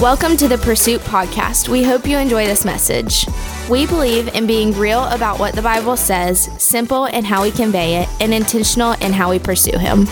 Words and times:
Welcome 0.00 0.36
to 0.36 0.46
the 0.46 0.58
Pursuit 0.58 1.00
Podcast. 1.00 1.70
We 1.70 1.82
hope 1.82 2.06
you 2.06 2.18
enjoy 2.18 2.44
this 2.44 2.66
message. 2.66 3.26
We 3.70 3.86
believe 3.86 4.28
in 4.34 4.46
being 4.46 4.72
real 4.72 5.04
about 5.04 5.38
what 5.38 5.54
the 5.54 5.62
Bible 5.62 5.96
says, 5.96 6.50
simple 6.62 7.06
in 7.06 7.24
how 7.24 7.42
we 7.42 7.50
convey 7.50 8.02
it, 8.02 8.08
and 8.20 8.34
intentional 8.34 8.92
in 9.00 9.14
how 9.14 9.30
we 9.30 9.38
pursue 9.38 9.78
Him. 9.78 10.04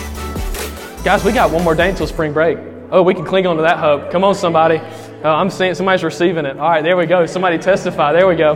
Guys, 1.03 1.23
we 1.23 1.31
got 1.31 1.51
one 1.51 1.63
more 1.63 1.75
day 1.75 1.91
until 1.91 2.07
spring 2.07 2.33
break. 2.33 2.57
Oh, 2.89 3.03
we 3.03 3.13
can 3.13 3.25
cling 3.25 3.45
on 3.45 3.57
to 3.57 3.61
that 3.61 3.77
hope. 3.77 4.09
Come 4.09 4.23
on, 4.23 4.33
somebody. 4.33 4.79
Oh, 5.23 5.29
I'm 5.29 5.51
seeing 5.51 5.75
somebody's 5.75 6.03
receiving 6.03 6.47
it. 6.47 6.57
All 6.57 6.67
right, 6.67 6.81
there 6.81 6.97
we 6.97 7.05
go. 7.05 7.27
Somebody 7.27 7.59
testify. 7.59 8.11
There 8.11 8.27
we 8.27 8.35
go. 8.35 8.53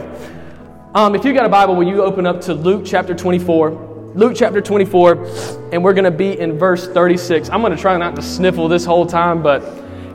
Um, 0.95 1.13
if 1.13 1.23
you 1.23 1.35
got 1.35 1.45
a 1.45 1.49
Bible, 1.49 1.75
will 1.75 1.87
you 1.87 2.01
open 2.01 2.25
up 2.25 2.41
to 2.41 2.55
Luke 2.55 2.81
chapter 2.87 3.13
24? 3.13 4.13
Luke 4.15 4.33
chapter 4.35 4.61
24, 4.61 5.69
and 5.73 5.83
we're 5.83 5.93
going 5.93 6.05
to 6.05 6.11
be 6.11 6.39
in 6.39 6.57
verse 6.57 6.87
36. 6.87 7.49
I'm 7.49 7.61
going 7.61 7.75
to 7.75 7.79
try 7.79 7.95
not 7.97 8.15
to 8.15 8.23
sniffle 8.23 8.67
this 8.67 8.83
whole 8.83 9.05
time, 9.05 9.43
but 9.43 9.61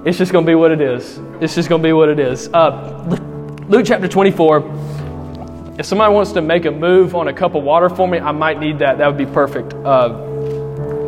it's 0.05 0.19
just 0.19 0.33
going 0.33 0.45
to 0.45 0.51
be 0.51 0.55
what 0.55 0.71
it 0.71 0.83
is. 0.83 1.19
It's 1.41 1.55
just 1.55 1.71
going 1.71 1.81
to 1.83 1.89
be 1.89 1.95
what 1.95 2.11
it 2.11 2.19
is. 2.19 2.49
Uh, 2.53 3.05
Luke 3.69 3.87
chapter 3.87 4.07
24. 4.07 4.59
If 5.79 5.87
somebody 5.87 6.13
wants 6.13 6.33
to 6.33 6.43
make 6.43 6.67
a 6.67 6.71
move 6.71 7.15
on 7.15 7.29
a 7.29 7.33
cup 7.33 7.55
of 7.55 7.65
water 7.65 7.89
for 7.89 8.07
me, 8.07 8.19
I 8.19 8.31
might 8.31 8.61
need 8.61 8.81
that. 8.81 8.99
That 8.99 9.07
would 9.07 9.17
be 9.17 9.25
perfect. 9.25 9.73
Uh, 9.73 10.13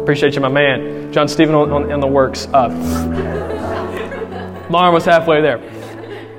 appreciate 0.01 0.35
you, 0.35 0.41
my 0.41 0.49
man. 0.49 1.13
John 1.13 1.29
Stephen 1.29 1.55
on, 1.55 1.93
on, 1.93 2.01
the 2.01 2.07
works. 2.07 2.49
Uh, 2.55 2.69
Lauren 4.71 4.95
was 4.95 5.05
halfway 5.05 5.43
there. 5.43 5.59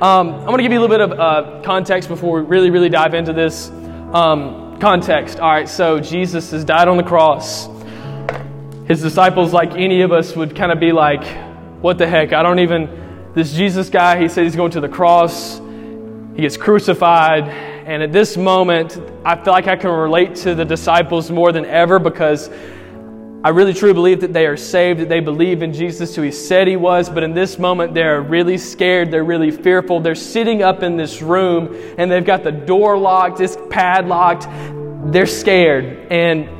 Um, 0.01 0.33
I'm 0.33 0.45
going 0.45 0.57
to 0.57 0.63
give 0.63 0.71
you 0.71 0.79
a 0.79 0.81
little 0.81 0.97
bit 0.97 1.11
of 1.11 1.19
uh, 1.19 1.61
context 1.63 2.09
before 2.09 2.41
we 2.41 2.47
really, 2.47 2.71
really 2.71 2.89
dive 2.89 3.13
into 3.13 3.33
this. 3.33 3.69
Um, 4.13 4.79
context. 4.79 5.39
All 5.39 5.51
right, 5.51 5.69
so 5.69 5.99
Jesus 5.99 6.49
has 6.51 6.65
died 6.65 6.87
on 6.87 6.97
the 6.97 7.03
cross. 7.03 7.67
His 8.87 9.01
disciples, 9.01 9.53
like 9.53 9.73
any 9.73 10.01
of 10.01 10.11
us, 10.11 10.35
would 10.35 10.55
kind 10.55 10.71
of 10.71 10.79
be 10.79 10.91
like, 10.91 11.23
what 11.81 11.97
the 11.97 12.07
heck? 12.07 12.33
I 12.33 12.43
don't 12.43 12.59
even. 12.59 13.31
This 13.33 13.53
Jesus 13.53 13.89
guy, 13.89 14.19
he 14.19 14.27
said 14.27 14.45
he's 14.45 14.55
going 14.55 14.71
to 14.71 14.81
the 14.81 14.89
cross. 14.89 15.59
He 16.35 16.41
gets 16.41 16.57
crucified. 16.57 17.43
And 17.43 18.01
at 18.01 18.11
this 18.11 18.35
moment, 18.35 18.99
I 19.23 19.35
feel 19.35 19.53
like 19.53 19.67
I 19.67 19.75
can 19.75 19.91
relate 19.91 20.35
to 20.37 20.55
the 20.55 20.65
disciples 20.65 21.29
more 21.29 21.51
than 21.51 21.65
ever 21.65 21.99
because 21.99 22.49
I 23.43 23.49
really 23.49 23.73
truly 23.73 23.93
believe 23.93 24.21
that 24.21 24.33
they 24.33 24.47
are 24.47 24.57
saved, 24.57 24.99
that 24.99 25.09
they 25.09 25.19
believe 25.19 25.61
in 25.61 25.71
Jesus 25.71 26.15
who 26.15 26.23
he 26.23 26.31
said 26.31 26.67
he 26.67 26.75
was. 26.75 27.09
But 27.09 27.23
in 27.23 27.33
this 27.33 27.59
moment, 27.59 27.93
they're 27.93 28.21
really 28.21 28.57
scared. 28.57 29.11
They're 29.11 29.23
really 29.23 29.51
fearful. 29.51 29.99
They're 29.99 30.15
sitting 30.15 30.63
up 30.63 30.81
in 30.81 30.97
this 30.97 31.21
room 31.21 31.75
and 31.99 32.11
they've 32.11 32.25
got 32.25 32.43
the 32.43 32.51
door 32.51 32.97
locked, 32.97 33.39
it's 33.39 33.55
padlocked. 33.69 34.47
They're 35.11 35.27
scared. 35.27 36.11
And 36.11 36.56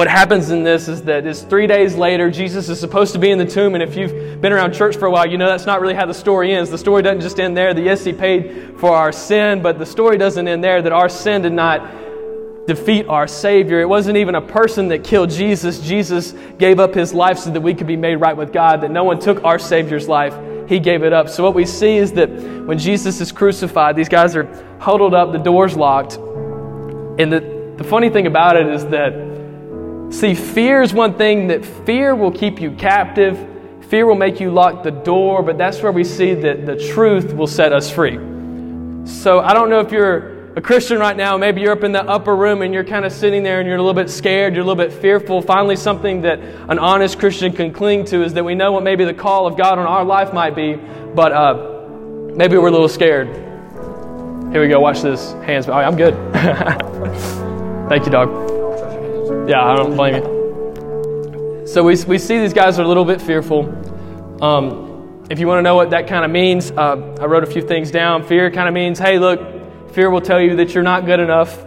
what 0.00 0.08
happens 0.08 0.48
in 0.48 0.62
this 0.62 0.88
is 0.88 1.02
that 1.02 1.26
it's 1.26 1.42
three 1.42 1.66
days 1.66 1.94
later, 1.94 2.30
Jesus 2.30 2.70
is 2.70 2.80
supposed 2.80 3.12
to 3.12 3.18
be 3.18 3.30
in 3.30 3.36
the 3.36 3.44
tomb. 3.44 3.74
And 3.74 3.82
if 3.82 3.96
you've 3.96 4.40
been 4.40 4.50
around 4.50 4.72
church 4.72 4.96
for 4.96 5.04
a 5.04 5.10
while, 5.10 5.28
you 5.28 5.36
know 5.36 5.46
that's 5.46 5.66
not 5.66 5.82
really 5.82 5.92
how 5.92 6.06
the 6.06 6.14
story 6.14 6.54
ends. 6.54 6.70
The 6.70 6.78
story 6.78 7.02
doesn't 7.02 7.20
just 7.20 7.38
end 7.38 7.54
there. 7.54 7.74
That 7.74 7.82
yes, 7.82 8.02
he 8.02 8.14
paid 8.14 8.78
for 8.78 8.96
our 8.96 9.12
sin, 9.12 9.60
but 9.60 9.78
the 9.78 9.84
story 9.84 10.16
doesn't 10.16 10.48
end 10.48 10.64
there. 10.64 10.80
That 10.80 10.92
our 10.92 11.10
sin 11.10 11.42
did 11.42 11.52
not 11.52 12.66
defeat 12.66 13.08
our 13.08 13.28
Savior. 13.28 13.82
It 13.82 13.90
wasn't 13.90 14.16
even 14.16 14.36
a 14.36 14.40
person 14.40 14.88
that 14.88 15.04
killed 15.04 15.28
Jesus. 15.28 15.80
Jesus 15.80 16.32
gave 16.56 16.80
up 16.80 16.94
his 16.94 17.12
life 17.12 17.36
so 17.36 17.50
that 17.50 17.60
we 17.60 17.74
could 17.74 17.86
be 17.86 17.98
made 17.98 18.16
right 18.16 18.34
with 18.34 18.54
God, 18.54 18.80
that 18.80 18.90
no 18.90 19.04
one 19.04 19.20
took 19.20 19.44
our 19.44 19.58
Savior's 19.58 20.08
life. 20.08 20.34
He 20.66 20.78
gave 20.78 21.02
it 21.02 21.12
up. 21.12 21.28
So, 21.28 21.44
what 21.44 21.54
we 21.54 21.66
see 21.66 21.98
is 21.98 22.12
that 22.12 22.30
when 22.30 22.78
Jesus 22.78 23.20
is 23.20 23.32
crucified, 23.32 23.96
these 23.96 24.08
guys 24.08 24.34
are 24.34 24.48
huddled 24.78 25.12
up, 25.12 25.32
the 25.32 25.38
door's 25.38 25.76
locked. 25.76 26.14
And 26.14 27.30
the, 27.30 27.74
the 27.76 27.84
funny 27.84 28.08
thing 28.08 28.26
about 28.26 28.56
it 28.56 28.66
is 28.66 28.86
that 28.86 29.29
See, 30.10 30.34
fear 30.34 30.82
is 30.82 30.92
one 30.92 31.14
thing 31.14 31.46
that 31.48 31.64
fear 31.64 32.16
will 32.16 32.32
keep 32.32 32.60
you 32.60 32.72
captive. 32.72 33.46
Fear 33.88 34.06
will 34.06 34.16
make 34.16 34.40
you 34.40 34.50
lock 34.50 34.82
the 34.82 34.90
door, 34.90 35.42
but 35.42 35.56
that's 35.56 35.82
where 35.82 35.92
we 35.92 36.02
see 36.02 36.34
that 36.34 36.66
the 36.66 36.76
truth 36.76 37.32
will 37.32 37.46
set 37.46 37.72
us 37.72 37.90
free. 37.90 38.18
So 39.06 39.40
I 39.40 39.54
don't 39.54 39.70
know 39.70 39.80
if 39.80 39.92
you're 39.92 40.54
a 40.56 40.60
Christian 40.60 40.98
right 40.98 41.16
now, 41.16 41.36
maybe 41.36 41.60
you're 41.60 41.72
up 41.72 41.84
in 41.84 41.92
the 41.92 42.02
upper 42.02 42.34
room 42.34 42.62
and 42.62 42.74
you're 42.74 42.84
kind 42.84 43.04
of 43.04 43.12
sitting 43.12 43.44
there 43.44 43.60
and 43.60 43.68
you're 43.68 43.76
a 43.76 43.82
little 43.82 43.94
bit 43.94 44.10
scared, 44.10 44.54
you're 44.54 44.64
a 44.64 44.66
little 44.66 44.84
bit 44.84 44.92
fearful. 44.92 45.40
Finally, 45.40 45.76
something 45.76 46.22
that 46.22 46.40
an 46.40 46.78
honest 46.80 47.20
Christian 47.20 47.52
can 47.52 47.72
cling 47.72 48.04
to 48.06 48.24
is 48.24 48.34
that 48.34 48.44
we 48.44 48.56
know 48.56 48.72
what 48.72 48.82
maybe 48.82 49.04
the 49.04 49.14
call 49.14 49.46
of 49.46 49.56
God 49.56 49.78
on 49.78 49.86
our 49.86 50.04
life 50.04 50.32
might 50.32 50.56
be, 50.56 50.74
but 51.14 51.32
uh, 51.32 51.54
maybe 52.34 52.58
we're 52.58 52.68
a 52.68 52.72
little 52.72 52.88
scared. 52.88 53.28
Here 54.52 54.60
we 54.60 54.66
go, 54.66 54.80
watch 54.80 55.02
this. 55.02 55.32
Hands. 55.44 55.68
I'm 55.68 55.96
good. 55.96 56.14
Thank 57.88 58.06
you, 58.06 58.10
dog. 58.10 58.49
Yeah, 59.48 59.64
I 59.64 59.76
don't 59.76 59.96
blame 59.96 60.16
you. 60.16 61.66
So 61.66 61.82
we, 61.82 61.96
we 62.04 62.18
see 62.18 62.38
these 62.38 62.52
guys 62.52 62.78
are 62.78 62.82
a 62.82 62.88
little 62.88 63.04
bit 63.04 63.20
fearful. 63.20 63.64
Um, 64.42 65.26
if 65.30 65.38
you 65.38 65.46
want 65.46 65.58
to 65.58 65.62
know 65.62 65.76
what 65.76 65.90
that 65.90 66.06
kind 66.06 66.24
of 66.24 66.30
means, 66.30 66.70
uh, 66.72 67.16
I 67.20 67.26
wrote 67.26 67.44
a 67.44 67.46
few 67.46 67.62
things 67.62 67.90
down. 67.90 68.26
Fear 68.26 68.50
kind 68.50 68.68
of 68.68 68.74
means, 68.74 68.98
hey, 68.98 69.18
look, 69.18 69.92
fear 69.92 70.10
will 70.10 70.20
tell 70.20 70.40
you 70.40 70.56
that 70.56 70.74
you're 70.74 70.82
not 70.82 71.06
good 71.06 71.20
enough. 71.20 71.64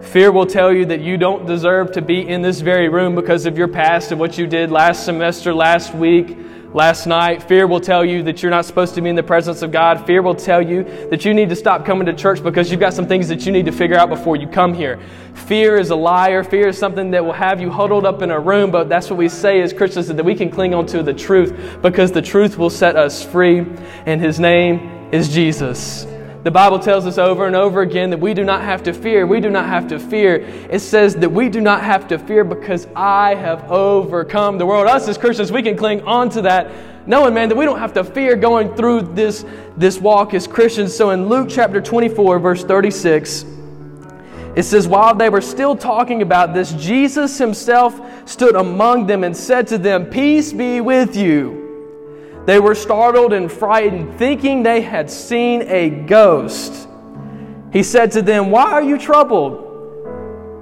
Fear 0.00 0.32
will 0.32 0.46
tell 0.46 0.72
you 0.72 0.86
that 0.86 1.00
you 1.00 1.16
don't 1.16 1.46
deserve 1.46 1.92
to 1.92 2.02
be 2.02 2.26
in 2.26 2.40
this 2.40 2.60
very 2.60 2.88
room 2.88 3.14
because 3.14 3.46
of 3.46 3.58
your 3.58 3.68
past 3.68 4.10
and 4.10 4.20
what 4.20 4.38
you 4.38 4.46
did 4.46 4.70
last 4.70 5.04
semester, 5.04 5.52
last 5.52 5.94
week, 5.94 6.38
last 6.74 7.06
night. 7.06 7.42
Fear 7.42 7.66
will 7.66 7.80
tell 7.80 8.04
you 8.04 8.22
that 8.24 8.42
you're 8.42 8.50
not 8.50 8.64
supposed 8.64 8.94
to 8.94 9.00
be 9.00 9.08
in 9.08 9.16
the 9.16 9.22
presence 9.22 9.62
of 9.62 9.72
God. 9.72 10.06
Fear 10.06 10.22
will 10.22 10.34
tell 10.34 10.60
you 10.60 10.84
that 11.10 11.24
you 11.24 11.34
need 11.34 11.48
to 11.48 11.56
stop 11.56 11.84
coming 11.84 12.06
to 12.06 12.12
church 12.12 12.42
because 12.42 12.70
you've 12.70 12.80
got 12.80 12.94
some 12.94 13.06
things 13.06 13.28
that 13.28 13.46
you 13.46 13.52
need 13.52 13.66
to 13.66 13.72
figure 13.72 13.96
out 13.96 14.08
before 14.08 14.36
you 14.36 14.46
come 14.46 14.74
here. 14.74 15.00
Fear 15.34 15.76
is 15.76 15.90
a 15.90 15.96
liar. 15.96 16.44
Fear 16.44 16.68
is 16.68 16.78
something 16.78 17.10
that 17.12 17.24
will 17.24 17.32
have 17.32 17.60
you 17.60 17.70
huddled 17.70 18.04
up 18.04 18.22
in 18.22 18.30
a 18.30 18.38
room, 18.38 18.70
but 18.70 18.88
that's 18.88 19.08
what 19.08 19.18
we 19.18 19.28
say 19.28 19.60
as 19.62 19.72
Christians 19.72 20.08
that 20.08 20.24
we 20.24 20.34
can 20.34 20.50
cling 20.50 20.74
on 20.74 20.86
to 20.86 21.02
the 21.02 21.14
truth 21.14 21.78
because 21.82 22.12
the 22.12 22.22
truth 22.22 22.58
will 22.58 22.70
set 22.70 22.96
us 22.96 23.24
free, 23.24 23.66
and 24.06 24.20
His 24.20 24.38
name 24.38 25.08
is 25.12 25.28
Jesus. 25.28 26.06
The 26.44 26.52
Bible 26.52 26.78
tells 26.78 27.04
us 27.04 27.18
over 27.18 27.46
and 27.46 27.56
over 27.56 27.82
again 27.82 28.10
that 28.10 28.20
we 28.20 28.32
do 28.32 28.44
not 28.44 28.62
have 28.62 28.84
to 28.84 28.92
fear. 28.92 29.26
We 29.26 29.40
do 29.40 29.50
not 29.50 29.66
have 29.66 29.88
to 29.88 29.98
fear. 29.98 30.36
It 30.70 30.78
says 30.78 31.16
that 31.16 31.28
we 31.28 31.48
do 31.48 31.60
not 31.60 31.82
have 31.82 32.06
to 32.08 32.18
fear 32.18 32.44
because 32.44 32.86
I 32.94 33.34
have 33.34 33.70
overcome 33.70 34.56
the 34.56 34.64
world. 34.64 34.86
Us 34.86 35.08
as 35.08 35.18
Christians, 35.18 35.50
we 35.50 35.62
can 35.62 35.76
cling 35.76 36.00
on 36.02 36.30
to 36.30 36.42
that, 36.42 37.08
knowing, 37.08 37.34
man, 37.34 37.48
that 37.48 37.56
we 37.56 37.64
don't 37.64 37.80
have 37.80 37.92
to 37.94 38.04
fear 38.04 38.36
going 38.36 38.72
through 38.76 39.02
this, 39.02 39.44
this 39.76 39.98
walk 39.98 40.32
as 40.32 40.46
Christians. 40.46 40.94
So 40.94 41.10
in 41.10 41.28
Luke 41.28 41.48
chapter 41.50 41.80
24, 41.80 42.38
verse 42.38 42.62
36, 42.62 43.44
it 44.54 44.62
says, 44.62 44.86
While 44.86 45.16
they 45.16 45.30
were 45.30 45.40
still 45.40 45.74
talking 45.74 46.22
about 46.22 46.54
this, 46.54 46.72
Jesus 46.74 47.36
himself 47.36 48.00
stood 48.28 48.54
among 48.54 49.06
them 49.08 49.24
and 49.24 49.36
said 49.36 49.66
to 49.68 49.78
them, 49.78 50.06
Peace 50.06 50.52
be 50.52 50.80
with 50.80 51.16
you. 51.16 51.67
They 52.48 52.58
were 52.58 52.74
startled 52.74 53.34
and 53.34 53.52
frightened, 53.52 54.16
thinking 54.16 54.62
they 54.62 54.80
had 54.80 55.10
seen 55.10 55.60
a 55.68 55.90
ghost. 55.90 56.88
He 57.74 57.82
said 57.82 58.10
to 58.12 58.22
them, 58.22 58.50
Why 58.50 58.72
are 58.72 58.82
you 58.82 58.96
troubled? 58.96 59.66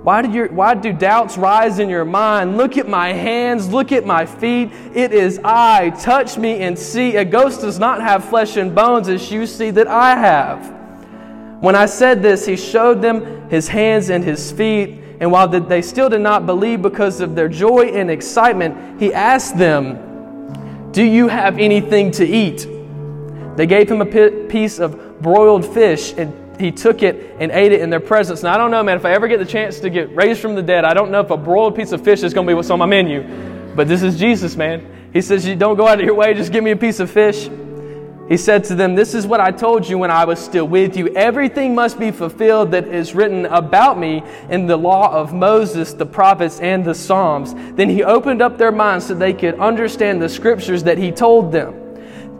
Why 0.03 0.23
your, 0.23 0.49
why 0.49 0.75
do 0.75 0.93
doubts 0.93 1.39
rise 1.39 1.79
in 1.79 1.89
your 1.89 2.05
mind? 2.05 2.57
Look 2.57 2.77
at 2.77 2.89
my 2.89 3.13
hands, 3.13 3.69
look 3.69 3.93
at 3.93 4.05
my 4.05 4.27
feet. 4.27 4.73
It 4.97 5.13
is 5.13 5.39
I. 5.45 5.91
Touch 5.91 6.37
me 6.37 6.59
and 6.59 6.77
see. 6.77 7.15
A 7.15 7.25
ghost 7.25 7.61
does 7.61 7.79
not 7.79 8.01
have 8.01 8.25
flesh 8.25 8.57
and 8.57 8.75
bones 8.75 9.09
as 9.09 9.31
you 9.31 9.47
see 9.47 9.71
that 9.71 9.87
I 9.87 10.17
have. 10.17 11.63
When 11.63 11.77
I 11.77 11.87
said 11.87 12.21
this, 12.21 12.45
he 12.45 12.57
showed 12.57 13.01
them 13.01 13.49
his 13.49 13.69
hands 13.69 14.11
and 14.11 14.25
his 14.25 14.51
feet. 14.51 14.99
And 15.21 15.31
while 15.31 15.47
they 15.47 15.83
still 15.83 16.09
did 16.09 16.21
not 16.21 16.47
believe 16.47 16.83
because 16.83 17.21
of 17.21 17.37
their 17.37 17.49
joy 17.49 17.93
and 17.95 18.11
excitement, 18.11 19.01
he 19.01 19.15
asked 19.15 19.57
them, 19.57 20.06
do 20.97 21.05
you 21.05 21.29
have 21.29 21.59
anything 21.59 22.11
to 22.13 22.27
eat? 22.27 22.67
They 23.55 23.67
gave 23.67 23.91
him 23.91 24.01
a 24.01 24.31
piece 24.47 24.79
of 24.79 25.21
broiled 25.21 25.67
fish, 25.75 26.15
and 26.17 26.59
he 26.59 26.73
took 26.73 27.03
it 27.03 27.37
and 27.39 27.53
ate 27.53 27.73
it 27.73 27.83
in 27.83 27.91
their 27.91 28.01
presence. 28.01 28.43
Now, 28.43 28.55
I 28.55 28.57
don't 28.57 28.71
know, 28.71 28.83
man, 28.83 28.97
if 28.97 29.05
I 29.05 29.13
ever 29.13 29.29
get 29.29 29.39
the 29.39 29.45
chance 29.45 29.79
to 29.81 29.91
get 29.91 30.17
raised 30.17 30.41
from 30.41 30.55
the 30.55 30.63
dead, 30.63 30.87
I 30.87 30.95
don't 30.95 31.11
know 31.11 31.21
if 31.21 31.29
a 31.29 31.37
broiled 31.37 31.77
piece 31.77 31.93
of 31.93 32.03
fish 32.03 32.23
is 32.23 32.33
going 32.33 32.47
to 32.47 32.51
be 32.51 32.55
what's 32.55 32.71
on 32.71 32.79
my 32.79 32.87
menu. 32.87 33.23
But 33.77 33.89
this 33.89 34.03
is 34.03 34.19
Jesus, 34.19 34.57
man. 34.57 35.11
He 35.13 35.21
says, 35.21 35.47
You 35.47 35.55
don't 35.55 35.77
go 35.77 35.87
out 35.87 36.01
of 36.01 36.07
your 36.07 36.15
way, 36.15 36.33
just 36.33 36.51
give 36.51 36.65
me 36.65 36.71
a 36.71 36.77
piece 36.77 36.99
of 36.99 37.11
fish. 37.11 37.51
He 38.29 38.37
said 38.37 38.65
to 38.65 38.75
them, 38.75 38.97
This 38.97 39.15
is 39.15 39.27
what 39.27 39.41
I 39.41 39.53
told 39.53 39.89
you 39.89 39.99
when 39.99 40.11
I 40.11 40.25
was 40.25 40.41
still 40.41 40.67
with 40.67 40.97
you. 40.97 41.09
Everything 41.15 41.75
must 41.75 41.99
be 41.99 42.11
fulfilled 42.11 42.73
that 42.73 42.89
is 42.89 43.15
written 43.15 43.47
about 43.47 43.99
me 43.99 44.23
in 44.51 44.67
the 44.67 44.77
law 44.77 45.13
of 45.13 45.33
Moses, 45.33 45.93
the 45.93 46.07
prophets, 46.07 46.59
and 46.59 46.85
the 46.85 46.95
Psalms. 46.95 47.55
Then 47.77 47.89
he 47.89 48.03
opened 48.03 48.43
up 48.43 48.59
their 48.59 48.73
minds 48.73 49.07
so 49.07 49.15
they 49.15 49.33
could 49.33 49.61
understand 49.61 50.21
the 50.21 50.29
scriptures 50.29 50.83
that 50.85 50.99
he 50.99 51.13
told 51.13 51.53
them. 51.53 51.83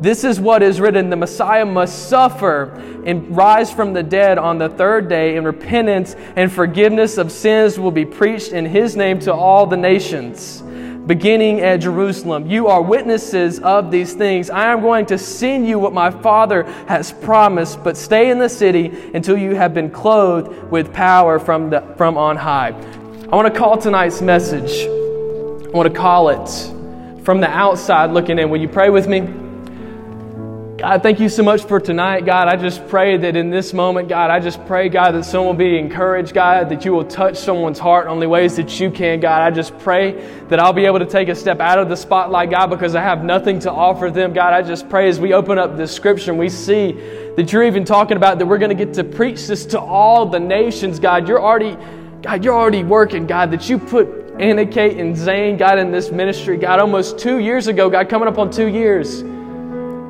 This 0.01 0.25
is 0.25 0.41
what 0.41 0.63
is 0.63 0.81
written 0.81 1.09
the 1.09 1.17
Messiah 1.17 1.65
must 1.65 2.09
suffer 2.09 2.73
and 3.07 3.35
rise 3.35 3.73
from 3.73 3.93
the 3.93 4.03
dead 4.03 4.39
on 4.39 4.59
the 4.59 4.69
third 4.69 5.09
day, 5.09 5.37
and 5.37 5.47
repentance 5.47 6.17
and 6.35 6.53
forgiveness 6.53 7.17
of 7.17 7.31
sins 7.31 7.79
will 7.79 7.93
be 7.93 8.05
preached 8.05 8.53
in 8.53 8.67
his 8.67 8.97
name 8.97 9.21
to 9.21 9.33
all 9.33 9.67
the 9.67 9.77
nations 9.77 10.65
beginning 11.07 11.61
at 11.61 11.77
Jerusalem. 11.77 12.51
You 12.51 12.67
are 12.67 12.83
witnesses 12.83 13.61
of 13.61 13.91
these 13.91 14.15
things. 14.15 14.51
I 14.51 14.73
am 14.73 14.81
going 14.81 15.07
to 15.07 15.19
send 15.19 15.67
you 15.67 15.79
what 15.79 15.93
my 15.93 16.11
Father 16.11 16.65
has 16.89 17.13
promised, 17.13 17.83
but 17.85 17.97
stay 17.97 18.31
in 18.31 18.39
the 18.39 18.49
city 18.49 18.93
until 19.15 19.39
you 19.39 19.55
have 19.55 19.73
been 19.73 19.91
clothed 19.91 20.71
with 20.71 20.93
power 20.93 21.39
from, 21.39 21.71
the, 21.71 21.83
from 21.97 22.19
on 22.19 22.37
high. 22.37 22.69
I 23.31 23.37
want 23.37 23.53
to 23.53 23.59
call 23.59 23.79
tonight's 23.79 24.21
message, 24.21 24.87
I 24.87 25.71
want 25.71 25.93
to 25.93 25.99
call 25.99 26.31
it 26.31 26.49
from 27.25 27.41
the 27.41 27.51
outside 27.51 28.11
looking 28.11 28.39
in. 28.39 28.51
Will 28.51 28.61
you 28.61 28.69
pray 28.69 28.89
with 28.89 29.09
me? 29.09 29.46
God, 30.79 31.03
thank 31.03 31.21
you 31.21 31.31
so 31.31 31.43
much 31.43 31.65
for 31.65 31.81
tonight, 31.81 32.27
God. 32.27 32.49
I 32.49 32.57
just 32.57 32.87
pray 32.89 33.17
that 33.17 33.35
in 33.35 33.49
this 33.49 33.73
moment, 33.73 34.11
God, 34.11 34.29
I 34.29 34.41
just 34.41 34.63
pray, 34.67 34.91
God, 34.91 35.13
that 35.13 35.25
someone 35.25 35.57
will 35.57 35.65
be 35.65 35.79
encouraged, 35.79 36.35
God, 36.35 36.69
that 36.69 36.85
you 36.85 36.93
will 36.93 37.07
touch 37.07 37.39
someone's 37.39 37.79
heart 37.79 38.09
only 38.09 38.27
ways 38.27 38.57
that 38.57 38.79
you 38.79 38.91
can, 38.91 39.19
God. 39.19 39.41
I 39.41 39.51
just 39.51 39.79
pray 39.79 40.13
that 40.49 40.61
I'll 40.61 40.75
be 40.75 40.85
able 40.85 40.99
to 40.99 41.07
take 41.07 41.31
a 41.31 41.35
step 41.35 41.61
out 41.61 41.79
of 41.79 41.89
the 41.89 41.97
spotlight, 41.97 42.51
God, 42.51 42.67
because 42.67 42.95
I 42.95 43.01
have 43.01 43.25
nothing 43.25 43.59
to 43.61 43.73
offer 43.73 44.11
them, 44.11 44.35
God. 44.35 44.53
I 44.53 44.61
just 44.61 44.91
pray 44.91 45.09
as 45.09 45.19
we 45.19 45.33
open 45.33 45.57
up 45.57 45.79
this 45.79 45.95
scripture 45.95 46.33
and 46.33 46.39
we 46.39 46.51
see 46.51 46.93
that 47.37 47.55
you're 47.55 47.65
even 47.65 47.87
talking 47.87 48.19
about 48.19 48.39
that 48.39 48.45
we're 48.45 48.59
going 48.59 48.77
to 48.77 48.85
get 48.85 48.93
to 48.95 49.05
preach 49.05 49.47
this 49.47 49.65
to 49.67 49.81
all 49.81 50.27
the 50.27 50.41
nations, 50.41 50.99
God. 50.99 51.27
You're 51.27 51.41
already, 51.41 51.79
God, 52.21 52.45
you're 52.45 52.55
already 52.55 52.85
working, 52.85 53.27
God, 53.27 53.51
that 53.53 53.71
you 53.71 53.79
put 53.79 54.09
Anna 54.39 54.67
Kate 54.67 54.99
and 54.99 55.17
Zane, 55.17 55.57
God, 55.57 55.79
in 55.79 55.91
this 55.91 56.11
ministry, 56.11 56.59
God, 56.59 56.81
almost 56.81 57.19
two 57.19 57.39
years 57.39 57.67
ago, 57.67 57.89
God, 57.89 58.11
coming 58.11 58.29
up 58.29 58.37
on 58.37 58.51
two 58.51 58.67
years. 58.67 59.25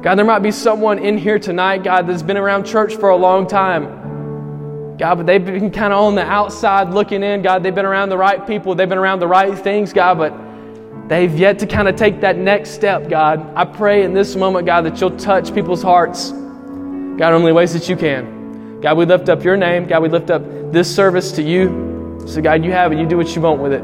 God, 0.07 0.15
there 0.15 0.25
might 0.25 0.39
be 0.39 0.53
someone 0.53 1.01
in 1.01 1.19
here 1.19 1.37
tonight, 1.37 1.83
God, 1.83 2.07
that's 2.07 2.23
been 2.23 2.37
around 2.37 2.65
church 2.65 2.95
for 2.95 3.09
a 3.09 3.17
long 3.17 3.45
time. 3.45 4.97
God, 4.99 5.17
but 5.17 5.27
they've 5.27 5.45
been 5.45 5.73
kind 5.73 5.93
of 5.93 5.99
on 5.99 6.15
the 6.15 6.23
outside 6.23 6.91
looking 6.91 7.25
in. 7.25 7.43
God, 7.43 7.65
they've 7.65 7.75
been 7.75 7.85
around 7.85 8.11
the 8.11 8.17
right 8.17 8.47
people, 8.47 8.77
they've 8.77 8.89
been 8.89 8.99
around 8.99 9.19
the 9.19 9.27
right 9.27 9.59
things, 9.59 9.93
God, 9.93 10.19
but 10.19 11.09
they've 11.09 11.37
yet 11.37 11.59
to 11.59 11.67
kind 11.67 11.89
of 11.89 11.97
take 11.97 12.21
that 12.21 12.39
next 12.39 12.71
step, 12.71 13.09
God. 13.09 13.53
I 13.57 13.65
pray 13.65 14.05
in 14.05 14.15
this 14.15 14.37
moment, 14.37 14.65
God, 14.65 14.83
that 14.83 15.01
you'll 15.01 15.17
touch 15.17 15.53
people's 15.53 15.83
hearts, 15.83 16.31
God, 16.31 17.33
only 17.33 17.51
ways 17.51 17.73
that 17.73 17.89
you 17.89 17.97
can. 17.97 18.81
God, 18.81 18.97
we 18.97 19.07
lift 19.07 19.29
up 19.29 19.43
your 19.43 19.57
name. 19.57 19.89
God, 19.89 20.05
we 20.05 20.09
lift 20.09 20.31
up 20.31 20.45
this 20.71 20.89
service 20.95 21.33
to 21.33 21.43
you. 21.43 22.23
So, 22.29 22.41
God, 22.41 22.65
you 22.65 22.71
have 22.71 22.93
it. 22.93 23.01
You 23.01 23.07
do 23.07 23.17
what 23.17 23.35
you 23.35 23.43
want 23.43 23.61
with 23.61 23.73
it. 23.73 23.83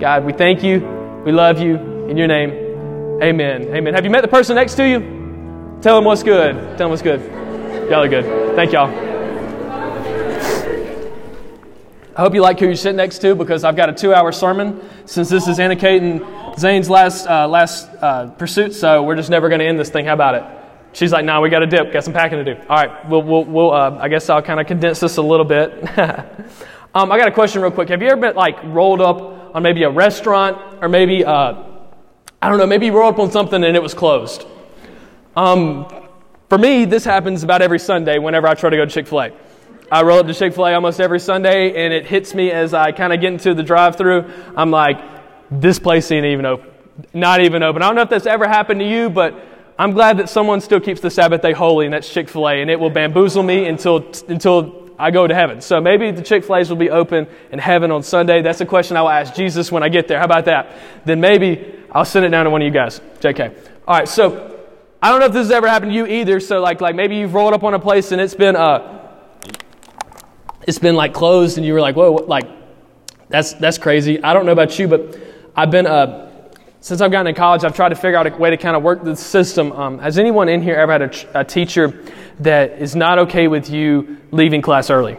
God, 0.00 0.24
we 0.24 0.32
thank 0.32 0.64
you. 0.64 0.80
We 1.24 1.30
love 1.30 1.60
you. 1.60 1.76
In 2.08 2.16
your 2.16 2.26
name, 2.26 2.50
amen. 3.22 3.68
Amen. 3.72 3.94
Have 3.94 4.04
you 4.04 4.10
met 4.10 4.22
the 4.22 4.26
person 4.26 4.56
next 4.56 4.74
to 4.74 4.88
you? 4.88 5.13
Tell 5.84 5.96
them 5.96 6.06
what's 6.06 6.22
good. 6.22 6.54
Tell 6.54 6.88
them 6.88 6.88
what's 6.88 7.02
good. 7.02 7.20
Y'all 7.90 8.02
are 8.02 8.08
good. 8.08 8.56
Thank 8.56 8.72
y'all. 8.72 8.88
I 12.16 12.22
hope 12.22 12.32
you 12.32 12.40
like 12.40 12.58
who 12.58 12.64
you're 12.64 12.74
sitting 12.74 12.96
next 12.96 13.18
to 13.18 13.34
because 13.34 13.64
I've 13.64 13.76
got 13.76 13.90
a 13.90 13.92
two-hour 13.92 14.32
sermon 14.32 14.80
since 15.04 15.28
this 15.28 15.46
is 15.46 15.60
Anna 15.60 15.76
Kate 15.76 16.02
and 16.02 16.24
Zane's 16.58 16.88
last 16.88 17.26
uh, 17.26 17.46
last 17.46 17.86
uh, 18.00 18.30
pursuit. 18.30 18.72
So 18.72 19.02
we're 19.02 19.16
just 19.16 19.28
never 19.28 19.50
going 19.50 19.58
to 19.58 19.66
end 19.66 19.78
this 19.78 19.90
thing. 19.90 20.06
How 20.06 20.14
about 20.14 20.36
it? 20.36 20.44
She's 20.94 21.12
like, 21.12 21.26
"No, 21.26 21.34
nah, 21.34 21.42
we 21.42 21.50
got 21.50 21.58
to 21.58 21.66
dip. 21.66 21.92
Got 21.92 22.02
some 22.02 22.14
packing 22.14 22.42
to 22.42 22.54
do." 22.54 22.58
All 22.62 22.76
right, 22.76 23.06
we'll, 23.10 23.22
we'll, 23.22 23.44
we'll 23.44 23.72
uh, 23.74 23.98
I 24.00 24.08
guess 24.08 24.30
I'll 24.30 24.40
kind 24.40 24.60
of 24.60 24.66
condense 24.66 25.00
this 25.00 25.18
a 25.18 25.22
little 25.22 25.44
bit. 25.44 25.70
um, 26.94 27.12
I 27.12 27.18
got 27.18 27.28
a 27.28 27.32
question 27.32 27.60
real 27.60 27.70
quick. 27.70 27.90
Have 27.90 28.00
you 28.00 28.08
ever 28.08 28.18
been 28.22 28.36
like 28.36 28.56
rolled 28.64 29.02
up 29.02 29.54
on 29.54 29.62
maybe 29.62 29.82
a 29.82 29.90
restaurant 29.90 30.82
or 30.82 30.88
maybe 30.88 31.26
uh, 31.26 31.62
I 32.40 32.48
don't 32.48 32.56
know, 32.56 32.66
maybe 32.66 32.86
you 32.86 32.96
rolled 32.96 33.16
up 33.16 33.20
on 33.20 33.30
something 33.30 33.62
and 33.62 33.76
it 33.76 33.82
was 33.82 33.92
closed? 33.92 34.46
Um, 35.36 35.88
for 36.48 36.58
me, 36.58 36.84
this 36.84 37.04
happens 37.04 37.42
about 37.42 37.62
every 37.62 37.78
Sunday 37.78 38.18
whenever 38.18 38.46
I 38.46 38.54
try 38.54 38.70
to 38.70 38.76
go 38.76 38.84
to 38.84 38.90
Chick 38.90 39.06
fil 39.06 39.22
A. 39.22 39.32
I 39.90 40.02
roll 40.02 40.20
up 40.20 40.26
to 40.26 40.34
Chick 40.34 40.54
fil 40.54 40.66
A 40.66 40.74
almost 40.74 41.00
every 41.00 41.20
Sunday, 41.20 41.84
and 41.84 41.92
it 41.92 42.06
hits 42.06 42.34
me 42.34 42.50
as 42.50 42.72
I 42.72 42.92
kind 42.92 43.12
of 43.12 43.20
get 43.20 43.32
into 43.32 43.54
the 43.54 43.62
drive 43.62 43.96
through. 43.96 44.30
I'm 44.56 44.70
like, 44.70 45.00
this 45.50 45.78
place 45.78 46.10
ain't 46.12 46.26
even 46.26 46.46
open. 46.46 46.70
Not 47.12 47.40
even 47.40 47.62
open. 47.62 47.82
I 47.82 47.86
don't 47.86 47.96
know 47.96 48.02
if 48.02 48.10
that's 48.10 48.26
ever 48.26 48.46
happened 48.46 48.80
to 48.80 48.88
you, 48.88 49.10
but 49.10 49.34
I'm 49.76 49.90
glad 49.92 50.18
that 50.18 50.28
someone 50.28 50.60
still 50.60 50.80
keeps 50.80 51.00
the 51.00 51.10
Sabbath 51.10 51.42
day 51.42 51.52
holy, 51.52 51.86
and 51.86 51.94
that's 51.94 52.12
Chick 52.12 52.28
fil 52.28 52.48
A, 52.48 52.62
and 52.62 52.70
it 52.70 52.78
will 52.78 52.90
bamboozle 52.90 53.42
me 53.42 53.66
until, 53.66 54.06
until 54.28 54.92
I 54.96 55.10
go 55.10 55.26
to 55.26 55.34
heaven. 55.34 55.60
So 55.60 55.80
maybe 55.80 56.12
the 56.12 56.22
Chick 56.22 56.44
fil 56.44 56.56
A's 56.56 56.70
will 56.70 56.76
be 56.76 56.90
open 56.90 57.26
in 57.50 57.58
heaven 57.58 57.90
on 57.90 58.04
Sunday. 58.04 58.42
That's 58.42 58.60
a 58.60 58.66
question 58.66 58.96
I 58.96 59.02
will 59.02 59.08
ask 59.08 59.34
Jesus 59.34 59.72
when 59.72 59.82
I 59.82 59.88
get 59.88 60.06
there. 60.06 60.18
How 60.18 60.26
about 60.26 60.44
that? 60.44 60.76
Then 61.04 61.20
maybe 61.20 61.82
I'll 61.90 62.04
send 62.04 62.24
it 62.24 62.28
down 62.28 62.44
to 62.44 62.50
one 62.50 62.62
of 62.62 62.66
you 62.66 62.72
guys. 62.72 63.00
JK. 63.18 63.52
All 63.88 63.98
right, 63.98 64.08
so 64.08 64.53
I 65.04 65.10
don't 65.10 65.20
know 65.20 65.26
if 65.26 65.32
this 65.34 65.48
has 65.48 65.50
ever 65.50 65.68
happened 65.68 65.92
to 65.92 65.94
you 65.94 66.06
either. 66.06 66.40
So 66.40 66.62
like 66.62 66.80
like 66.80 66.94
maybe 66.94 67.16
you've 67.16 67.34
rolled 67.34 67.52
up 67.52 67.62
on 67.62 67.74
a 67.74 67.78
place 67.78 68.10
and 68.10 68.22
it's 68.22 68.32
been 68.32 68.56
uh 68.56 69.06
it's 70.66 70.78
been 70.78 70.96
like 70.96 71.12
closed 71.12 71.58
and 71.58 71.66
you 71.66 71.74
were 71.74 71.80
like, 71.82 71.94
whoa, 71.94 72.12
like 72.12 72.46
that's 73.28 73.52
that's 73.52 73.76
crazy. 73.76 74.22
I 74.24 74.32
don't 74.32 74.46
know 74.46 74.52
about 74.52 74.78
you, 74.78 74.88
but 74.88 75.14
I've 75.54 75.70
been 75.70 75.86
uh 75.86 76.30
since 76.80 77.02
I've 77.02 77.10
gotten 77.10 77.34
to 77.34 77.38
college, 77.38 77.64
I've 77.64 77.76
tried 77.76 77.90
to 77.90 77.96
figure 77.96 78.16
out 78.16 78.26
a 78.26 78.34
way 78.34 78.48
to 78.48 78.56
kind 78.56 78.74
of 78.74 78.82
work 78.82 79.04
the 79.04 79.14
system. 79.14 79.72
Um, 79.72 79.98
has 79.98 80.18
anyone 80.18 80.48
in 80.48 80.62
here 80.62 80.74
ever 80.76 80.92
had 80.92 81.02
a, 81.02 81.40
a 81.40 81.44
teacher 81.44 82.02
that 82.40 82.80
is 82.80 82.96
not 82.96 83.18
okay 83.18 83.46
with 83.46 83.68
you 83.68 84.16
leaving 84.30 84.62
class 84.62 84.88
early? 84.88 85.18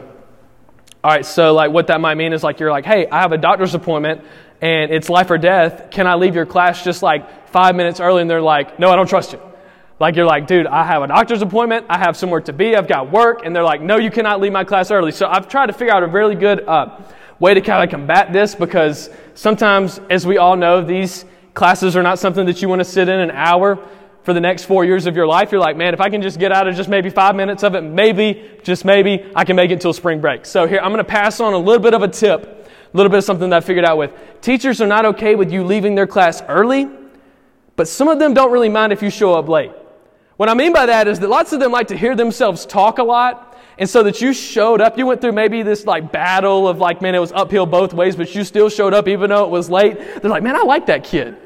All 1.03 1.11
right, 1.11 1.23
so 1.23 1.53
like 1.53 1.69
what 1.69 1.85
that 1.87 2.01
might 2.01 2.15
mean 2.15 2.33
is 2.33 2.41
like 2.41 2.59
you're 2.59 2.71
like, 2.71 2.85
hey, 2.85 3.07
I 3.07 3.21
have 3.21 3.33
a 3.33 3.37
doctor's 3.37 3.75
appointment 3.75 4.23
and 4.61 4.91
it's 4.91 5.09
life 5.09 5.29
or 5.29 5.37
death. 5.37 5.91
Can 5.91 6.07
I 6.07 6.15
leave 6.15 6.33
your 6.33 6.47
class 6.47 6.83
just 6.83 7.03
like 7.03 7.49
five 7.49 7.75
minutes 7.75 7.99
early? 7.99 8.21
And 8.23 8.29
they're 8.31 8.41
like, 8.41 8.79
no, 8.79 8.89
I 8.89 8.95
don't 8.95 9.07
trust 9.07 9.33
you. 9.33 9.39
Like 9.99 10.15
you're 10.17 10.25
like, 10.25 10.45
dude, 10.45 10.67
I 10.67 10.83
have 10.83 11.03
a 11.03 11.07
doctor's 11.07 11.41
appointment, 11.41 11.85
I 11.89 11.97
have 11.97 12.17
somewhere 12.17 12.41
to 12.41 12.53
be, 12.53 12.75
I've 12.75 12.87
got 12.87 13.11
work, 13.11 13.45
and 13.45 13.55
they're 13.55 13.63
like, 13.63 13.81
no, 13.81 13.95
you 13.95 14.11
cannot 14.11 14.41
leave 14.41 14.51
my 14.51 14.65
class 14.65 14.91
early. 14.91 15.13
So 15.13 15.25
I've 15.25 15.47
tried 15.47 15.67
to 15.67 15.73
figure 15.73 15.93
out 15.93 16.03
a 16.03 16.07
really 16.07 16.35
good 16.35 16.67
uh, 16.67 16.99
way 17.39 17.53
to 17.53 17.61
kind 17.61 17.81
of 17.81 17.89
combat 17.89 18.33
this 18.33 18.55
because 18.55 19.09
sometimes, 19.35 20.01
as 20.09 20.27
we 20.27 20.37
all 20.37 20.57
know, 20.57 20.81
these 20.81 21.23
classes 21.53 21.95
are 21.95 22.03
not 22.03 22.19
something 22.19 22.45
that 22.45 22.61
you 22.61 22.67
want 22.67 22.79
to 22.79 22.85
sit 22.85 23.07
in 23.07 23.19
an 23.19 23.31
hour 23.31 23.79
for 24.23 24.33
the 24.33 24.41
next 24.41 24.65
four 24.65 24.83
years 24.83 25.05
of 25.05 25.15
your 25.15 25.27
life. 25.27 25.53
You're 25.53 25.61
like, 25.61 25.77
man, 25.77 25.93
if 25.93 26.01
I 26.01 26.09
can 26.09 26.21
just 26.21 26.39
get 26.39 26.51
out 26.51 26.67
of 26.67 26.75
just 26.75 26.89
maybe 26.89 27.09
five 27.09 27.33
minutes 27.35 27.63
of 27.63 27.75
it, 27.75 27.81
maybe, 27.81 28.59
just 28.63 28.83
maybe, 28.83 29.31
I 29.33 29.45
can 29.45 29.55
make 29.55 29.69
it 29.69 29.75
until 29.75 29.93
spring 29.93 30.19
break. 30.19 30.45
So 30.45 30.67
here, 30.67 30.79
I'm 30.79 30.91
going 30.91 30.97
to 30.97 31.09
pass 31.09 31.39
on 31.39 31.53
a 31.53 31.57
little 31.57 31.81
bit 31.81 31.93
of 31.93 32.01
a 32.01 32.07
tip, 32.09 32.43
a 32.93 32.97
little 32.97 33.09
bit 33.09 33.19
of 33.19 33.23
something 33.23 33.49
that 33.49 33.63
I 33.63 33.65
figured 33.65 33.85
out 33.85 33.97
with. 33.97 34.11
Teachers 34.41 34.81
are 34.81 34.87
not 34.87 35.05
okay 35.05 35.35
with 35.35 35.53
you 35.53 35.63
leaving 35.63 35.95
their 35.95 36.07
class 36.07 36.41
early, 36.49 36.89
but 37.77 37.87
some 37.87 38.09
of 38.09 38.19
them 38.19 38.33
don't 38.33 38.51
really 38.51 38.67
mind 38.67 38.91
if 38.91 39.01
you 39.01 39.09
show 39.09 39.33
up 39.35 39.47
late. 39.47 39.71
What 40.37 40.49
I 40.49 40.53
mean 40.53 40.73
by 40.73 40.85
that 40.87 41.07
is 41.07 41.19
that 41.21 41.29
lots 41.29 41.53
of 41.53 41.61
them 41.61 41.71
like 41.71 41.87
to 41.87 41.97
hear 41.97 42.15
themselves 42.15 42.65
talk 42.65 42.97
a 42.99 43.03
lot. 43.03 43.57
And 43.77 43.89
so 43.89 44.03
that 44.03 44.21
you 44.21 44.33
showed 44.33 44.81
up, 44.81 44.97
you 44.97 45.05
went 45.05 45.21
through 45.21 45.33
maybe 45.33 45.63
this 45.63 45.85
like 45.85 46.11
battle 46.11 46.67
of 46.67 46.77
like, 46.77 47.01
man, 47.01 47.15
it 47.15 47.19
was 47.19 47.31
uphill 47.31 47.65
both 47.65 47.93
ways, 47.93 48.15
but 48.15 48.33
you 48.35 48.43
still 48.43 48.69
showed 48.69 48.93
up 48.93 49.07
even 49.07 49.29
though 49.29 49.45
it 49.45 49.49
was 49.49 49.69
late. 49.69 49.97
They're 49.97 50.31
like, 50.31 50.43
man, 50.43 50.55
I 50.55 50.63
like 50.63 50.85
that 50.87 51.03
kid. 51.03 51.37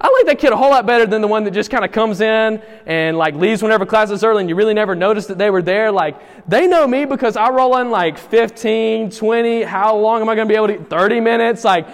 I 0.00 0.08
like 0.08 0.26
that 0.26 0.38
kid 0.38 0.52
a 0.52 0.56
whole 0.56 0.70
lot 0.70 0.86
better 0.86 1.06
than 1.06 1.20
the 1.20 1.28
one 1.28 1.44
that 1.44 1.50
just 1.50 1.70
kind 1.70 1.84
of 1.84 1.92
comes 1.92 2.20
in 2.20 2.62
and 2.86 3.18
like 3.18 3.34
leaves 3.34 3.62
whenever 3.62 3.84
class 3.84 4.10
is 4.10 4.24
early 4.24 4.40
and 4.40 4.48
you 4.48 4.54
really 4.54 4.74
never 4.74 4.94
noticed 4.94 5.28
that 5.28 5.36
they 5.36 5.50
were 5.50 5.60
there. 5.60 5.92
Like, 5.92 6.48
they 6.48 6.66
know 6.66 6.86
me 6.86 7.04
because 7.04 7.36
I 7.36 7.50
roll 7.50 7.76
in 7.78 7.90
like 7.90 8.16
15, 8.16 9.10
20, 9.10 9.62
how 9.62 9.96
long 9.96 10.22
am 10.22 10.28
I 10.28 10.34
going 10.36 10.48
to 10.48 10.52
be 10.52 10.56
able 10.56 10.68
to, 10.68 10.82
30 10.84 11.20
minutes? 11.20 11.64
Like, 11.64 11.86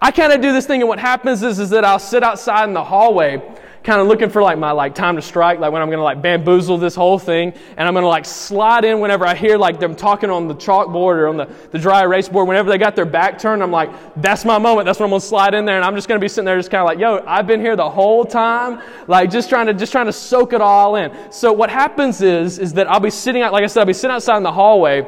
I 0.00 0.10
kind 0.10 0.32
of 0.32 0.42
do 0.42 0.52
this 0.52 0.66
thing 0.66 0.82
and 0.82 0.88
what 0.88 0.98
happens 0.98 1.42
is, 1.42 1.58
is 1.58 1.70
that 1.70 1.84
I'll 1.84 1.98
sit 1.98 2.22
outside 2.22 2.64
in 2.64 2.74
the 2.74 2.84
hallway 2.84 3.40
kind 3.84 4.00
of 4.00 4.08
looking 4.08 4.30
for 4.30 4.40
like 4.40 4.58
my 4.58 4.70
like 4.70 4.94
time 4.94 5.14
to 5.14 5.22
strike, 5.22 5.60
like 5.60 5.70
when 5.70 5.82
I'm 5.82 5.90
to 5.90 6.02
like 6.02 6.22
bamboozle 6.22 6.78
this 6.78 6.94
whole 6.94 7.18
thing, 7.18 7.52
and 7.76 7.86
I'm 7.86 7.92
to 7.94 8.08
like 8.08 8.24
slide 8.24 8.84
in 8.86 8.98
whenever 8.98 9.26
I 9.26 9.34
hear 9.34 9.58
like 9.58 9.78
them 9.78 9.94
talking 9.94 10.30
on 10.30 10.48
the 10.48 10.54
chalkboard 10.54 11.16
or 11.16 11.28
on 11.28 11.36
the, 11.36 11.48
the 11.70 11.78
dry 11.78 12.02
erase 12.02 12.26
board. 12.26 12.48
Whenever 12.48 12.70
they 12.70 12.78
got 12.78 12.96
their 12.96 13.04
back 13.04 13.38
turned, 13.38 13.62
I'm 13.62 13.70
like, 13.70 13.90
that's 14.16 14.46
my 14.46 14.56
moment. 14.56 14.86
That's 14.86 14.98
when 14.98 15.12
I'm 15.12 15.20
to 15.20 15.26
slide 15.26 15.52
in 15.52 15.66
there, 15.66 15.76
and 15.76 15.84
I'm 15.84 15.94
just 15.94 16.08
to 16.08 16.18
be 16.18 16.28
sitting 16.28 16.46
there, 16.46 16.56
just 16.56 16.70
kind 16.70 16.80
of 16.80 16.86
like, 16.86 16.98
yo, 16.98 17.22
I've 17.26 17.46
been 17.46 17.60
here 17.60 17.76
the 17.76 17.88
whole 17.88 18.24
time, 18.24 18.80
like 19.06 19.30
just 19.30 19.50
trying 19.50 19.66
to 19.66 19.74
just 19.74 19.92
trying 19.92 20.06
to 20.06 20.12
soak 20.12 20.54
it 20.54 20.62
all 20.62 20.96
in. 20.96 21.12
So 21.30 21.52
what 21.52 21.68
happens 21.68 22.22
is 22.22 22.58
is 22.58 22.72
that 22.72 22.90
I'll 22.90 23.00
be 23.00 23.10
sitting 23.10 23.42
out, 23.42 23.52
like 23.52 23.64
I 23.64 23.66
said, 23.66 23.80
I'll 23.80 23.86
be 23.86 23.92
sitting 23.92 24.14
outside 24.14 24.38
in 24.38 24.44
the 24.44 24.52
hallway, 24.52 25.06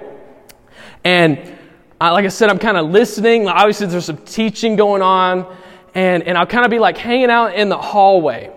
and 1.03 1.57
I, 1.99 2.11
like 2.11 2.27
I 2.27 2.29
said, 2.29 2.51
I'm 2.51 2.59
kind 2.59 2.77
of 2.77 2.91
listening. 2.91 3.49
Obviously, 3.49 3.87
there's 3.87 4.05
some 4.05 4.19
teaching 4.19 4.77
going 4.77 5.01
on, 5.01 5.47
and 5.95 6.23
and 6.25 6.37
I'll 6.37 6.47
kind 6.47 6.67
of 6.67 6.71
be 6.71 6.79
like 6.79 6.99
hanging 6.99 7.31
out 7.31 7.55
in 7.55 7.71
the 7.71 7.79
hallway. 7.79 8.53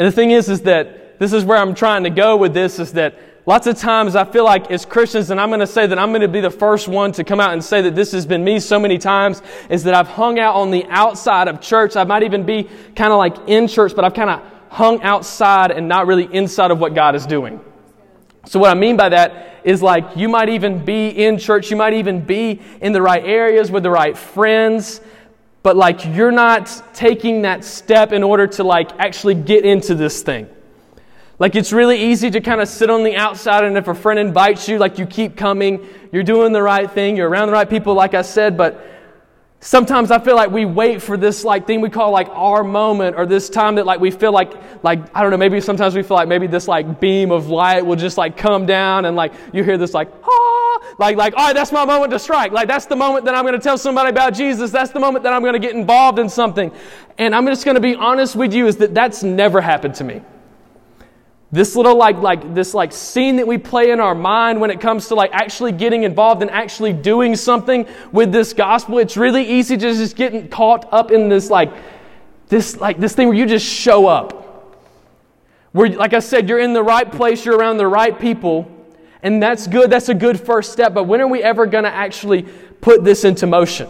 And 0.00 0.06
the 0.06 0.12
thing 0.12 0.30
is, 0.30 0.48
is 0.48 0.62
that 0.62 1.18
this 1.18 1.34
is 1.34 1.44
where 1.44 1.58
I'm 1.58 1.74
trying 1.74 2.04
to 2.04 2.10
go 2.10 2.34
with 2.34 2.54
this 2.54 2.78
is 2.78 2.94
that 2.94 3.18
lots 3.44 3.66
of 3.66 3.76
times 3.76 4.16
I 4.16 4.24
feel 4.24 4.44
like 4.44 4.70
as 4.70 4.86
Christians, 4.86 5.28
and 5.28 5.38
I'm 5.38 5.50
going 5.50 5.60
to 5.60 5.66
say 5.66 5.86
that 5.86 5.98
I'm 5.98 6.08
going 6.08 6.22
to 6.22 6.28
be 6.28 6.40
the 6.40 6.50
first 6.50 6.88
one 6.88 7.12
to 7.12 7.22
come 7.22 7.38
out 7.38 7.52
and 7.52 7.62
say 7.62 7.82
that 7.82 7.94
this 7.94 8.12
has 8.12 8.24
been 8.24 8.42
me 8.42 8.60
so 8.60 8.80
many 8.80 8.96
times, 8.96 9.42
is 9.68 9.84
that 9.84 9.92
I've 9.92 10.08
hung 10.08 10.38
out 10.38 10.54
on 10.54 10.70
the 10.70 10.86
outside 10.88 11.48
of 11.48 11.60
church. 11.60 11.96
I 11.96 12.04
might 12.04 12.22
even 12.22 12.46
be 12.46 12.66
kind 12.96 13.12
of 13.12 13.18
like 13.18 13.46
in 13.46 13.68
church, 13.68 13.94
but 13.94 14.02
I've 14.02 14.14
kind 14.14 14.30
of 14.30 14.40
hung 14.70 15.02
outside 15.02 15.70
and 15.70 15.86
not 15.86 16.06
really 16.06 16.34
inside 16.34 16.70
of 16.70 16.78
what 16.78 16.94
God 16.94 17.14
is 17.14 17.26
doing. 17.26 17.60
So, 18.46 18.58
what 18.58 18.70
I 18.70 18.74
mean 18.80 18.96
by 18.96 19.10
that 19.10 19.60
is 19.64 19.82
like 19.82 20.16
you 20.16 20.30
might 20.30 20.48
even 20.48 20.82
be 20.82 21.08
in 21.08 21.36
church, 21.36 21.70
you 21.70 21.76
might 21.76 21.92
even 21.92 22.24
be 22.24 22.62
in 22.80 22.94
the 22.94 23.02
right 23.02 23.22
areas 23.22 23.70
with 23.70 23.82
the 23.82 23.90
right 23.90 24.16
friends, 24.16 25.02
but 25.62 25.76
like 25.76 26.04
you're 26.04 26.32
not 26.32 26.82
taking 26.94 27.42
that 27.42 27.64
step 27.64 28.12
in 28.12 28.22
order 28.22 28.46
to 28.46 28.64
like 28.64 28.90
actually 28.98 29.34
get 29.34 29.64
into 29.64 29.94
this 29.94 30.22
thing. 30.22 30.48
Like 31.38 31.56
it's 31.56 31.72
really 31.72 32.02
easy 32.02 32.30
to 32.30 32.40
kind 32.40 32.60
of 32.60 32.68
sit 32.68 32.90
on 32.90 33.02
the 33.02 33.16
outside 33.16 33.64
and 33.64 33.76
if 33.78 33.88
a 33.88 33.94
friend 33.94 34.18
invites 34.18 34.68
you, 34.68 34.78
like 34.78 34.98
you 34.98 35.06
keep 35.06 35.36
coming, 35.36 35.86
you're 36.12 36.22
doing 36.22 36.52
the 36.52 36.62
right 36.62 36.90
thing, 36.90 37.16
you're 37.16 37.28
around 37.28 37.48
the 37.48 37.54
right 37.54 37.68
people, 37.68 37.94
like 37.94 38.12
I 38.14 38.22
said, 38.22 38.56
but 38.56 38.84
sometimes 39.60 40.10
I 40.10 40.18
feel 40.18 40.36
like 40.36 40.50
we 40.50 40.64
wait 40.64 41.00
for 41.02 41.16
this 41.16 41.44
like 41.44 41.66
thing 41.66 41.80
we 41.80 41.90
call 41.90 42.10
like 42.10 42.28
our 42.30 42.64
moment 42.64 43.16
or 43.16 43.26
this 43.26 43.48
time 43.48 43.76
that 43.76 43.86
like 43.86 44.00
we 44.00 44.10
feel 44.10 44.32
like 44.32 44.52
like 44.82 45.14
I 45.14 45.22
don't 45.22 45.30
know, 45.30 45.36
maybe 45.36 45.60
sometimes 45.60 45.94
we 45.94 46.02
feel 46.02 46.16
like 46.16 46.28
maybe 46.28 46.46
this 46.46 46.66
like 46.66 47.00
beam 47.00 47.30
of 47.30 47.48
light 47.48 47.84
will 47.84 47.96
just 47.96 48.18
like 48.18 48.36
come 48.36 48.66
down 48.66 49.04
and 49.04 49.16
like 49.16 49.32
you 49.52 49.62
hear 49.62 49.78
this 49.78 49.94
like 49.94 50.10
ah 50.24 50.60
like, 50.98 51.16
like, 51.16 51.34
all 51.36 51.46
right, 51.46 51.54
that's 51.54 51.72
my 51.72 51.84
moment 51.84 52.10
to 52.12 52.18
strike. 52.18 52.52
Like, 52.52 52.68
that's 52.68 52.86
the 52.86 52.96
moment 52.96 53.24
that 53.24 53.34
I'm 53.34 53.44
going 53.44 53.54
to 53.54 53.60
tell 53.60 53.78
somebody 53.78 54.10
about 54.10 54.34
Jesus. 54.34 54.70
That's 54.70 54.90
the 54.90 55.00
moment 55.00 55.24
that 55.24 55.32
I'm 55.32 55.42
going 55.42 55.54
to 55.54 55.58
get 55.58 55.74
involved 55.74 56.18
in 56.18 56.28
something. 56.28 56.72
And 57.18 57.34
I'm 57.34 57.46
just 57.46 57.64
going 57.64 57.76
to 57.76 57.80
be 57.80 57.94
honest 57.94 58.36
with 58.36 58.52
you 58.52 58.66
is 58.66 58.76
that 58.78 58.94
that's 58.94 59.22
never 59.22 59.60
happened 59.60 59.94
to 59.96 60.04
me. 60.04 60.22
This 61.52 61.74
little 61.74 61.96
like 61.96 62.16
like 62.18 62.54
this 62.54 62.74
like 62.74 62.92
scene 62.92 63.36
that 63.36 63.46
we 63.46 63.58
play 63.58 63.90
in 63.90 64.00
our 64.00 64.14
mind 64.14 64.60
when 64.60 64.70
it 64.70 64.80
comes 64.80 65.08
to 65.08 65.14
like 65.14 65.30
actually 65.32 65.72
getting 65.72 66.04
involved 66.04 66.42
and 66.42 66.50
actually 66.50 66.92
doing 66.92 67.34
something 67.34 67.86
with 68.12 68.30
this 68.30 68.52
gospel 68.52 68.98
it's 68.98 69.16
really 69.16 69.44
easy 69.44 69.76
to 69.76 69.92
just 69.92 70.14
getting 70.14 70.48
caught 70.48 70.88
up 70.92 71.10
in 71.10 71.28
this 71.28 71.50
like 71.50 71.72
this 72.48 72.76
like 72.76 72.98
this 72.98 73.14
thing 73.14 73.28
where 73.28 73.36
you 73.36 73.46
just 73.46 73.66
show 73.66 74.06
up. 74.06 74.36
Where 75.72 75.88
like 75.88 76.14
i 76.14 76.18
said 76.18 76.48
you're 76.48 76.58
in 76.58 76.72
the 76.72 76.82
right 76.82 77.10
place 77.10 77.44
you're 77.44 77.56
around 77.56 77.78
the 77.78 77.86
right 77.86 78.18
people 78.18 78.70
and 79.22 79.42
that's 79.42 79.66
good 79.66 79.90
that's 79.90 80.08
a 80.08 80.14
good 80.14 80.40
first 80.40 80.72
step 80.72 80.94
but 80.94 81.04
when 81.04 81.20
are 81.20 81.28
we 81.28 81.42
ever 81.42 81.66
going 81.66 81.84
to 81.84 81.92
actually 81.92 82.42
put 82.80 83.04
this 83.04 83.24
into 83.24 83.46
motion 83.46 83.88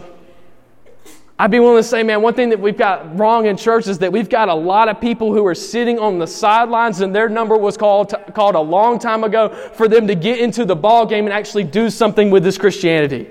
I'd 1.41 1.49
be 1.49 1.59
willing 1.59 1.77
to 1.77 1.83
say, 1.83 2.03
man, 2.03 2.21
one 2.21 2.35
thing 2.35 2.49
that 2.49 2.59
we've 2.59 2.77
got 2.77 3.17
wrong 3.17 3.47
in 3.47 3.57
church 3.57 3.87
is 3.87 3.97
that 3.97 4.11
we've 4.11 4.29
got 4.29 4.47
a 4.47 4.53
lot 4.53 4.87
of 4.87 5.01
people 5.01 5.33
who 5.33 5.43
are 5.47 5.55
sitting 5.55 5.97
on 5.97 6.19
the 6.19 6.27
sidelines, 6.27 7.01
and 7.01 7.15
their 7.15 7.29
number 7.29 7.57
was 7.57 7.75
called, 7.77 8.13
called 8.35 8.53
a 8.53 8.59
long 8.59 8.99
time 8.99 9.23
ago 9.23 9.49
for 9.73 9.87
them 9.87 10.05
to 10.05 10.13
get 10.13 10.37
into 10.37 10.65
the 10.65 10.75
ball 10.75 11.03
game 11.03 11.25
and 11.25 11.33
actually 11.33 11.63
do 11.63 11.89
something 11.89 12.29
with 12.29 12.43
this 12.43 12.59
Christianity. 12.59 13.27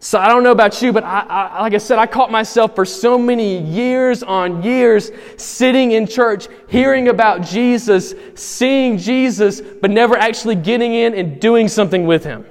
So 0.00 0.18
I 0.18 0.26
don't 0.26 0.42
know 0.42 0.50
about 0.50 0.82
you, 0.82 0.92
but 0.92 1.04
I, 1.04 1.20
I, 1.20 1.62
like 1.62 1.74
I 1.74 1.78
said, 1.78 2.00
I 2.00 2.06
caught 2.06 2.32
myself 2.32 2.74
for 2.74 2.84
so 2.84 3.16
many 3.16 3.58
years 3.58 4.24
on 4.24 4.64
years 4.64 5.12
sitting 5.36 5.92
in 5.92 6.08
church, 6.08 6.48
hearing 6.68 7.06
about 7.06 7.42
Jesus, 7.42 8.12
seeing 8.34 8.98
Jesus, 8.98 9.60
but 9.60 9.92
never 9.92 10.16
actually 10.16 10.56
getting 10.56 10.94
in 10.94 11.14
and 11.14 11.40
doing 11.40 11.68
something 11.68 12.08
with 12.08 12.24
him. 12.24 12.44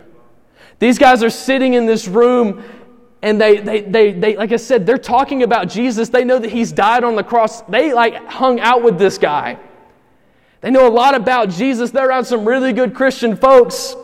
These 0.80 0.98
guys 0.98 1.22
are 1.22 1.30
sitting 1.30 1.74
in 1.74 1.86
this 1.86 2.08
room 2.08 2.64
and 3.22 3.40
they, 3.40 3.58
they, 3.58 3.82
they, 3.82 4.12
they, 4.14 4.36
like 4.36 4.52
I 4.52 4.58
said, 4.58 4.86
they're 4.86 4.98
talking 4.98 5.44
about 5.44 5.70
Jesus. 5.70 6.10
They 6.10 6.24
know 6.24 6.40
that 6.40 6.50
he's 6.50 6.72
died 6.72 7.04
on 7.04 7.16
the 7.16 7.24
cross. 7.24 7.62
They 7.64 7.94
like 7.94 8.16
hung 8.28 8.60
out 8.60 8.82
with 8.82 8.98
this 8.98 9.18
guy. 9.18 9.60
They 10.62 10.72
know 10.72 10.88
a 10.88 10.90
lot 10.90 11.16
about 11.16 11.50
Jesus. 11.50 11.92
They're 11.92 12.08
around 12.10 12.26
some 12.26 12.46
really 12.46 12.74
good 12.74 12.96
Christian 12.96 13.36
folks. 13.36 13.96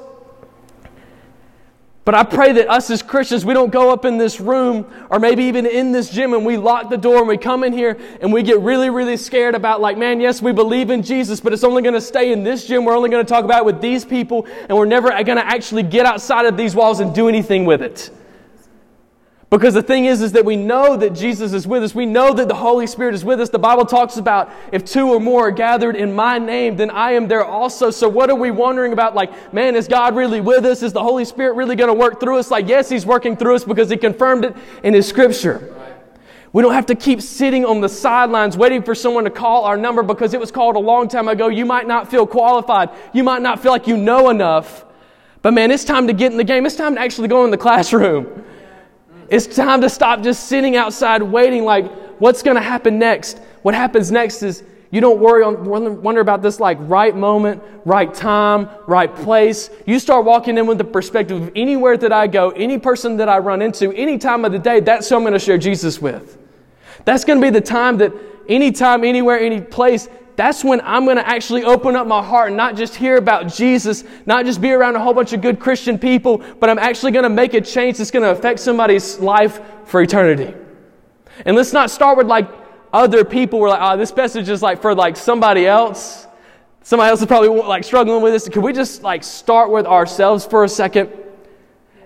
But 2.06 2.16
I 2.16 2.24
pray 2.24 2.54
that 2.54 2.70
us 2.70 2.90
as 2.90 3.02
Christians, 3.02 3.44
we 3.44 3.54
don't 3.54 3.70
go 3.72 3.92
up 3.92 4.06
in 4.06 4.18
this 4.18 4.40
room 4.40 4.90
or 5.10 5.20
maybe 5.20 5.44
even 5.44 5.66
in 5.66 5.92
this 5.92 6.10
gym 6.10 6.34
and 6.34 6.46
we 6.46 6.56
lock 6.56 6.90
the 6.90 6.98
door 6.98 7.18
and 7.18 7.28
we 7.28 7.38
come 7.38 7.66
in 7.66 7.74
here 7.74 8.00
and 8.22 8.32
we 8.32 8.44
get 8.44 8.60
really, 8.62 8.90
really 8.90 9.18
scared 9.18 9.56
about, 9.56 9.82
like, 9.82 9.98
man, 9.98 10.22
yes, 10.22 10.42
we 10.42 10.54
believe 10.54 10.90
in 10.90 11.04
Jesus, 11.04 11.42
but 11.42 11.52
it's 11.52 11.66
only 11.66 11.82
going 11.82 11.96
to 11.96 12.02
stay 12.02 12.32
in 12.32 12.44
this 12.44 12.66
gym. 12.66 12.86
We're 12.86 12.96
only 12.96 13.10
going 13.10 13.26
to 13.26 13.30
talk 13.30 13.44
about 13.44 13.60
it 13.60 13.66
with 13.66 13.82
these 13.82 14.06
people 14.06 14.48
and 14.70 14.78
we're 14.78 14.86
never 14.86 15.10
going 15.10 15.38
to 15.38 15.46
actually 15.46 15.84
get 15.84 16.06
outside 16.06 16.46
of 16.46 16.56
these 16.56 16.76
walls 16.76 17.02
and 17.02 17.14
do 17.14 17.28
anything 17.28 17.66
with 17.66 17.82
it. 17.82 18.10
Because 19.50 19.74
the 19.74 19.82
thing 19.82 20.06
is, 20.06 20.22
is 20.22 20.34
that 20.34 20.44
we 20.44 20.58
know 20.58 20.98
that 20.98 21.12
Jesus 21.12 21.54
is 21.54 21.66
with 21.66 21.82
us. 21.82 21.96
We 21.96 22.06
know 22.06 22.34
that 22.34 22.50
the 22.50 22.56
Holy 22.56 22.86
Spirit 22.86 23.16
is 23.16 23.24
with 23.24 23.40
us. 23.40 23.48
The 23.50 23.58
Bible 23.58 23.86
talks 23.86 24.18
about 24.18 24.52
if 24.74 24.84
two 24.84 25.08
or 25.08 25.22
more 25.22 25.48
are 25.48 25.52
gathered 25.52 25.96
in 25.96 26.14
my 26.14 26.38
name, 26.38 26.76
then 26.76 26.90
I 26.90 27.14
am 27.14 27.30
there 27.30 27.46
also. 27.46 27.90
So 27.90 28.10
what 28.10 28.30
are 28.30 28.36
we 28.36 28.52
wondering 28.52 28.92
about? 28.92 29.16
Like, 29.16 29.54
man, 29.54 29.78
is 29.78 29.88
God 29.88 30.18
really 30.18 30.42
with 30.42 30.66
us? 30.66 30.84
Is 30.84 30.92
the 30.92 31.02
Holy 31.02 31.24
Spirit 31.24 31.56
really 31.56 31.78
going 31.78 31.88
to 31.88 31.94
work 31.94 32.20
through 32.20 32.40
us? 32.40 32.52
Like, 32.52 32.68
yes, 32.68 32.90
He's 32.90 33.06
working 33.06 33.38
through 33.38 33.56
us 33.56 33.64
because 33.64 33.90
He 33.90 33.96
confirmed 33.96 34.44
it 34.44 34.56
in 34.84 34.94
His 34.94 35.08
Scripture. 35.08 35.74
We 36.52 36.62
don't 36.62 36.74
have 36.74 36.88
to 36.88 36.96
keep 36.96 37.22
sitting 37.22 37.64
on 37.64 37.80
the 37.80 37.90
sidelines 37.90 38.58
waiting 38.58 38.84
for 38.84 38.96
someone 38.96 39.24
to 39.24 39.30
call 39.30 39.64
our 39.64 39.78
number 39.78 40.04
because 40.04 40.34
it 40.34 40.42
was 40.42 40.52
called 40.52 40.76
a 40.76 40.80
long 40.80 41.08
time 41.08 41.30
ago. 41.30 41.48
You 41.48 41.66
might 41.66 41.88
not 41.88 42.12
feel 42.12 42.28
qualified. 42.28 42.90
You 43.14 43.24
might 43.24 43.42
not 43.42 43.62
feel 43.62 43.72
like 43.72 43.88
you 43.88 43.96
know 43.96 44.30
enough. 44.30 44.84
But 45.42 45.54
man, 45.54 45.72
it's 45.72 45.86
time 45.86 46.08
to 46.08 46.14
get 46.14 46.34
in 46.34 46.38
the 46.38 46.44
game. 46.44 46.66
It's 46.66 46.76
time 46.76 46.96
to 46.96 47.02
actually 47.02 47.30
go 47.30 47.46
in 47.46 47.52
the 47.52 47.58
classroom. 47.58 48.44
It's 49.30 49.48
time 49.48 49.82
to 49.82 49.90
stop 49.90 50.22
just 50.22 50.48
sitting 50.48 50.76
outside 50.76 51.22
waiting, 51.22 51.66
like, 51.66 51.92
what's 52.20 52.42
going 52.42 52.56
to 52.56 52.62
happen 52.62 52.98
next? 52.98 53.40
What 53.62 53.76
happens 53.76 54.12
next 54.12 54.44
is 54.44 54.64
you 54.90 55.02
don't 55.02 55.20
worry 55.20 55.44
on, 55.44 55.66
wonder 55.66 56.22
about 56.22 56.42
this 56.42 56.60
like 56.62 56.78
right 56.82 57.16
moment, 57.16 57.62
right 57.84 58.14
time, 58.14 58.70
right 58.88 59.14
place. 59.14 59.70
You 59.86 60.00
start 60.00 60.24
walking 60.24 60.58
in 60.58 60.66
with 60.66 60.78
the 60.78 60.86
perspective 60.86 61.42
of 61.42 61.52
anywhere 61.56 61.98
that 61.98 62.14
I 62.14 62.28
go, 62.28 62.52
any 62.52 62.78
person 62.78 63.18
that 63.18 63.28
I 63.28 63.40
run 63.40 63.62
into, 63.62 63.92
any 63.92 64.18
time 64.18 64.46
of 64.46 64.54
the 64.54 64.60
day, 64.60 64.80
that's 64.80 65.10
who 65.10 65.16
I'm 65.16 65.24
going 65.24 65.34
to 65.34 65.40
share 65.40 65.58
Jesus 65.58 66.02
with. 66.02 66.38
That's 67.04 67.26
going 67.26 67.40
to 67.42 67.46
be 67.46 67.50
the 67.50 67.62
time 67.62 67.98
that 67.98 68.14
anytime, 68.48 69.04
anywhere, 69.04 69.40
any 69.40 69.60
place, 69.60 70.08
that's 70.38 70.64
when 70.64 70.82
I'm 70.82 71.04
going 71.06 71.18
to 71.18 71.28
actually 71.28 71.64
open 71.64 71.96
up 71.96 72.06
my 72.06 72.24
heart 72.24 72.50
and 72.50 72.58
not 72.58 72.76
just 72.76 72.96
hear 72.96 73.18
about 73.18 73.52
Jesus, 73.52 74.04
not 74.28 74.46
just 74.46 74.62
be 74.62 74.72
around 74.72 74.96
a 74.96 75.00
whole 75.00 75.16
bunch 75.16 75.34
of 75.34 75.42
good 75.42 75.60
Christian 75.60 75.98
people, 75.98 76.38
but 76.60 76.70
I'm 76.70 76.78
actually 76.78 77.12
going 77.12 77.24
to 77.24 77.30
make 77.30 77.56
a 77.56 77.62
change 77.62 77.98
that's 77.98 78.12
going 78.12 78.22
to 78.22 78.30
affect 78.30 78.60
somebody's 78.60 79.18
life 79.18 79.60
for 79.86 80.00
eternity. 80.00 80.54
And 81.46 81.56
let's 81.56 81.74
not 81.74 81.90
start 81.90 82.20
with 82.20 82.28
like 82.28 82.48
other 82.94 83.26
people. 83.26 83.60
We're 83.60 83.70
like, 83.70 83.82
oh, 83.82 83.98
this 83.98 84.16
message 84.16 84.48
is 84.48 84.62
like 84.62 84.80
for 84.80 84.94
like 84.94 85.18
somebody 85.18 85.66
else. 85.66 86.28
Somebody 86.84 87.10
else 87.10 87.20
is 87.20 87.26
probably 87.26 87.50
like 87.50 87.84
struggling 87.84 88.22
with 88.22 88.32
this. 88.32 88.48
Can 88.48 88.62
we 88.62 88.74
just 88.74 89.02
like 89.02 89.24
start 89.24 89.72
with 89.72 89.88
ourselves 89.88 90.46
for 90.46 90.64
a 90.64 90.70
second? 90.70 91.10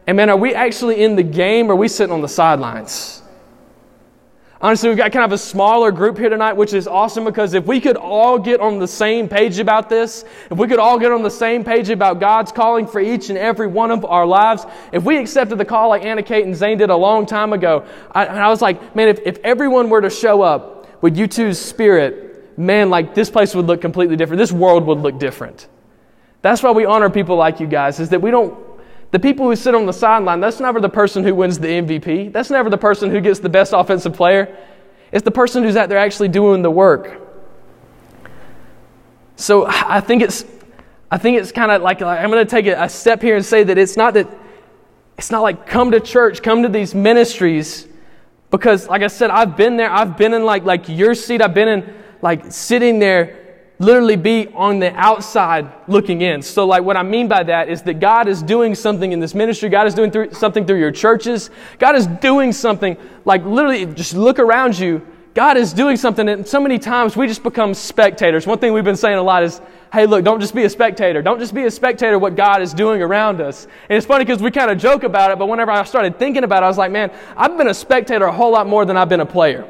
And 0.08 0.16
man, 0.16 0.30
are 0.30 0.38
we 0.38 0.56
actually 0.56 1.04
in 1.04 1.18
the 1.18 1.24
game 1.24 1.70
or 1.70 1.74
are 1.74 1.76
we 1.76 1.90
sitting 1.90 2.14
on 2.14 2.22
the 2.22 2.30
sidelines? 2.30 3.21
Honestly, 4.63 4.89
we've 4.89 4.98
got 4.98 5.12
kind 5.12 5.25
of 5.25 5.32
a 5.32 5.38
smaller 5.39 5.91
group 5.91 6.20
here 6.20 6.30
tonight, 6.30 6.53
which 6.53 6.74
is 6.74 6.88
awesome 6.88 7.25
because 7.25 7.56
if 7.56 7.65
we 7.65 7.82
could 7.82 7.98
all 7.98 8.38
get 8.38 8.60
on 8.60 8.77
the 8.77 8.88
same 8.88 9.27
page 9.27 9.58
about 9.58 9.89
this, 9.89 10.24
if 10.51 10.58
we 10.58 10.68
could 10.68 10.77
all 10.77 11.00
get 11.00 11.12
on 11.12 11.24
the 11.24 11.32
same 11.32 11.63
page 11.63 11.89
about 11.89 12.20
God's 12.20 12.51
calling 12.51 12.86
for 12.86 13.01
each 13.01 13.30
and 13.30 13.39
every 13.39 13.65
one 13.65 13.89
of 13.89 14.06
our 14.06 14.24
lives, 14.24 14.68
if 14.91 15.03
we 15.03 15.18
accepted 15.18 15.58
the 15.58 15.65
call 15.65 15.89
like 15.89 16.06
Anna 16.06 16.22
Kate 16.22 16.46
and 16.46 16.56
Zane 16.56 16.77
did 16.77 16.91
a 16.91 16.96
long 16.96 17.25
time 17.25 17.53
ago, 17.53 17.88
I, 18.12 18.27
I 18.27 18.50
was 18.50 18.62
like, 18.62 18.96
man, 18.96 19.08
if, 19.08 19.20
if 19.25 19.39
everyone 19.39 19.89
were 19.89 20.01
to 20.01 20.12
show 20.12 20.44
up 20.44 21.01
with 21.01 21.18
you 21.18 21.25
two's 21.25 21.58
spirit, 21.58 22.56
man, 22.56 22.91
like 22.91 23.15
this 23.15 23.32
place 23.32 23.56
would 23.56 23.65
look 23.65 23.82
completely 23.82 24.15
different. 24.15 24.38
This 24.38 24.51
world 24.51 24.86
would 24.86 25.00
look 25.00 25.18
different. 25.18 25.68
That's 26.44 26.62
why 26.62 26.70
we 26.70 26.86
honor 26.86 27.10
people 27.10 27.36
like 27.36 27.60
you 27.60 27.65
guys, 27.65 28.00
is 28.00 28.10
that 28.10 28.22
we 28.22 28.30
don't 28.30 28.71
the 29.12 29.20
people 29.20 29.46
who 29.46 29.56
sit 29.56 29.75
on 29.75 29.86
the 29.86 29.94
sideline, 29.94 30.39
that's 30.39 30.60
never 30.60 30.80
the 30.80 30.89
person 30.89 31.24
who 31.24 31.36
wins 31.36 31.60
the 31.60 31.68
MVP. 31.68 32.32
That's 32.32 32.50
never 32.50 32.70
the 32.70 32.77
person 32.77 33.12
who 33.12 33.20
gets 33.20 33.39
the 33.39 33.50
best 33.50 33.74
offensive 33.74 34.13
player. 34.13 34.58
It's 35.12 35.24
the 35.24 35.32
person 35.32 35.63
who's 35.63 35.75
out 35.75 35.89
there 35.89 35.98
actually 35.98 36.30
doing 36.30 36.62
the 36.62 36.72
work. 36.72 37.20
So 39.36 39.65
I 39.68 40.00
think 40.00 40.22
it's, 40.22 40.46
I 41.10 41.18
think 41.18 41.38
it's 41.39 41.51
kind 41.51 41.72
of 41.72 41.82
like, 41.82 42.00
like 42.00 42.20
I'm 42.20 42.32
going 42.32 42.46
to 42.46 42.50
take 42.50 42.68
a 42.68 42.88
step 42.88 43.22
here 43.22 43.36
and 43.36 43.46
say 43.46 43.63
that 43.63 43.77
it's 43.77 43.98
not 43.98 44.13
that, 44.13 44.30
it's 45.18 45.32
not 45.32 45.41
like 45.41 45.65
come 45.68 45.91
to 45.91 46.00
church, 46.00 46.41
come 46.41 46.63
to 46.63 46.70
these 46.70 46.96
ministries, 46.96 47.88
because 48.50 48.88
like 48.88 49.01
I 49.01 49.08
said, 49.08 49.30
I've 49.32 49.58
been 49.58 49.77
there. 49.77 49.89
I've 49.89 50.18
been 50.18 50.34
in 50.34 50.44
like 50.44 50.63
like 50.63 50.88
your 50.88 51.15
seat. 51.15 51.41
I've 51.41 51.53
been 51.53 51.70
in 51.70 51.94
like 52.22 52.51
sitting 52.51 53.00
there 53.00 53.40
literally 53.82 54.16
be 54.16 54.48
on 54.54 54.80
the 54.80 54.94
outside 54.94 55.68
looking 55.88 56.22
in. 56.22 56.42
So, 56.42 56.66
like, 56.66 56.84
what 56.84 56.98
I 56.98 57.04
mean 57.04 57.28
by 57.28 57.44
that 57.44 57.68
is 57.68 57.82
that 57.84 58.00
God 58.00 58.28
is 58.28 58.44
doing 58.44 58.76
something 58.76 59.12
in 59.12 59.20
this 59.20 59.34
ministry. 59.34 59.70
God 59.70 59.88
is 59.88 59.96
doing 59.96 60.12
through, 60.12 60.34
something 60.34 60.66
through 60.66 60.80
your 60.80 60.92
churches. 60.92 61.50
God 61.80 61.96
is 61.96 62.06
doing 62.08 62.54
something, 62.54 62.96
like, 63.26 63.44
literally, 63.44 63.86
just 63.88 64.14
look 64.14 64.38
around 64.38 64.78
you. 64.78 65.06
God 65.34 65.58
is 65.58 65.72
doing 65.74 65.96
something, 65.96 66.28
and 66.28 66.46
so 66.46 66.60
many 66.60 66.78
times 66.78 67.16
we 67.16 67.26
just 67.26 67.42
become 67.42 67.74
spectators. 67.74 68.46
One 68.46 68.60
thing 68.60 68.74
we've 68.74 68.84
been 68.84 68.98
saying 68.98 69.18
a 69.18 69.24
lot 69.24 69.44
is, 69.44 69.62
hey, 69.94 70.06
look, 70.06 70.26
don't 70.26 70.42
just 70.42 70.54
be 70.54 70.66
a 70.66 70.70
spectator. 70.70 71.22
Don't 71.22 71.40
just 71.40 71.54
be 71.54 71.64
a 71.64 71.72
spectator 71.72 72.20
what 72.20 72.36
God 72.36 72.62
is 72.62 72.74
doing 72.74 73.02
around 73.02 73.40
us. 73.40 73.66
And 73.90 73.98
it's 73.98 74.06
funny 74.06 74.26
because 74.26 74.42
we 74.42 74.52
kind 74.52 74.70
of 74.70 74.78
joke 74.78 75.04
about 75.04 75.32
it, 75.32 75.40
but 75.40 75.48
whenever 75.48 75.72
I 75.72 75.84
started 75.86 76.20
thinking 76.20 76.44
about 76.44 76.64
it, 76.64 76.66
I 76.66 76.68
was 76.68 76.78
like, 76.78 76.92
man, 76.92 77.12
I've 77.38 77.58
been 77.58 77.70
a 77.70 77.74
spectator 77.74 78.26
a 78.26 78.32
whole 78.32 78.52
lot 78.52 78.68
more 78.68 78.84
than 78.84 78.98
I've 78.98 79.10
been 79.10 79.22
a 79.22 79.26
player. 79.26 79.66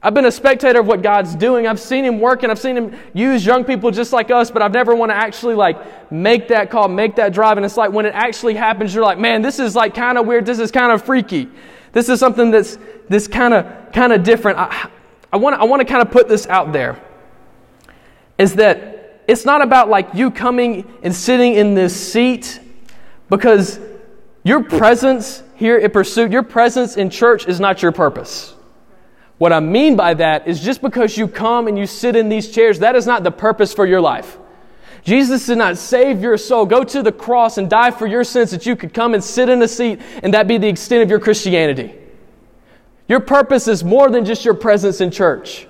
I've 0.00 0.14
been 0.14 0.26
a 0.26 0.32
spectator 0.32 0.78
of 0.78 0.86
what 0.86 1.02
God's 1.02 1.34
doing. 1.34 1.66
I've 1.66 1.80
seen 1.80 2.04
Him 2.04 2.20
work 2.20 2.44
and 2.44 2.52
I've 2.52 2.58
seen 2.58 2.76
Him 2.76 2.96
use 3.14 3.44
young 3.44 3.64
people 3.64 3.90
just 3.90 4.12
like 4.12 4.30
us, 4.30 4.50
but 4.50 4.62
I've 4.62 4.72
never 4.72 4.94
want 4.94 5.10
to 5.10 5.16
actually 5.16 5.56
like 5.56 6.12
make 6.12 6.48
that 6.48 6.70
call, 6.70 6.86
make 6.86 7.16
that 7.16 7.32
drive. 7.32 7.56
And 7.56 7.66
it's 7.66 7.76
like 7.76 7.90
when 7.90 8.06
it 8.06 8.14
actually 8.14 8.54
happens, 8.54 8.94
you're 8.94 9.04
like, 9.04 9.18
man, 9.18 9.42
this 9.42 9.58
is 9.58 9.74
like 9.74 9.94
kind 9.94 10.16
of 10.16 10.26
weird. 10.26 10.46
This 10.46 10.60
is 10.60 10.70
kind 10.70 10.92
of 10.92 11.04
freaky. 11.04 11.48
This 11.92 12.08
is 12.08 12.20
something 12.20 12.52
that's 12.52 12.78
this 13.08 13.26
kind 13.26 13.52
of 13.52 13.92
kind 13.92 14.12
of 14.12 14.22
different. 14.22 14.58
I, 14.58 14.88
I 15.32 15.36
want 15.36 15.56
I 15.56 15.64
want 15.64 15.80
to 15.80 15.86
kind 15.86 16.02
of 16.02 16.12
put 16.12 16.28
this 16.28 16.46
out 16.46 16.72
there. 16.72 17.02
Is 18.36 18.54
that 18.54 19.24
it's 19.26 19.44
not 19.44 19.62
about 19.62 19.88
like 19.88 20.14
you 20.14 20.30
coming 20.30 20.86
and 21.02 21.12
sitting 21.12 21.54
in 21.54 21.74
this 21.74 21.94
seat 21.94 22.60
because 23.28 23.80
your 24.44 24.62
presence 24.62 25.42
here 25.56 25.76
at 25.76 25.92
Pursuit, 25.92 26.30
your 26.30 26.44
presence 26.44 26.96
in 26.96 27.10
church 27.10 27.48
is 27.48 27.58
not 27.58 27.82
your 27.82 27.90
purpose. 27.90 28.54
What 29.38 29.52
I 29.52 29.60
mean 29.60 29.96
by 29.96 30.14
that 30.14 30.48
is 30.48 30.60
just 30.60 30.82
because 30.82 31.16
you 31.16 31.28
come 31.28 31.68
and 31.68 31.78
you 31.78 31.86
sit 31.86 32.16
in 32.16 32.28
these 32.28 32.50
chairs, 32.50 32.80
that 32.80 32.96
is 32.96 33.06
not 33.06 33.22
the 33.22 33.30
purpose 33.30 33.72
for 33.72 33.86
your 33.86 34.00
life. 34.00 34.36
Jesus 35.04 35.46
did 35.46 35.58
not 35.58 35.78
save 35.78 36.20
your 36.20 36.36
soul, 36.36 36.66
go 36.66 36.82
to 36.82 37.02
the 37.02 37.12
cross 37.12 37.56
and 37.56 37.70
die 37.70 37.92
for 37.92 38.06
your 38.06 38.24
sins 38.24 38.50
that 38.50 38.66
you 38.66 38.74
could 38.74 38.92
come 38.92 39.14
and 39.14 39.22
sit 39.22 39.48
in 39.48 39.62
a 39.62 39.68
seat 39.68 40.00
and 40.22 40.34
that 40.34 40.48
be 40.48 40.58
the 40.58 40.68
extent 40.68 41.02
of 41.02 41.08
your 41.10 41.20
Christianity. 41.20 41.94
Your 43.06 43.20
purpose 43.20 43.68
is 43.68 43.84
more 43.84 44.10
than 44.10 44.24
just 44.24 44.44
your 44.44 44.54
presence 44.54 45.00
in 45.00 45.10
church. 45.10 45.66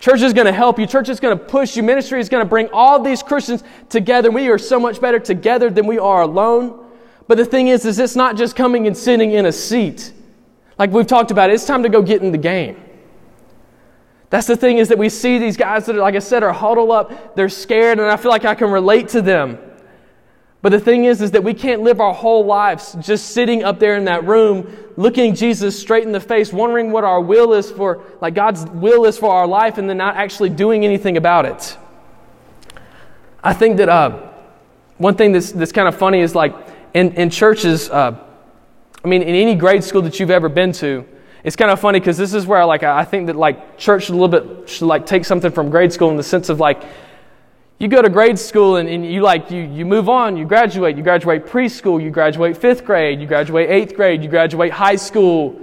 Church 0.00 0.20
is 0.20 0.32
going 0.32 0.46
to 0.46 0.52
help 0.52 0.78
you. 0.78 0.86
Church 0.86 1.08
is 1.08 1.18
going 1.18 1.36
to 1.36 1.44
push 1.44 1.76
you. 1.76 1.82
Ministry 1.82 2.20
is 2.20 2.28
going 2.28 2.44
to 2.44 2.48
bring 2.48 2.68
all 2.72 3.00
these 3.00 3.22
Christians 3.22 3.64
together. 3.88 4.30
We 4.30 4.48
are 4.48 4.58
so 4.58 4.78
much 4.78 5.00
better 5.00 5.18
together 5.18 5.70
than 5.70 5.86
we 5.86 5.98
are 5.98 6.22
alone. 6.22 6.84
But 7.26 7.38
the 7.38 7.44
thing 7.44 7.68
is, 7.68 7.84
is 7.84 7.98
it's 7.98 8.16
not 8.16 8.36
just 8.36 8.54
coming 8.54 8.86
and 8.86 8.96
sitting 8.96 9.32
in 9.32 9.46
a 9.46 9.52
seat. 9.52 10.12
Like 10.78 10.90
we've 10.90 11.06
talked 11.06 11.30
about, 11.30 11.50
it's 11.50 11.64
time 11.64 11.82
to 11.82 11.88
go 11.88 12.02
get 12.02 12.22
in 12.22 12.32
the 12.32 12.38
game. 12.38 12.76
That's 14.30 14.46
the 14.46 14.56
thing 14.56 14.78
is 14.78 14.88
that 14.88 14.98
we 14.98 15.08
see 15.08 15.38
these 15.38 15.56
guys 15.56 15.86
that, 15.86 15.96
are, 15.96 16.00
like 16.00 16.14
I 16.14 16.18
said, 16.18 16.42
are 16.42 16.52
huddled 16.52 16.90
up. 16.90 17.34
They're 17.34 17.48
scared, 17.48 17.98
and 17.98 18.08
I 18.10 18.16
feel 18.16 18.30
like 18.30 18.44
I 18.44 18.54
can 18.54 18.70
relate 18.70 19.08
to 19.10 19.22
them. 19.22 19.58
But 20.60 20.70
the 20.70 20.80
thing 20.80 21.04
is, 21.04 21.22
is 21.22 21.30
that 21.30 21.44
we 21.44 21.54
can't 21.54 21.82
live 21.82 22.00
our 22.00 22.12
whole 22.12 22.44
lives 22.44 22.96
just 23.00 23.28
sitting 23.28 23.62
up 23.62 23.78
there 23.78 23.96
in 23.96 24.04
that 24.04 24.24
room, 24.24 24.66
looking 24.96 25.34
Jesus 25.34 25.78
straight 25.78 26.02
in 26.02 26.12
the 26.12 26.20
face, 26.20 26.52
wondering 26.52 26.90
what 26.90 27.04
our 27.04 27.20
will 27.20 27.52
is 27.54 27.70
for, 27.70 28.02
like 28.20 28.34
God's 28.34 28.66
will 28.66 29.04
is 29.04 29.16
for 29.16 29.32
our 29.32 29.46
life, 29.46 29.78
and 29.78 29.88
then 29.88 29.96
not 29.96 30.16
actually 30.16 30.50
doing 30.50 30.84
anything 30.84 31.16
about 31.16 31.46
it. 31.46 31.78
I 33.42 33.54
think 33.54 33.76
that 33.76 33.88
uh, 33.88 34.30
one 34.98 35.14
thing 35.14 35.30
that's, 35.30 35.52
that's 35.52 35.72
kind 35.72 35.86
of 35.86 35.96
funny 35.96 36.20
is 36.20 36.34
like 36.34 36.54
in, 36.92 37.12
in 37.12 37.30
churches, 37.30 37.88
uh, 37.88 38.18
I 39.04 39.08
mean, 39.08 39.22
in 39.22 39.34
any 39.36 39.54
grade 39.54 39.84
school 39.84 40.02
that 40.02 40.18
you've 40.18 40.30
ever 40.30 40.48
been 40.48 40.72
to, 40.72 41.06
it's 41.48 41.56
kind 41.56 41.70
of 41.70 41.80
funny 41.80 41.98
because 41.98 42.18
this 42.18 42.34
is 42.34 42.46
where 42.46 42.62
like 42.66 42.82
I 42.82 43.06
think 43.06 43.28
that 43.28 43.36
like 43.36 43.78
church 43.78 44.04
should 44.04 44.14
a 44.14 44.18
little 44.18 44.28
bit 44.28 44.68
should 44.68 44.84
like 44.84 45.06
take 45.06 45.24
something 45.24 45.50
from 45.50 45.70
grade 45.70 45.90
school 45.90 46.10
in 46.10 46.18
the 46.18 46.22
sense 46.22 46.50
of 46.50 46.60
like 46.60 46.82
you 47.78 47.88
go 47.88 48.02
to 48.02 48.10
grade 48.10 48.38
school 48.38 48.76
and, 48.76 48.86
and 48.86 49.06
you 49.06 49.22
like 49.22 49.50
you, 49.50 49.62
you 49.62 49.86
move 49.86 50.10
on 50.10 50.36
you 50.36 50.44
graduate 50.44 50.94
you 50.98 51.02
graduate 51.02 51.46
preschool 51.46 52.02
you 52.02 52.10
graduate 52.10 52.54
fifth 52.54 52.84
grade 52.84 53.18
you 53.18 53.26
graduate 53.26 53.70
eighth 53.70 53.96
grade 53.96 54.22
you 54.22 54.28
graduate 54.28 54.70
high 54.70 54.96
school 54.96 55.58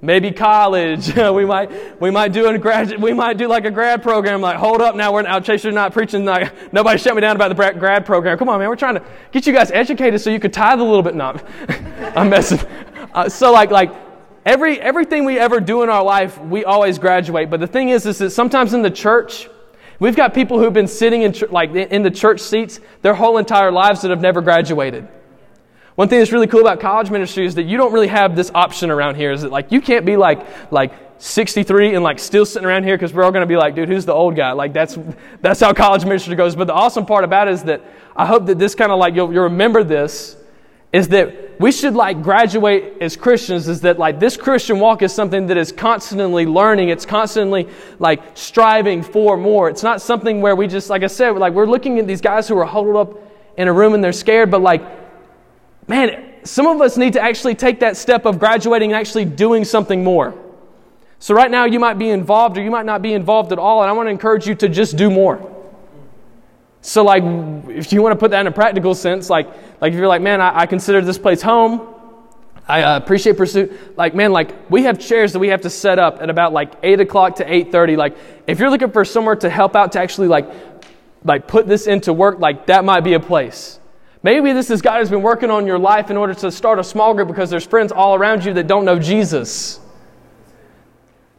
maybe 0.00 0.32
college. 0.32 1.14
We 1.38 1.44
might 1.44 2.00
we 2.00 2.10
might 2.10 2.32
do 2.32 2.48
a 2.48 2.58
grad 2.58 3.00
we 3.00 3.12
might 3.12 3.36
do 3.36 3.46
like 3.46 3.64
a 3.64 3.70
grad 3.70 4.02
program 4.02 4.40
like 4.40 4.56
hold 4.56 4.80
up 4.80 4.96
now 4.96 5.12
we're 5.12 5.24
out 5.24 5.44
chasing 5.44 5.72
not 5.72 5.92
preaching 5.92 6.24
like 6.24 6.72
nobody 6.72 6.98
shut 6.98 7.14
me 7.14 7.20
down 7.20 7.36
about 7.36 7.56
the 7.56 7.78
grad 7.78 8.04
program. 8.04 8.36
Come 8.38 8.48
on 8.48 8.58
man 8.58 8.68
we're 8.68 8.74
trying 8.74 8.96
to 8.96 9.04
get 9.30 9.46
you 9.46 9.52
guys 9.52 9.70
educated 9.70 10.20
so 10.20 10.30
you 10.30 10.40
could 10.40 10.52
tithe 10.52 10.80
a 10.80 10.82
little 10.82 11.04
bit. 11.04 11.14
Not 11.14 11.44
i'm 12.16 12.28
messing. 12.28 12.58
Uh, 13.14 13.28
so 13.28 13.52
like 13.52 13.70
like 13.70 14.07
every 14.44 14.80
everything 14.80 15.24
we 15.24 15.38
ever 15.38 15.60
do 15.60 15.82
in 15.82 15.88
our 15.88 16.02
life 16.02 16.40
we 16.42 16.64
always 16.64 16.98
graduate 16.98 17.50
but 17.50 17.60
the 17.60 17.66
thing 17.66 17.88
is 17.88 18.06
is 18.06 18.18
that 18.18 18.30
sometimes 18.30 18.74
in 18.74 18.82
the 18.82 18.90
church 18.90 19.48
We've 20.00 20.14
got 20.14 20.32
people 20.32 20.60
who've 20.60 20.72
been 20.72 20.86
sitting 20.86 21.22
in, 21.22 21.34
like, 21.50 21.74
in 21.74 22.02
the 22.02 22.10
church 22.10 22.40
seats 22.40 22.78
their 23.02 23.14
whole 23.14 23.38
entire 23.38 23.72
lives 23.72 24.02
that 24.02 24.10
have 24.10 24.20
never 24.20 24.40
graduated. 24.40 25.08
One 25.96 26.08
thing 26.08 26.20
that's 26.20 26.30
really 26.30 26.46
cool 26.46 26.60
about 26.60 26.78
college 26.78 27.10
ministry 27.10 27.44
is 27.44 27.56
that 27.56 27.64
you 27.64 27.76
don't 27.76 27.92
really 27.92 28.06
have 28.06 28.36
this 28.36 28.52
option 28.54 28.90
around 28.90 29.16
here. 29.16 29.32
Is 29.32 29.42
that 29.42 29.50
like 29.50 29.72
you 29.72 29.80
can't 29.80 30.06
be 30.06 30.16
like 30.16 30.46
like 30.70 30.92
63 31.18 31.96
and 31.96 32.04
like 32.04 32.20
still 32.20 32.46
sitting 32.46 32.64
around 32.68 32.84
here 32.84 32.96
because 32.96 33.12
we're 33.12 33.24
all 33.24 33.32
going 33.32 33.42
to 33.42 33.48
be 33.48 33.56
like, 33.56 33.74
dude, 33.74 33.88
who's 33.88 34.06
the 34.06 34.12
old 34.12 34.36
guy? 34.36 34.52
Like 34.52 34.72
that's 34.72 34.96
that's 35.40 35.58
how 35.58 35.72
college 35.72 36.04
ministry 36.04 36.36
goes. 36.36 36.54
But 36.54 36.68
the 36.68 36.72
awesome 36.72 37.04
part 37.04 37.24
about 37.24 37.48
it 37.48 37.54
is 37.54 37.64
that 37.64 37.82
I 38.14 38.26
hope 38.26 38.46
that 38.46 38.60
this 38.60 38.76
kind 38.76 38.92
of 38.92 39.00
like 39.00 39.16
you'll, 39.16 39.32
you'll 39.32 39.44
remember 39.44 39.82
this 39.82 40.36
is 40.92 41.08
that 41.08 41.60
we 41.60 41.72
should 41.72 41.94
like 41.94 42.22
graduate 42.22 42.94
as 43.00 43.16
Christians 43.16 43.68
is 43.68 43.80
that 43.82 43.98
like 43.98 44.20
this 44.20 44.36
Christian 44.36 44.78
walk 44.78 45.02
is 45.02 45.12
something 45.12 45.46
that 45.48 45.56
is 45.56 45.72
constantly 45.72 46.46
learning. 46.46 46.88
It's 46.88 47.04
constantly 47.04 47.68
like 47.98 48.22
striving 48.34 49.02
for 49.02 49.36
more. 49.36 49.68
It's 49.68 49.82
not 49.82 50.00
something 50.00 50.40
where 50.40 50.56
we 50.56 50.66
just, 50.66 50.88
like 50.88 51.02
I 51.02 51.08
said, 51.08 51.30
like 51.30 51.52
we're 51.52 51.66
looking 51.66 51.98
at 51.98 52.06
these 52.06 52.20
guys 52.20 52.48
who 52.48 52.56
are 52.58 52.64
huddled 52.64 52.96
up 52.96 53.20
in 53.56 53.68
a 53.68 53.72
room 53.72 53.94
and 53.94 54.02
they're 54.02 54.12
scared, 54.12 54.50
but 54.50 54.62
like, 54.62 54.82
man, 55.88 56.34
some 56.44 56.66
of 56.66 56.80
us 56.80 56.96
need 56.96 57.12
to 57.14 57.20
actually 57.20 57.56
take 57.56 57.80
that 57.80 57.96
step 57.96 58.24
of 58.24 58.38
graduating 58.38 58.92
and 58.92 59.00
actually 59.00 59.24
doing 59.24 59.64
something 59.64 60.02
more. 60.04 60.34
So 61.18 61.34
right 61.34 61.50
now 61.50 61.64
you 61.64 61.80
might 61.80 61.98
be 61.98 62.10
involved 62.10 62.56
or 62.56 62.62
you 62.62 62.70
might 62.70 62.86
not 62.86 63.02
be 63.02 63.12
involved 63.12 63.52
at 63.52 63.58
all, 63.58 63.82
and 63.82 63.90
I 63.90 63.92
want 63.92 64.06
to 64.06 64.10
encourage 64.10 64.46
you 64.46 64.54
to 64.54 64.68
just 64.68 64.96
do 64.96 65.10
more. 65.10 65.57
So, 66.80 67.04
like, 67.04 67.22
if 67.68 67.92
you 67.92 68.02
want 68.02 68.12
to 68.12 68.18
put 68.18 68.30
that 68.30 68.40
in 68.40 68.46
a 68.46 68.52
practical 68.52 68.94
sense, 68.94 69.28
like, 69.28 69.48
like 69.80 69.92
if 69.92 69.98
you're 69.98 70.08
like, 70.08 70.22
man, 70.22 70.40
I, 70.40 70.60
I 70.60 70.66
consider 70.66 71.00
this 71.00 71.18
place 71.18 71.42
home, 71.42 71.94
I 72.68 72.82
uh, 72.82 72.96
appreciate 72.98 73.36
pursuit. 73.36 73.96
Like, 73.96 74.14
man, 74.14 74.30
like 74.30 74.70
we 74.70 74.82
have 74.82 74.98
chairs 74.98 75.32
that 75.32 75.38
we 75.38 75.48
have 75.48 75.62
to 75.62 75.70
set 75.70 75.98
up 75.98 76.20
at 76.20 76.28
about 76.28 76.52
like 76.52 76.72
eight 76.82 77.00
o'clock 77.00 77.36
to 77.36 77.52
eight 77.52 77.72
thirty. 77.72 77.96
Like, 77.96 78.16
if 78.46 78.58
you're 78.58 78.70
looking 78.70 78.90
for 78.90 79.04
somewhere 79.04 79.36
to 79.36 79.48
help 79.48 79.74
out 79.74 79.92
to 79.92 80.00
actually 80.00 80.28
like, 80.28 80.50
like 81.24 81.48
put 81.48 81.66
this 81.66 81.86
into 81.86 82.12
work, 82.12 82.38
like 82.38 82.66
that 82.66 82.84
might 82.84 83.00
be 83.00 83.14
a 83.14 83.20
place. 83.20 83.80
Maybe 84.22 84.52
this 84.52 84.70
is 84.70 84.82
God 84.82 84.98
has 84.98 85.10
been 85.10 85.22
working 85.22 85.50
on 85.50 85.66
your 85.66 85.78
life 85.78 86.10
in 86.10 86.16
order 86.16 86.34
to 86.34 86.50
start 86.50 86.78
a 86.78 86.84
small 86.84 87.14
group 87.14 87.28
because 87.28 87.50
there's 87.50 87.66
friends 87.66 87.90
all 87.90 88.14
around 88.14 88.44
you 88.44 88.52
that 88.54 88.66
don't 88.66 88.84
know 88.84 88.98
Jesus. 88.98 89.80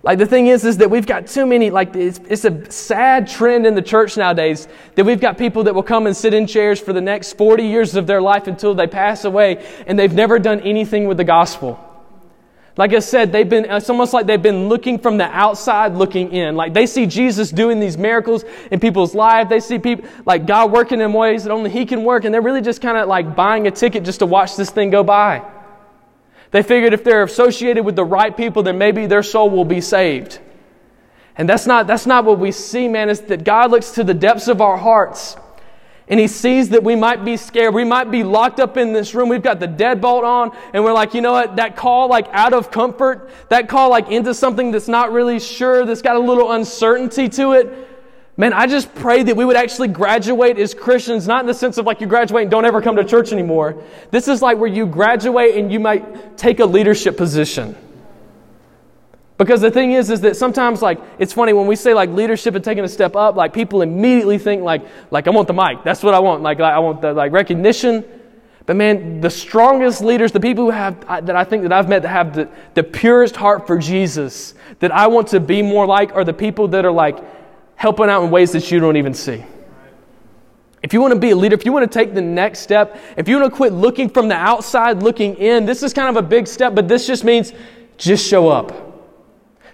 Like 0.01 0.17
the 0.17 0.25
thing 0.25 0.47
is, 0.47 0.63
is 0.63 0.77
that 0.77 0.89
we've 0.89 1.05
got 1.05 1.27
too 1.27 1.45
many, 1.45 1.69
like 1.69 1.93
it's, 1.93 2.19
it's 2.29 2.45
a 2.45 2.71
sad 2.71 3.27
trend 3.27 3.67
in 3.67 3.75
the 3.75 3.81
church 3.81 4.15
nowadays 4.15 4.67
that 4.95 5.05
we've 5.05 5.19
got 5.19 5.37
people 5.37 5.63
that 5.65 5.75
will 5.75 5.83
come 5.83 6.07
and 6.07 6.15
sit 6.15 6.33
in 6.33 6.47
chairs 6.47 6.79
for 6.79 6.93
the 6.93 7.01
next 7.01 7.33
40 7.33 7.63
years 7.63 7.95
of 7.95 8.07
their 8.07 8.21
life 8.21 8.47
until 8.47 8.73
they 8.73 8.87
pass 8.87 9.25
away 9.25 9.65
and 9.87 9.99
they've 9.99 10.13
never 10.13 10.39
done 10.39 10.61
anything 10.61 11.05
with 11.05 11.17
the 11.17 11.25
gospel. 11.25 11.85
Like 12.77 12.93
I 12.93 12.99
said, 12.99 13.33
they've 13.33 13.49
been, 13.49 13.65
it's 13.65 13.89
almost 13.89 14.13
like 14.13 14.25
they've 14.25 14.41
been 14.41 14.69
looking 14.69 14.99
from 14.99 15.17
the 15.17 15.25
outside 15.25 15.95
looking 15.95 16.31
in. 16.31 16.55
Like 16.55 16.73
they 16.73 16.85
see 16.85 17.05
Jesus 17.05 17.51
doing 17.51 17.81
these 17.81 17.97
miracles 17.97 18.45
in 18.71 18.79
people's 18.79 19.13
lives. 19.13 19.49
They 19.49 19.59
see 19.59 19.79
people, 19.79 20.07
like 20.25 20.45
God 20.45 20.71
working 20.71 21.01
in 21.01 21.11
ways 21.11 21.43
that 21.43 21.51
only 21.51 21.69
He 21.71 21.85
can 21.85 22.05
work. 22.05 22.23
And 22.23 22.33
they're 22.33 22.41
really 22.41 22.61
just 22.61 22.81
kind 22.81 22.97
of 22.97 23.09
like 23.09 23.35
buying 23.35 23.67
a 23.67 23.71
ticket 23.71 24.05
just 24.05 24.19
to 24.19 24.25
watch 24.25 24.55
this 24.55 24.69
thing 24.69 24.91
go 24.91 25.03
by. 25.03 25.45
They 26.51 26.63
figured 26.63 26.93
if 26.93 27.03
they're 27.03 27.23
associated 27.23 27.83
with 27.83 27.95
the 27.95 28.05
right 28.05 28.35
people, 28.35 28.63
then 28.63 28.77
maybe 28.77 29.05
their 29.05 29.23
soul 29.23 29.49
will 29.49 29.65
be 29.65 29.81
saved. 29.81 30.39
And 31.35 31.47
that's 31.47 31.67
not, 31.67 31.87
that's 31.87 32.05
not 32.05 32.25
what 32.25 32.39
we 32.39 32.51
see, 32.51 32.87
man. 32.87 33.09
Is 33.09 33.21
that 33.21 33.43
God 33.43 33.71
looks 33.71 33.91
to 33.91 34.03
the 34.03 34.13
depths 34.13 34.47
of 34.47 34.61
our 34.61 34.77
hearts 34.77 35.37
and 36.09 36.19
He 36.19 36.27
sees 36.27 36.69
that 36.69 36.83
we 36.83 36.95
might 36.95 37.23
be 37.23 37.37
scared. 37.37 37.73
We 37.73 37.83
might 37.85 38.09
be 38.09 38.23
locked 38.23 38.59
up 38.59 38.77
in 38.77 38.93
this 38.93 39.13
room. 39.13 39.29
We've 39.29 39.43
got 39.43 39.59
the 39.59 39.67
deadbolt 39.67 40.23
on 40.23 40.57
and 40.73 40.83
we're 40.83 40.91
like, 40.91 41.13
you 41.13 41.21
know 41.21 41.31
what? 41.33 41.55
That 41.57 41.75
call 41.75 42.09
like 42.09 42.27
out 42.31 42.51
of 42.51 42.71
comfort, 42.71 43.29
that 43.49 43.69
call 43.69 43.91
like 43.91 44.09
into 44.09 44.33
something 44.33 44.71
that's 44.71 44.87
not 44.87 45.11
really 45.11 45.39
sure, 45.39 45.85
that's 45.85 46.01
got 46.01 46.15
a 46.15 46.19
little 46.19 46.51
uncertainty 46.51 47.29
to 47.29 47.53
it. 47.53 47.88
Man, 48.39 48.53
I 48.53 48.67
just 48.67 48.95
pray 48.95 49.21
that 49.21 49.35
we 49.35 49.43
would 49.43 49.57
actually 49.57 49.89
graduate 49.89 50.57
as 50.57 50.73
Christians, 50.73 51.27
not 51.27 51.41
in 51.41 51.45
the 51.45 51.53
sense 51.53 51.77
of 51.77 51.85
like 51.85 51.99
you 51.99 52.07
graduate 52.07 52.43
and 52.43 52.49
don't 52.49 52.63
ever 52.63 52.81
come 52.81 52.95
to 52.95 53.03
church 53.03 53.33
anymore. 53.33 53.83
This 54.11 54.29
is 54.29 54.41
like 54.41 54.57
where 54.57 54.69
you 54.69 54.85
graduate 54.85 55.57
and 55.57 55.69
you 55.69 55.77
might 55.77 56.37
take 56.37 56.61
a 56.61 56.65
leadership 56.65 57.17
position. 57.17 57.75
Because 59.37 59.59
the 59.59 59.69
thing 59.69 59.91
is, 59.91 60.09
is 60.09 60.21
that 60.21 60.37
sometimes 60.37 60.81
like 60.81 61.01
it's 61.17 61.33
funny 61.33 61.51
when 61.51 61.67
we 61.67 61.75
say 61.75 61.93
like 61.93 62.11
leadership 62.11 62.55
and 62.55 62.63
taking 62.63 62.85
a 62.85 62.87
step 62.87 63.17
up, 63.17 63.35
like 63.35 63.51
people 63.51 63.81
immediately 63.81 64.37
think 64.37 64.63
like 64.63 64.83
like 65.11 65.27
I 65.27 65.31
want 65.31 65.49
the 65.49 65.53
mic. 65.53 65.83
That's 65.83 66.01
what 66.01 66.13
I 66.13 66.19
want. 66.19 66.41
Like 66.41 66.61
I 66.61 66.79
want 66.79 67.01
the 67.01 67.11
like 67.11 67.33
recognition. 67.33 68.05
But 68.65 68.77
man, 68.77 69.19
the 69.19 69.29
strongest 69.29 70.01
leaders, 70.01 70.31
the 70.31 70.39
people 70.39 70.63
who 70.63 70.71
have 70.71 71.01
that 71.25 71.35
I 71.35 71.43
think 71.43 71.63
that 71.63 71.73
I've 71.73 71.89
met 71.89 72.03
that 72.03 72.07
have 72.07 72.35
the, 72.35 72.47
the 72.73 72.83
purest 72.83 73.35
heart 73.35 73.67
for 73.67 73.77
Jesus, 73.77 74.53
that 74.79 74.93
I 74.93 75.07
want 75.07 75.27
to 75.29 75.41
be 75.41 75.61
more 75.61 75.85
like, 75.85 76.13
are 76.13 76.23
the 76.23 76.33
people 76.33 76.69
that 76.69 76.85
are 76.85 76.91
like 76.91 77.17
helping 77.79 78.09
out 78.09 78.21
in 78.21 78.29
ways 78.29 78.51
that 78.51 78.69
you 78.69 78.77
don't 78.77 78.97
even 78.97 79.13
see. 79.13 79.41
If 80.83 80.91
you 80.91 80.99
want 80.99 81.13
to 81.13 81.19
be 81.19 81.29
a 81.29 81.35
leader, 81.35 81.55
if 81.55 81.63
you 81.63 81.71
want 81.71 81.89
to 81.89 81.97
take 81.97 82.13
the 82.13 82.21
next 82.21 82.59
step, 82.59 82.99
if 83.15 83.29
you 83.29 83.39
want 83.39 83.49
to 83.49 83.55
quit 83.55 83.71
looking 83.71 84.09
from 84.09 84.27
the 84.27 84.35
outside 84.35 85.01
looking 85.01 85.35
in, 85.35 85.65
this 85.65 85.81
is 85.81 85.93
kind 85.93 86.09
of 86.09 86.21
a 86.21 86.27
big 86.27 86.45
step, 86.45 86.75
but 86.75 86.89
this 86.89 87.07
just 87.07 87.23
means 87.23 87.53
just 87.95 88.27
show 88.27 88.49
up. 88.49 88.73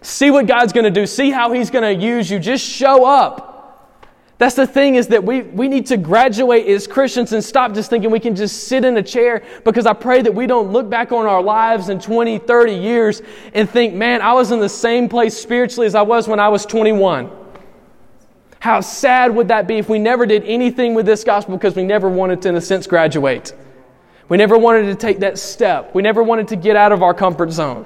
See 0.01 0.29
what 0.29 0.45
God's 0.45 0.71
going 0.71 0.83
to 0.83 0.91
do. 0.91 1.07
See 1.07 1.31
how 1.31 1.51
He's 1.51 1.71
going 1.71 1.83
to 1.83 2.05
use 2.05 2.29
you. 2.29 2.37
Just 2.37 2.63
show 2.63 3.05
up. 3.05 4.07
That's 4.37 4.53
the 4.53 4.67
thing 4.67 4.95
is 4.95 5.07
that 5.07 5.23
we, 5.23 5.41
we 5.41 5.67
need 5.67 5.87
to 5.87 5.97
graduate 5.97 6.67
as 6.67 6.85
Christians 6.85 7.33
and 7.33 7.43
stop 7.43 7.73
just 7.73 7.89
thinking 7.89 8.11
we 8.11 8.19
can 8.19 8.35
just 8.35 8.67
sit 8.67 8.85
in 8.85 8.97
a 8.97 9.03
chair 9.03 9.43
because 9.63 9.87
I 9.87 9.93
pray 9.93 10.21
that 10.21 10.35
we 10.35 10.45
don't 10.45 10.71
look 10.71 10.91
back 10.91 11.11
on 11.11 11.25
our 11.25 11.41
lives 11.41 11.89
in 11.89 11.99
20, 11.99 12.37
30 12.37 12.71
years 12.71 13.23
and 13.55 13.67
think, 13.67 13.95
man, 13.95 14.21
I 14.21 14.33
was 14.33 14.51
in 14.51 14.59
the 14.59 14.69
same 14.69 15.09
place 15.09 15.35
spiritually 15.35 15.87
as 15.87 15.95
I 15.95 16.03
was 16.03 16.27
when 16.27 16.39
I 16.39 16.49
was 16.49 16.67
21. 16.67 17.44
How 18.65 18.81
sad 18.81 19.35
would 19.35 19.49
that 19.49 19.67
be 19.67 19.77
if 19.77 19.89
we 19.89 19.99
never 19.99 20.25
did 20.25 20.43
anything 20.43 20.95
with 20.95 21.05
this 21.05 21.23
gospel 21.23 21.55
because 21.55 21.75
we 21.75 21.83
never 21.83 22.09
wanted 22.09 22.41
to, 22.41 22.49
in 22.49 22.55
a 22.55 22.61
sense, 22.61 22.87
graduate? 22.87 23.53
We 24.27 24.37
never 24.37 24.57
wanted 24.57 24.87
to 24.87 24.95
take 24.95 25.19
that 25.19 25.37
step. 25.37 25.93
We 25.93 26.01
never 26.01 26.23
wanted 26.23 26.47
to 26.47 26.55
get 26.55 26.75
out 26.75 26.91
of 26.91 27.03
our 27.03 27.13
comfort 27.13 27.51
zone. 27.51 27.85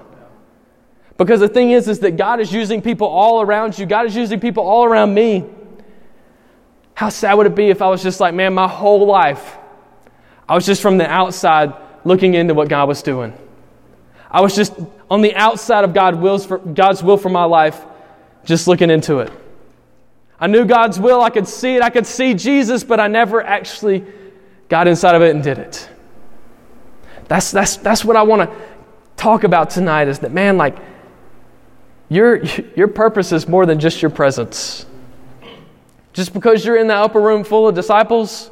Because 1.18 1.42
the 1.42 1.50
thing 1.50 1.72
is, 1.72 1.90
is 1.90 2.00
that 2.00 2.16
God 2.16 2.40
is 2.40 2.54
using 2.54 2.82
people 2.82 3.08
all 3.08 3.42
around 3.42 3.78
you. 3.78 3.86
God 3.86 4.06
is 4.06 4.16
using 4.16 4.40
people 4.40 4.64
all 4.64 4.86
around 4.86 5.14
me. 5.14 5.44
How 6.94 7.10
sad 7.10 7.34
would 7.34 7.48
it 7.48 7.56
be 7.56 7.68
if 7.68 7.82
I 7.82 7.90
was 7.90 8.02
just 8.02 8.22
like, 8.22 8.34
man, 8.34 8.54
my 8.54 8.70
whole 8.70 9.06
life, 9.06 9.58
I 10.48 10.56
was 10.56 10.66
just 10.66 10.82
from 10.82 10.98
the 10.98 11.12
outside 11.12 11.74
looking 12.06 12.36
into 12.36 12.54
what 12.54 12.70
God 12.70 12.88
was 12.88 13.04
doing. 13.04 13.34
I 14.32 14.40
was 14.40 14.56
just 14.56 14.72
on 15.12 15.22
the 15.22 15.36
outside 15.36 15.84
of 15.84 15.94
God's 15.94 17.04
will 17.04 17.18
for 17.18 17.30
my 17.30 17.44
life, 17.44 17.84
just 18.46 18.66
looking 18.66 18.90
into 18.90 19.20
it. 19.20 19.34
I 20.40 20.48
knew 20.48 20.66
God's 20.66 21.00
will. 21.00 21.22
I 21.22 21.30
could 21.30 21.48
see 21.48 21.76
it. 21.76 21.82
I 21.82 21.90
could 21.90 22.08
see 22.08 22.34
Jesus, 22.34 22.84
but 22.84 23.00
I 23.00 23.08
never 23.08 23.44
actually 23.44 24.06
got 24.70 24.88
inside 24.88 25.16
of 25.16 25.22
it 25.22 25.36
and 25.36 25.44
did 25.44 25.58
it. 25.58 25.90
That's, 27.28 27.52
that's, 27.52 27.78
that's 27.78 28.06
what 28.06 28.16
I 28.16 28.24
want 28.24 28.50
to 28.50 28.58
talk 29.18 29.44
about 29.44 29.70
tonight 29.70 30.08
is 30.08 30.20
that, 30.20 30.32
man, 30.32 30.58
like, 30.58 30.78
your, 32.08 32.44
your 32.76 32.88
purpose 32.88 33.32
is 33.32 33.48
more 33.48 33.66
than 33.66 33.80
just 33.80 34.02
your 34.02 34.10
presence. 34.10 34.86
Just 36.14 36.34
because 36.34 36.66
you're 36.66 36.78
in 36.78 36.88
the 36.88 36.96
upper 36.96 37.22
room 37.22 37.44
full 37.44 37.68
of 37.68 37.76
disciples, 37.76 38.50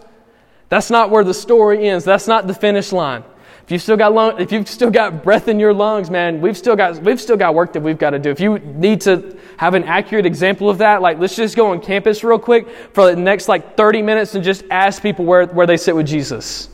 that's 0.70 0.92
not 0.92 1.10
where 1.10 1.24
the 1.24 1.34
story 1.34 1.88
ends. 1.88 2.06
That's 2.06 2.28
not 2.28 2.46
the 2.46 2.54
finish 2.54 2.92
line. 2.92 3.24
If 3.68 3.72
you've 3.72 3.82
still 3.82 3.98
got 3.98 4.14
lung, 4.14 4.40
if 4.40 4.54
you've 4.54 4.70
still 4.70 4.90
got 4.90 5.24
breath 5.26 5.50
in 5.50 5.60
your 5.60 5.74
lungs, 5.74 6.10
man, 6.10 6.40
we've 6.40 6.58
still 6.58 6.78
got 6.78 7.04
we've 7.04 7.20
still 7.20 7.36
got 7.36 7.54
work 7.54 7.74
that 7.74 7.82
we've 7.82 7.98
got 7.98 8.12
to 8.12 8.20
do. 8.20 8.30
If 8.30 8.40
you 8.40 8.60
need 8.60 9.02
to 9.02 9.38
have 9.58 9.74
an 9.74 9.84
accurate 9.84 10.26
example 10.26 10.70
of 10.70 10.78
that, 10.78 11.02
like 11.02 11.20
let's 11.20 11.36
just 11.36 11.58
go 11.58 11.72
on 11.72 11.82
campus 11.82 12.24
real 12.24 12.40
quick 12.40 12.70
for 12.94 13.14
the 13.14 13.18
next 13.18 13.50
like 13.50 13.76
30 13.76 14.04
minutes 14.04 14.36
and 14.36 14.44
just 14.44 14.64
ask 14.72 15.02
people 15.02 15.26
where, 15.26 15.48
where 15.48 15.68
they 15.68 15.76
sit 15.76 15.94
with 15.94 16.08
Jesus. 16.08 16.70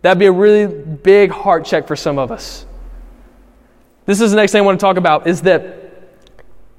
That'd 0.00 0.18
be 0.18 0.24
a 0.24 0.32
really 0.32 0.66
big 0.66 1.30
heart 1.30 1.66
check 1.66 1.86
for 1.86 1.96
some 1.96 2.18
of 2.18 2.32
us. 2.32 2.64
This 4.06 4.22
is 4.22 4.30
the 4.30 4.38
next 4.38 4.52
thing 4.52 4.62
I 4.62 4.64
want 4.64 4.80
to 4.80 4.82
talk 4.82 4.96
about 4.96 5.26
is 5.26 5.42
that 5.42 5.81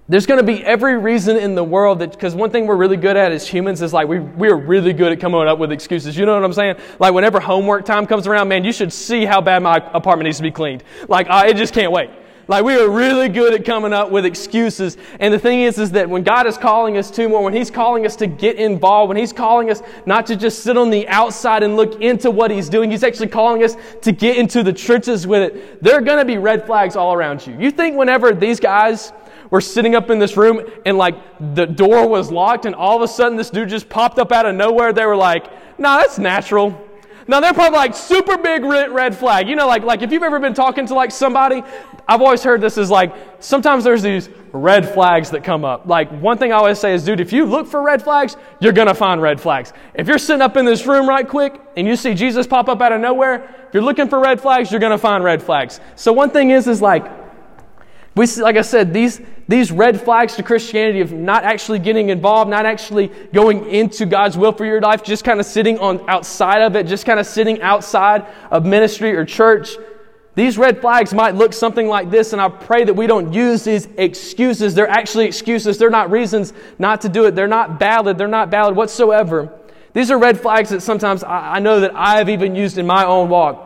there's 0.10 0.26
going 0.26 0.40
to 0.40 0.46
be 0.46 0.64
every 0.66 0.98
reason 0.98 1.38
in 1.38 1.56
the 1.56 1.64
world 1.64 2.00
that, 2.00 2.12
because 2.12 2.36
one 2.36 2.50
thing 2.50 2.68
we're 2.68 2.76
really 2.76 2.98
good 2.98 3.16
at 3.16 3.32
as 3.32 3.48
humans 3.48 3.82
is 3.82 3.94
like 3.94 4.08
we, 4.08 4.20
we're 4.20 4.58
really 4.58 4.92
good 4.92 5.14
at 5.14 5.20
coming 5.22 5.48
up 5.48 5.60
with 5.60 5.72
excuses. 5.72 6.18
You 6.18 6.26
know 6.26 6.36
what 6.36 6.44
I'm 6.44 6.54
saying? 6.54 6.76
Like 7.00 7.14
whenever 7.14 7.40
homework 7.40 7.86
time 7.86 8.06
comes 8.06 8.28
around, 8.28 8.50
man, 8.50 8.66
you 8.66 8.74
should 8.74 8.92
see 8.92 9.24
how 9.24 9.40
bad 9.40 9.64
my 9.64 9.78
apartment 9.94 10.26
needs 10.26 10.38
to 10.38 10.44
be 10.44 10.52
cleaned. 10.52 10.84
Like 11.08 11.28
I 11.30 11.54
just 11.54 11.74
can't 11.74 11.92
wait. 11.92 12.10
Like 12.50 12.66
we 12.66 12.76
are 12.76 12.90
really 12.90 13.30
good 13.30 13.54
at 13.54 13.64
coming 13.64 13.94
up 13.94 14.12
with 14.12 14.26
excuses. 14.26 14.98
And 15.22 15.34
the 15.34 15.40
thing 15.40 15.62
is, 15.62 15.80
is 15.80 15.92
that 15.92 16.10
when 16.10 16.24
God 16.24 16.46
is 16.48 16.58
calling 16.58 16.98
us 16.98 17.10
to 17.12 17.30
more, 17.30 17.42
when 17.42 17.54
He's 17.54 17.72
calling 17.72 18.06
us 18.06 18.18
to 18.18 18.28
get 18.28 18.58
involved, 18.58 19.08
when 19.08 19.18
He's 19.18 19.32
calling 19.32 19.70
us 19.70 19.82
not 20.06 20.26
to 20.26 20.36
just 20.36 20.64
sit 20.64 20.76
on 20.76 20.90
the 20.90 21.08
outside 21.08 21.64
and 21.64 21.78
look 21.78 22.02
into 22.02 22.30
what 22.30 22.52
He's 22.52 22.68
doing, 22.68 22.92
He's 22.92 23.04
actually 23.04 23.30
calling 23.30 23.64
us 23.64 23.78
to 24.02 24.12
get 24.12 24.36
into 24.36 24.62
the 24.64 24.74
trenches 24.74 25.26
with 25.26 25.42
it. 25.42 25.82
There 25.82 25.96
are 25.96 26.02
going 26.02 26.20
to 26.20 26.26
be 26.26 26.38
red 26.38 26.66
flags 26.66 26.98
all 26.98 27.14
around 27.14 27.48
you. 27.48 27.58
You 27.58 27.72
think 27.72 27.96
whenever 27.96 28.34
these 28.34 28.60
guys 28.60 29.14
were 29.54 29.62
sitting 29.62 29.94
up 29.94 30.10
in 30.10 30.18
this 30.18 30.36
room 30.36 30.66
and 30.84 30.98
like 30.98 31.14
the 31.54 31.68
door 31.68 32.08
was 32.08 32.32
locked 32.32 32.66
and 32.66 32.74
all 32.74 32.96
of 32.96 33.04
a 33.04 33.08
sudden 33.08 33.38
this 33.38 33.52
dude 33.52 33.70
just 33.70 33.88
popped 33.88 34.18
up 34.18 34.32
out 34.32 34.48
of 34.48 34.56
nowhere, 34.56 34.92
they 34.92 35.06
were 35.06 35.16
like, 35.16 35.46
nah, 35.80 36.00
that's 36.00 36.18
natural. 36.18 36.76
Now 37.28 37.40
they're 37.40 37.54
probably 37.54 37.78
like 37.78 37.96
super 37.96 38.36
big 38.36 38.64
red 38.64 39.16
flag. 39.16 39.48
You 39.48 39.56
know, 39.56 39.68
like, 39.68 39.84
like 39.84 40.02
if 40.02 40.12
you've 40.12 40.24
ever 40.24 40.40
been 40.40 40.56
talking 40.56 40.88
to 40.88 40.96
like 40.96 41.12
somebody, 41.12 41.62
I've 42.08 42.20
always 42.20 42.42
heard 42.42 42.62
this 42.62 42.80
is 42.80 42.90
like 42.90 43.14
sometimes 43.38 43.84
there's 43.84 44.02
these 44.02 44.28
red 44.54 44.92
flags 44.92 45.30
that 45.30 45.44
come 45.44 45.64
up. 45.64 45.86
Like 45.86 46.10
one 46.20 46.40
thing 46.40 46.52
I 46.52 46.56
always 46.56 46.80
say 46.80 46.96
is, 46.96 47.06
dude, 47.06 47.20
if 47.20 47.32
you 47.32 47.46
look 47.46 47.68
for 47.68 47.84
red 47.84 48.02
flags, 48.02 48.36
you're 48.60 48.74
gonna 48.74 48.96
find 48.96 49.22
red 49.22 49.40
flags. 49.40 49.72
If 49.94 50.08
you're 50.08 50.18
sitting 50.18 50.42
up 50.42 50.58
in 50.58 50.66
this 50.66 50.88
room 50.88 51.08
right 51.08 51.30
quick 51.30 51.62
and 51.78 51.88
you 51.88 51.96
see 51.96 52.16
Jesus 52.16 52.48
pop 52.48 52.70
up 52.70 52.82
out 52.82 52.92
of 52.92 53.02
nowhere, 53.02 53.44
if 53.68 53.74
you're 53.76 53.84
looking 53.84 54.10
for 54.10 54.20
red 54.20 54.42
flags, 54.42 54.72
you're 54.72 54.82
gonna 54.82 54.98
find 54.98 55.24
red 55.24 55.44
flags. 55.44 55.80
So 55.96 56.12
one 56.12 56.32
thing 56.32 56.50
is, 56.50 56.68
is 56.68 56.82
like 56.82 57.23
we, 58.16 58.28
like 58.28 58.58
I 58.58 58.62
said, 58.62 58.94
these, 58.94 59.22
these 59.48 59.72
red 59.72 60.00
flags 60.00 60.36
to 60.36 60.44
Christianity 60.44 61.02
of 61.02 61.12
not 61.12 61.44
actually 61.44 61.80
getting 61.80 62.10
involved, 62.10 62.50
not 62.50 62.66
actually 62.66 63.08
going 63.34 63.68
into 63.70 64.06
God's 64.06 64.38
will 64.38 64.52
for 64.52 64.66
your 64.66 64.80
life, 64.82 65.04
just 65.04 65.24
kind 65.24 65.40
of 65.40 65.48
sitting 65.48 65.80
on 65.80 66.08
outside 66.08 66.62
of 66.62 66.76
it, 66.76 66.86
just 66.86 67.08
kind 67.08 67.20
of 67.20 67.26
sitting 67.26 67.60
outside 67.64 68.26
of 68.52 68.66
ministry 68.66 69.16
or 69.16 69.26
church. 69.26 69.78
These 70.36 70.60
red 70.60 70.80
flags 70.80 71.12
might 71.12 71.34
look 71.34 71.54
something 71.54 71.88
like 71.88 72.12
this, 72.12 72.34
and 72.34 72.42
I 72.42 72.50
pray 72.50 72.84
that 72.84 72.94
we 72.94 73.08
don't 73.08 73.34
use 73.34 73.64
these 73.64 73.88
excuses. 73.98 74.76
They're 74.76 74.88
actually 74.88 75.26
excuses. 75.26 75.80
They're 75.80 75.90
not 75.90 76.12
reasons 76.12 76.54
not 76.78 77.02
to 77.02 77.10
do 77.10 77.26
it. 77.26 77.36
They're 77.36 77.48
not 77.48 77.80
valid. 77.80 78.20
They're 78.20 78.28
not 78.28 78.50
valid 78.50 78.76
whatsoever. 78.76 79.52
These 79.94 80.12
are 80.12 80.20
red 80.20 80.40
flags 80.40 80.70
that 80.70 80.82
sometimes 80.82 81.24
I, 81.24 81.56
I 81.56 81.60
know 81.60 81.80
that 81.80 81.96
I've 81.96 82.30
even 82.30 82.56
used 82.56 82.78
in 82.78 82.86
my 82.86 83.06
own 83.06 83.30
walk 83.30 83.63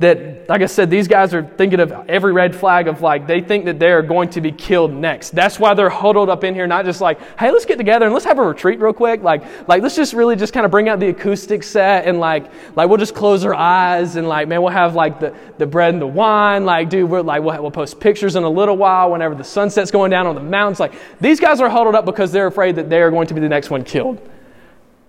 that, 0.00 0.48
like 0.48 0.60
I 0.60 0.66
said, 0.66 0.90
these 0.90 1.06
guys 1.06 1.32
are 1.34 1.44
thinking 1.44 1.78
of 1.78 1.92
every 2.08 2.32
red 2.32 2.54
flag 2.54 2.88
of 2.88 3.00
like, 3.00 3.28
they 3.28 3.40
think 3.40 3.66
that 3.66 3.78
they're 3.78 4.02
going 4.02 4.28
to 4.30 4.40
be 4.40 4.50
killed 4.50 4.92
next. 4.92 5.30
That's 5.30 5.60
why 5.60 5.74
they're 5.74 5.88
huddled 5.88 6.28
up 6.28 6.42
in 6.42 6.52
here, 6.54 6.66
not 6.66 6.84
just 6.84 7.00
like, 7.00 7.20
hey, 7.38 7.52
let's 7.52 7.64
get 7.64 7.76
together 7.76 8.06
and 8.06 8.12
let's 8.12 8.26
have 8.26 8.38
a 8.38 8.42
retreat 8.42 8.80
real 8.80 8.92
quick. 8.92 9.22
Like, 9.22 9.68
like 9.68 9.82
let's 9.82 9.94
just 9.94 10.12
really 10.12 10.34
just 10.34 10.52
kind 10.52 10.66
of 10.66 10.72
bring 10.72 10.88
out 10.88 10.98
the 10.98 11.08
acoustic 11.10 11.62
set 11.62 12.06
and 12.06 12.18
like, 12.18 12.50
like 12.74 12.88
we'll 12.88 12.98
just 12.98 13.14
close 13.14 13.44
our 13.44 13.54
eyes 13.54 14.16
and 14.16 14.26
like, 14.26 14.48
man, 14.48 14.62
we'll 14.62 14.72
have 14.72 14.96
like 14.96 15.20
the, 15.20 15.32
the 15.58 15.66
bread 15.66 15.94
and 15.94 16.02
the 16.02 16.08
wine. 16.08 16.64
Like, 16.64 16.90
dude, 16.90 17.08
we're 17.08 17.22
like, 17.22 17.42
we'll, 17.42 17.62
we'll 17.62 17.70
post 17.70 18.00
pictures 18.00 18.34
in 18.34 18.42
a 18.42 18.50
little 18.50 18.76
while 18.76 19.12
whenever 19.12 19.36
the 19.36 19.44
sunset's 19.44 19.92
going 19.92 20.10
down 20.10 20.26
on 20.26 20.34
the 20.34 20.42
mountains. 20.42 20.80
Like, 20.80 20.94
these 21.20 21.38
guys 21.38 21.60
are 21.60 21.68
huddled 21.68 21.94
up 21.94 22.04
because 22.04 22.32
they're 22.32 22.48
afraid 22.48 22.74
that 22.76 22.90
they 22.90 23.00
are 23.00 23.12
going 23.12 23.28
to 23.28 23.34
be 23.34 23.40
the 23.40 23.48
next 23.48 23.70
one 23.70 23.84
killed. 23.84 24.20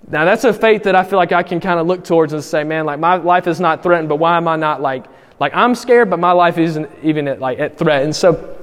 Now, 0.07 0.23
that's 0.23 0.43
a 0.43 0.53
faith 0.53 0.83
that 0.83 0.95
I 0.95 1.03
feel 1.03 1.17
like 1.17 1.31
I 1.31 1.41
can 1.41 1.59
kind 1.59 1.79
of 1.79 1.87
look 1.87 2.03
towards 2.03 2.33
and 2.33 2.43
say, 2.43 2.63
man, 2.63 2.85
like 2.85 2.99
my 2.99 3.15
life 3.15 3.47
is 3.47 3.59
not 3.59 3.81
threatened, 3.81 4.07
but 4.07 4.17
why 4.17 4.37
am 4.37 4.47
I 4.47 4.55
not 4.55 4.81
like, 4.81 5.05
like 5.39 5.53
I'm 5.55 5.73
scared, 5.73 6.09
but 6.09 6.19
my 6.19 6.31
life 6.31 6.57
isn't 6.57 6.89
even 7.01 7.27
at, 7.27 7.39
like 7.39 7.59
at 7.59 7.77
threat. 7.77 8.03
And 8.03 8.15
so, 8.15 8.55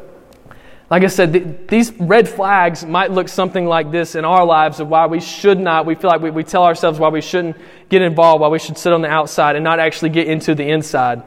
like 0.88 1.02
I 1.02 1.08
said, 1.08 1.32
th- 1.32 1.46
these 1.68 1.92
red 1.98 2.28
flags 2.28 2.84
might 2.84 3.10
look 3.10 3.28
something 3.28 3.66
like 3.66 3.90
this 3.90 4.14
in 4.14 4.24
our 4.24 4.44
lives 4.44 4.78
of 4.78 4.88
why 4.88 5.06
we 5.06 5.20
should 5.20 5.58
not, 5.58 5.84
we 5.84 5.96
feel 5.96 6.10
like 6.10 6.20
we, 6.20 6.30
we 6.30 6.44
tell 6.44 6.64
ourselves 6.64 7.00
why 7.00 7.08
we 7.08 7.20
shouldn't 7.20 7.56
get 7.88 8.02
involved, 8.02 8.40
why 8.40 8.48
we 8.48 8.60
should 8.60 8.78
sit 8.78 8.92
on 8.92 9.02
the 9.02 9.08
outside 9.08 9.56
and 9.56 9.64
not 9.64 9.80
actually 9.80 10.10
get 10.10 10.28
into 10.28 10.54
the 10.54 10.68
inside. 10.68 11.22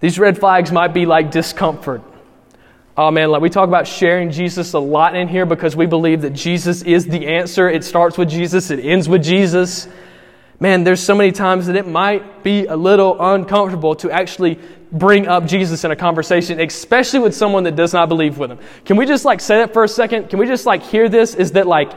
These 0.00 0.18
red 0.18 0.38
flags 0.38 0.72
might 0.72 0.94
be 0.94 1.04
like 1.04 1.30
discomfort. 1.30 2.02
Oh 3.02 3.10
man, 3.10 3.30
like 3.30 3.40
we 3.40 3.48
talk 3.48 3.66
about 3.66 3.86
sharing 3.86 4.30
Jesus 4.30 4.74
a 4.74 4.78
lot 4.78 5.16
in 5.16 5.26
here 5.26 5.46
because 5.46 5.74
we 5.74 5.86
believe 5.86 6.20
that 6.20 6.34
Jesus 6.34 6.82
is 6.82 7.06
the 7.06 7.28
answer. 7.28 7.66
It 7.66 7.82
starts 7.82 8.18
with 8.18 8.28
Jesus, 8.28 8.70
it 8.70 8.78
ends 8.84 9.08
with 9.08 9.24
Jesus. 9.24 9.88
Man, 10.60 10.84
there's 10.84 11.02
so 11.02 11.14
many 11.14 11.32
times 11.32 11.66
that 11.68 11.76
it 11.76 11.88
might 11.88 12.42
be 12.42 12.66
a 12.66 12.76
little 12.76 13.16
uncomfortable 13.18 13.94
to 13.94 14.10
actually 14.10 14.58
bring 14.92 15.26
up 15.28 15.46
Jesus 15.46 15.82
in 15.82 15.92
a 15.92 15.96
conversation, 15.96 16.60
especially 16.60 17.20
with 17.20 17.34
someone 17.34 17.64
that 17.64 17.74
does 17.74 17.94
not 17.94 18.10
believe 18.10 18.36
with 18.36 18.50
him. 18.50 18.58
Can 18.84 18.98
we 18.98 19.06
just 19.06 19.24
like 19.24 19.40
say 19.40 19.60
that 19.60 19.72
for 19.72 19.82
a 19.82 19.88
second? 19.88 20.28
Can 20.28 20.38
we 20.38 20.44
just 20.44 20.66
like 20.66 20.82
hear 20.82 21.08
this? 21.08 21.34
Is 21.34 21.52
that 21.52 21.66
like 21.66 21.92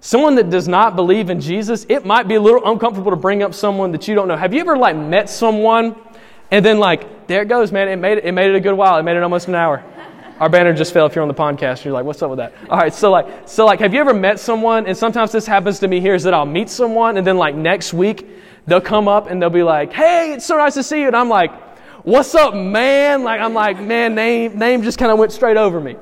someone 0.00 0.34
that 0.34 0.50
does 0.50 0.66
not 0.66 0.96
believe 0.96 1.30
in 1.30 1.40
Jesus, 1.40 1.86
it 1.88 2.04
might 2.04 2.26
be 2.26 2.34
a 2.34 2.40
little 2.40 2.68
uncomfortable 2.68 3.12
to 3.12 3.16
bring 3.16 3.44
up 3.44 3.54
someone 3.54 3.92
that 3.92 4.08
you 4.08 4.16
don't 4.16 4.26
know. 4.26 4.36
Have 4.36 4.52
you 4.52 4.60
ever 4.60 4.76
like 4.76 4.96
met 4.96 5.30
someone 5.30 5.94
and 6.50 6.64
then 6.64 6.80
like, 6.80 7.28
there 7.28 7.42
it 7.42 7.48
goes, 7.48 7.70
man, 7.70 7.86
it 7.86 7.94
made 7.94 8.18
it, 8.18 8.24
it 8.24 8.32
made 8.32 8.50
it 8.50 8.56
a 8.56 8.60
good 8.60 8.74
while. 8.74 8.98
It 8.98 9.04
made 9.04 9.16
it 9.16 9.22
almost 9.22 9.46
an 9.46 9.54
hour. 9.54 9.84
Our 10.38 10.50
banner 10.50 10.74
just 10.74 10.92
fell 10.92 11.06
if 11.06 11.14
you're 11.14 11.22
on 11.22 11.28
the 11.28 11.34
podcast. 11.34 11.84
You're 11.84 11.94
like, 11.94 12.04
what's 12.04 12.20
up 12.22 12.28
with 12.28 12.38
that? 12.38 12.52
All 12.68 12.78
right, 12.78 12.92
so 12.92 13.10
like, 13.10 13.48
so 13.48 13.64
like, 13.64 13.80
have 13.80 13.94
you 13.94 14.00
ever 14.00 14.12
met 14.12 14.38
someone? 14.38 14.86
And 14.86 14.96
sometimes 14.96 15.32
this 15.32 15.46
happens 15.46 15.78
to 15.78 15.88
me 15.88 16.00
here 16.00 16.14
is 16.14 16.22
that 16.24 16.34
I'll 16.34 16.44
meet 16.44 16.68
someone 16.68 17.16
and 17.16 17.26
then 17.26 17.38
like 17.38 17.54
next 17.54 17.94
week 17.94 18.28
they'll 18.66 18.80
come 18.80 19.08
up 19.08 19.30
and 19.30 19.40
they'll 19.40 19.48
be 19.48 19.62
like, 19.62 19.92
hey, 19.92 20.34
it's 20.34 20.44
so 20.44 20.58
nice 20.58 20.74
to 20.74 20.82
see 20.82 21.00
you. 21.00 21.06
And 21.06 21.16
I'm 21.16 21.30
like, 21.30 21.52
what's 22.02 22.34
up, 22.34 22.54
man? 22.54 23.24
Like, 23.24 23.40
I'm 23.40 23.54
like, 23.54 23.80
man, 23.80 24.14
name, 24.14 24.58
name 24.58 24.82
just 24.82 24.98
kind 24.98 25.10
of 25.10 25.18
went 25.18 25.32
straight 25.32 25.56
over 25.56 25.80
me. 25.80 25.96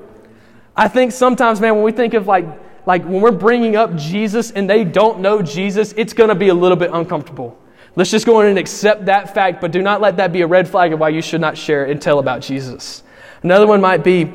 I 0.77 0.89
think 0.89 1.13
sometimes, 1.13 1.61
man, 1.61 1.77
when 1.77 1.85
we 1.85 1.93
think 1.93 2.15
of 2.15 2.27
like, 2.27 2.47
like 2.87 3.05
when 3.05 3.21
we're 3.21 3.31
bringing 3.31 3.77
up 3.77 3.95
Jesus 3.95 4.51
and 4.51 4.69
they 4.69 4.83
don't 4.83 5.21
know 5.21 5.43
Jesus, 5.43 5.95
it's 5.97 6.13
going 6.13 6.29
to 6.29 6.35
be 6.35 6.49
a 6.49 6.55
little 6.55 6.77
bit 6.77 6.91
uncomfortable. 6.93 7.57
Let's 7.95 8.11
just 8.11 8.27
go 8.27 8.41
in 8.41 8.49
and 8.49 8.59
accept 8.59 9.05
that 9.05 9.33
fact, 9.33 9.61
but 9.61 9.71
do 9.71 9.81
not 9.81 10.01
let 10.01 10.17
that 10.17 10.33
be 10.33 10.41
a 10.41 10.47
red 10.47 10.69
flag 10.69 10.93
of 10.93 10.99
why 10.99 11.11
you 11.11 11.23
should 11.23 11.41
not 11.41 11.57
share 11.57 11.85
and 11.85 12.03
tell 12.03 12.19
about 12.19 12.43
Jesus. 12.43 13.04
Another 13.45 13.67
one 13.67 13.83
might 13.83 14.03
be 14.03 14.33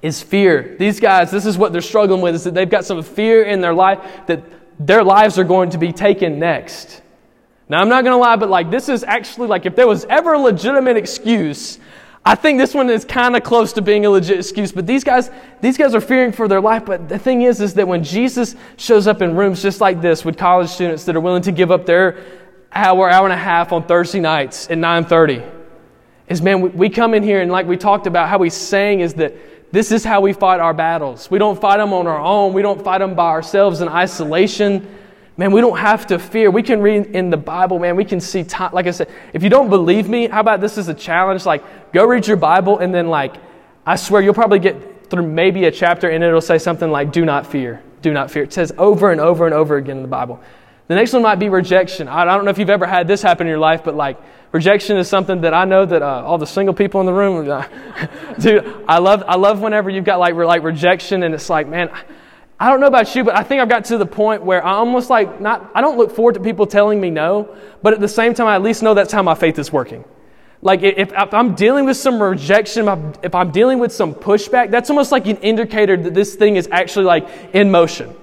is 0.00 0.22
fear. 0.22 0.76
These 0.78 0.98
guys, 0.98 1.30
this 1.30 1.44
is 1.44 1.58
what 1.58 1.72
they're 1.72 1.82
struggling 1.82 2.22
with, 2.22 2.34
is 2.34 2.44
that 2.44 2.54
they've 2.54 2.68
got 2.68 2.86
some 2.86 3.02
fear 3.02 3.44
in 3.44 3.60
their 3.60 3.74
life 3.74 4.00
that 4.26 4.42
their 4.78 5.04
lives 5.04 5.38
are 5.38 5.44
going 5.44 5.68
to 5.70 5.78
be 5.78 5.92
taken 5.92 6.38
next. 6.38 7.02
Now, 7.68 7.82
I'm 7.82 7.90
not 7.90 8.02
going 8.02 8.14
to 8.14 8.18
lie, 8.18 8.36
but 8.36 8.48
like 8.48 8.70
this 8.70 8.88
is 8.88 9.04
actually 9.04 9.48
like 9.48 9.66
if 9.66 9.76
there 9.76 9.86
was 9.86 10.06
ever 10.06 10.32
a 10.32 10.38
legitimate 10.38 10.96
excuse, 10.96 11.78
I 12.24 12.34
think 12.34 12.58
this 12.58 12.72
one 12.72 12.88
is 12.88 13.04
kind 13.04 13.36
of 13.36 13.42
close 13.42 13.74
to 13.74 13.82
being 13.82 14.06
a 14.06 14.10
legit 14.10 14.38
excuse. 14.38 14.72
But 14.72 14.86
these 14.86 15.04
guys, 15.04 15.30
these 15.60 15.76
guys 15.76 15.94
are 15.94 16.00
fearing 16.00 16.32
for 16.32 16.48
their 16.48 16.62
life. 16.62 16.86
But 16.86 17.10
the 17.10 17.18
thing 17.18 17.42
is, 17.42 17.60
is 17.60 17.74
that 17.74 17.86
when 17.86 18.02
Jesus 18.02 18.56
shows 18.78 19.06
up 19.06 19.20
in 19.20 19.36
rooms 19.36 19.62
just 19.62 19.82
like 19.82 20.00
this 20.00 20.24
with 20.24 20.38
college 20.38 20.70
students 20.70 21.04
that 21.04 21.14
are 21.14 21.20
willing 21.20 21.42
to 21.42 21.52
give 21.52 21.70
up 21.70 21.84
their 21.84 22.24
hour, 22.72 23.10
hour 23.10 23.26
and 23.26 23.34
a 23.34 23.36
half 23.36 23.70
on 23.72 23.86
Thursday 23.86 24.20
nights 24.20 24.70
at 24.70 24.78
9:30 24.78 25.59
is 26.30 26.40
man, 26.40 26.72
we 26.74 26.88
come 26.88 27.12
in 27.12 27.22
here 27.22 27.42
and 27.42 27.50
like 27.50 27.66
we 27.66 27.76
talked 27.76 28.06
about, 28.06 28.28
how 28.28 28.38
we 28.38 28.48
sang 28.48 29.00
is 29.00 29.14
that 29.14 29.34
this 29.72 29.92
is 29.92 30.04
how 30.04 30.20
we 30.20 30.32
fight 30.32 30.60
our 30.60 30.72
battles. 30.72 31.30
We 31.30 31.38
don't 31.38 31.60
fight 31.60 31.76
them 31.76 31.92
on 31.92 32.06
our 32.06 32.18
own. 32.18 32.52
We 32.52 32.62
don't 32.62 32.82
fight 32.82 32.98
them 32.98 33.14
by 33.14 33.26
ourselves 33.26 33.80
in 33.80 33.88
isolation. 33.88 34.96
Man, 35.36 35.52
we 35.52 35.60
don't 35.60 35.78
have 35.78 36.06
to 36.08 36.18
fear. 36.18 36.50
We 36.50 36.62
can 36.62 36.80
read 36.80 37.06
in 37.06 37.30
the 37.30 37.36
Bible, 37.36 37.78
man. 37.78 37.96
We 37.96 38.04
can 38.04 38.20
see, 38.20 38.44
time, 38.44 38.72
like 38.72 38.86
I 38.86 38.90
said, 38.90 39.08
if 39.32 39.42
you 39.42 39.48
don't 39.48 39.68
believe 39.70 40.08
me, 40.08 40.28
how 40.28 40.40
about 40.40 40.60
this 40.60 40.76
is 40.78 40.88
a 40.88 40.94
challenge? 40.94 41.46
Like, 41.46 41.92
go 41.92 42.04
read 42.04 42.26
your 42.26 42.36
Bible 42.36 42.78
and 42.78 42.94
then, 42.94 43.08
like, 43.08 43.36
I 43.86 43.96
swear 43.96 44.22
you'll 44.22 44.34
probably 44.34 44.58
get 44.58 45.08
through 45.08 45.26
maybe 45.26 45.64
a 45.64 45.70
chapter 45.70 46.08
and 46.10 46.22
it'll 46.22 46.40
say 46.40 46.58
something 46.58 46.90
like, 46.90 47.10
do 47.10 47.24
not 47.24 47.46
fear. 47.46 47.82
Do 48.02 48.12
not 48.12 48.30
fear. 48.30 48.44
It 48.44 48.52
says 48.52 48.72
over 48.78 49.10
and 49.10 49.20
over 49.20 49.46
and 49.46 49.54
over 49.54 49.76
again 49.76 49.96
in 49.96 50.02
the 50.02 50.08
Bible. 50.08 50.40
The 50.90 50.96
next 50.96 51.12
one 51.12 51.22
might 51.22 51.38
be 51.38 51.48
rejection. 51.48 52.08
I 52.08 52.24
don't 52.24 52.44
know 52.44 52.50
if 52.50 52.58
you've 52.58 52.68
ever 52.68 52.84
had 52.84 53.06
this 53.06 53.22
happen 53.22 53.46
in 53.46 53.50
your 53.50 53.60
life, 53.60 53.84
but 53.84 53.94
like, 53.94 54.18
Rejection 54.52 54.96
is 54.96 55.08
something 55.08 55.42
that 55.42 55.54
I 55.54 55.64
know 55.64 55.86
that 55.86 56.02
uh, 56.02 56.24
all 56.24 56.36
the 56.36 56.46
single 56.46 56.74
people 56.74 56.98
in 56.98 57.06
the 57.06 57.12
room, 57.12 57.44
dude, 58.40 58.84
I 58.88 58.98
love, 58.98 59.22
I 59.28 59.36
love 59.36 59.60
whenever 59.60 59.88
you've 59.88 60.04
got 60.04 60.18
like, 60.18 60.34
like 60.34 60.64
rejection 60.64 61.22
and 61.22 61.32
it's 61.32 61.48
like, 61.48 61.68
man, 61.68 61.88
I 62.58 62.68
don't 62.68 62.80
know 62.80 62.88
about 62.88 63.14
you, 63.14 63.22
but 63.22 63.36
I 63.36 63.44
think 63.44 63.62
I've 63.62 63.68
got 63.68 63.84
to 63.86 63.98
the 63.98 64.06
point 64.06 64.42
where 64.42 64.64
I 64.66 64.72
almost 64.72 65.08
like 65.08 65.40
not, 65.40 65.70
I 65.72 65.80
don't 65.80 65.96
look 65.96 66.10
forward 66.10 66.34
to 66.34 66.40
people 66.40 66.66
telling 66.66 67.00
me 67.00 67.10
no, 67.10 67.56
but 67.80 67.94
at 67.94 68.00
the 68.00 68.08
same 68.08 68.34
time, 68.34 68.48
I 68.48 68.56
at 68.56 68.62
least 68.62 68.82
know 68.82 68.92
that's 68.92 69.12
how 69.12 69.22
my 69.22 69.36
faith 69.36 69.56
is 69.60 69.72
working. 69.72 70.04
Like 70.62 70.82
if, 70.82 71.12
if 71.12 71.32
I'm 71.32 71.54
dealing 71.54 71.84
with 71.84 71.96
some 71.96 72.20
rejection, 72.20 72.88
if 73.22 73.36
I'm 73.36 73.52
dealing 73.52 73.78
with 73.78 73.92
some 73.92 74.12
pushback, 74.12 74.72
that's 74.72 74.90
almost 74.90 75.12
like 75.12 75.28
an 75.28 75.36
indicator 75.36 75.96
that 75.96 76.12
this 76.12 76.34
thing 76.34 76.56
is 76.56 76.68
actually 76.72 77.04
like 77.04 77.28
in 77.54 77.70
motion. 77.70 78.16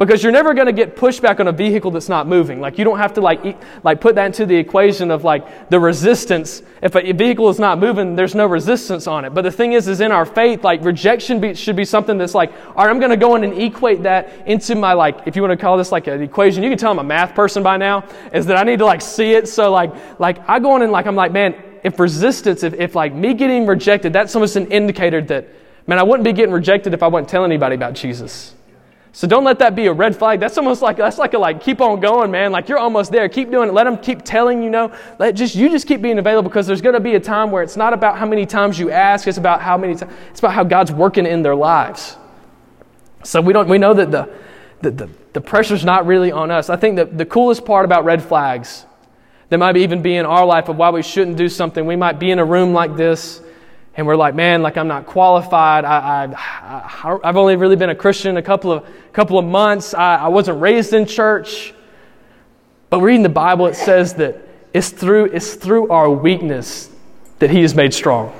Because 0.00 0.22
you're 0.22 0.32
never 0.32 0.54
going 0.54 0.66
to 0.66 0.72
get 0.72 0.96
pushback 0.96 1.40
on 1.40 1.48
a 1.48 1.52
vehicle 1.52 1.90
that's 1.90 2.08
not 2.08 2.26
moving. 2.26 2.58
Like 2.58 2.78
you 2.78 2.84
don't 2.84 2.96
have 2.96 3.12
to 3.14 3.20
like 3.20 3.58
like 3.84 4.00
put 4.00 4.14
that 4.14 4.26
into 4.26 4.46
the 4.46 4.56
equation 4.56 5.10
of 5.10 5.24
like 5.24 5.68
the 5.68 5.78
resistance. 5.78 6.62
If 6.82 6.96
a 6.96 7.12
vehicle 7.12 7.50
is 7.50 7.58
not 7.58 7.78
moving 7.78 8.16
there's 8.16 8.34
no 8.34 8.46
resistance 8.46 9.06
on 9.06 9.26
it. 9.26 9.34
But 9.34 9.42
the 9.42 9.50
thing 9.50 9.74
is 9.74 9.88
is 9.88 10.00
in 10.00 10.10
our 10.10 10.24
faith 10.24 10.64
like 10.64 10.82
rejection 10.82 11.38
be, 11.38 11.54
should 11.54 11.76
be 11.76 11.84
something 11.84 12.16
that's 12.16 12.34
like 12.34 12.50
all 12.68 12.86
right 12.86 12.90
i'm 12.90 12.98
going 12.98 13.10
to 13.10 13.16
go 13.16 13.34
in 13.34 13.44
and 13.44 13.52
equate 13.60 14.02
that 14.04 14.46
into 14.46 14.74
my 14.74 14.94
like 14.94 15.26
if 15.26 15.36
you 15.36 15.42
want 15.42 15.52
to 15.52 15.56
call 15.56 15.76
this 15.76 15.92
like 15.92 16.06
an 16.06 16.22
equation 16.22 16.62
you 16.62 16.70
can 16.70 16.78
tell 16.78 16.90
i'm 16.90 16.98
a 16.98 17.04
math 17.04 17.34
person 17.34 17.62
by 17.62 17.76
now 17.76 18.02
is 18.32 18.46
that 18.46 18.56
i 18.56 18.62
need 18.62 18.78
to 18.78 18.86
like 18.86 19.02
see 19.02 19.32
it. 19.32 19.48
So 19.48 19.70
like 19.70 19.92
like 20.18 20.48
i 20.48 20.58
go 20.58 20.76
in 20.76 20.82
and 20.82 20.90
like 20.90 21.06
i'm 21.06 21.14
like 21.14 21.32
man 21.32 21.54
if 21.84 21.98
resistance 22.00 22.62
if, 22.62 22.72
if 22.74 22.94
like 22.94 23.12
me 23.12 23.34
getting 23.34 23.66
rejected 23.66 24.14
that's 24.14 24.34
almost 24.34 24.56
an 24.56 24.66
indicator 24.72 25.20
that 25.20 25.46
man 25.86 25.98
i 25.98 26.02
wouldn't 26.02 26.24
be 26.24 26.32
getting 26.32 26.54
rejected 26.54 26.94
if 26.94 27.02
i 27.02 27.06
wasn't 27.06 27.28
telling 27.28 27.50
anybody 27.50 27.74
about 27.74 27.92
jesus 27.92 28.54
so 29.12 29.26
don't 29.26 29.42
let 29.42 29.58
that 29.58 29.74
be 29.74 29.86
a 29.86 29.92
red 29.92 30.16
flag. 30.16 30.38
That's 30.38 30.56
almost 30.56 30.82
like 30.82 30.96
that's 30.96 31.18
like 31.18 31.34
a 31.34 31.38
like 31.38 31.60
keep 31.60 31.80
on 31.80 31.98
going, 32.00 32.30
man. 32.30 32.52
Like 32.52 32.68
you're 32.68 32.78
almost 32.78 33.10
there. 33.10 33.28
Keep 33.28 33.50
doing 33.50 33.68
it. 33.68 33.72
Let 33.72 33.84
them 33.84 33.98
keep 33.98 34.22
telling 34.22 34.62
you 34.62 34.70
no. 34.70 34.94
Let 35.18 35.34
just 35.34 35.56
you 35.56 35.68
just 35.68 35.88
keep 35.88 36.00
being 36.00 36.18
available 36.18 36.48
because 36.48 36.66
there's 36.66 36.80
going 36.80 36.94
to 36.94 37.00
be 37.00 37.16
a 37.16 37.20
time 37.20 37.50
where 37.50 37.62
it's 37.62 37.76
not 37.76 37.92
about 37.92 38.18
how 38.18 38.26
many 38.26 38.46
times 38.46 38.78
you 38.78 38.90
ask. 38.90 39.26
It's 39.26 39.38
about 39.38 39.62
how 39.62 39.76
many 39.76 39.96
times. 39.96 40.12
It's 40.30 40.38
about 40.38 40.52
how 40.52 40.62
God's 40.62 40.92
working 40.92 41.26
in 41.26 41.42
their 41.42 41.56
lives. 41.56 42.16
So 43.24 43.40
we 43.40 43.52
don't 43.52 43.68
we 43.68 43.78
know 43.78 43.94
that 43.94 44.12
the 44.12 44.30
the, 44.82 44.90
the, 44.92 45.10
the 45.32 45.40
pressure's 45.40 45.84
not 45.84 46.06
really 46.06 46.30
on 46.30 46.50
us. 46.50 46.70
I 46.70 46.76
think 46.76 46.96
that 46.96 47.18
the 47.18 47.26
coolest 47.26 47.64
part 47.64 47.84
about 47.84 48.04
red 48.04 48.22
flags 48.22 48.86
that 49.48 49.58
might 49.58 49.76
even 49.76 50.02
be 50.02 50.16
in 50.16 50.24
our 50.24 50.46
life 50.46 50.68
of 50.68 50.76
why 50.76 50.90
we 50.90 51.02
shouldn't 51.02 51.36
do 51.36 51.48
something. 51.48 51.84
We 51.84 51.96
might 51.96 52.18
be 52.20 52.30
in 52.30 52.38
a 52.38 52.44
room 52.44 52.72
like 52.72 52.96
this 52.96 53.42
and 53.96 54.06
we're 54.06 54.16
like, 54.16 54.34
man, 54.34 54.62
like 54.62 54.76
I'm 54.76 54.88
not 54.88 55.06
qualified. 55.06 55.84
I, 55.84 56.26
I, 56.26 57.18
I've 57.24 57.36
only 57.36 57.56
really 57.56 57.76
been 57.76 57.90
a 57.90 57.94
Christian 57.94 58.36
a 58.36 58.42
couple 58.42 58.72
of, 58.72 58.86
couple 59.12 59.38
of 59.38 59.44
months. 59.44 59.94
I, 59.94 60.16
I 60.16 60.28
wasn't 60.28 60.60
raised 60.60 60.92
in 60.92 61.06
church. 61.06 61.74
But 62.88 63.00
reading 63.00 63.22
the 63.22 63.28
Bible, 63.28 63.66
it 63.66 63.74
says 63.74 64.14
that 64.14 64.36
it's 64.72 64.90
through, 64.90 65.26
it's 65.26 65.54
through 65.54 65.90
our 65.90 66.10
weakness 66.10 66.90
that 67.38 67.50
He 67.50 67.62
is 67.62 67.74
made 67.74 67.92
strong. 67.94 68.34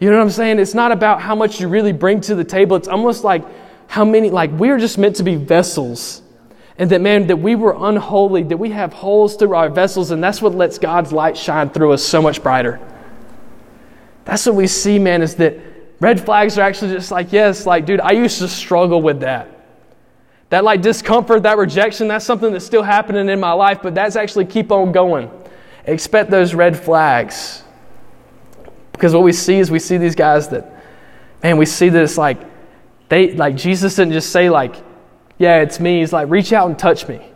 You 0.00 0.10
know 0.10 0.16
what 0.16 0.22
I'm 0.22 0.30
saying? 0.30 0.58
It's 0.58 0.74
not 0.74 0.92
about 0.92 1.20
how 1.20 1.34
much 1.34 1.60
you 1.60 1.68
really 1.68 1.92
bring 1.92 2.20
to 2.22 2.34
the 2.34 2.44
table. 2.44 2.76
It's 2.76 2.88
almost 2.88 3.22
like 3.22 3.44
how 3.86 4.04
many, 4.04 4.30
like, 4.30 4.50
we're 4.52 4.78
just 4.78 4.96
meant 4.96 5.16
to 5.16 5.22
be 5.22 5.34
vessels. 5.36 6.22
And 6.78 6.88
that, 6.90 7.00
man, 7.02 7.26
that 7.26 7.36
we 7.36 7.54
were 7.54 7.76
unholy, 7.78 8.44
that 8.44 8.56
we 8.56 8.70
have 8.70 8.92
holes 8.92 9.36
through 9.36 9.54
our 9.54 9.68
vessels, 9.68 10.10
and 10.10 10.24
that's 10.24 10.40
what 10.40 10.54
lets 10.54 10.78
God's 10.78 11.12
light 11.12 11.36
shine 11.36 11.68
through 11.68 11.92
us 11.92 12.02
so 12.02 12.22
much 12.22 12.42
brighter. 12.42 12.80
That's 14.24 14.46
what 14.46 14.54
we 14.54 14.66
see, 14.66 14.98
man, 14.98 15.22
is 15.22 15.34
that 15.36 15.58
red 16.00 16.20
flags 16.20 16.58
are 16.58 16.62
actually 16.62 16.92
just 16.92 17.10
like, 17.10 17.32
yes, 17.32 17.66
like, 17.66 17.86
dude, 17.86 18.00
I 18.00 18.12
used 18.12 18.38
to 18.38 18.48
struggle 18.48 19.02
with 19.02 19.20
that. 19.20 19.48
That 20.50 20.64
like 20.64 20.82
discomfort, 20.82 21.44
that 21.44 21.58
rejection, 21.58 22.08
that's 22.08 22.24
something 22.24 22.52
that's 22.52 22.64
still 22.64 22.82
happening 22.82 23.28
in 23.28 23.38
my 23.38 23.52
life, 23.52 23.80
but 23.82 23.94
that's 23.94 24.16
actually 24.16 24.46
keep 24.46 24.72
on 24.72 24.92
going. 24.92 25.30
Expect 25.84 26.30
those 26.30 26.54
red 26.54 26.78
flags. 26.78 27.62
Because 28.92 29.14
what 29.14 29.22
we 29.22 29.32
see 29.32 29.58
is 29.58 29.70
we 29.70 29.78
see 29.78 29.96
these 29.96 30.14
guys 30.14 30.48
that, 30.48 30.70
man, 31.42 31.56
we 31.56 31.66
see 31.66 31.88
that 31.88 32.02
it's 32.02 32.18
like, 32.18 32.38
they, 33.08 33.32
like 33.32 33.56
Jesus 33.56 33.96
didn't 33.96 34.12
just 34.12 34.30
say 34.30 34.50
like, 34.50 34.74
yeah, 35.38 35.60
it's 35.60 35.80
me. 35.80 36.00
He's 36.00 36.12
like, 36.12 36.28
reach 36.28 36.52
out 36.52 36.68
and 36.68 36.78
touch 36.78 37.08
me. 37.08 37.26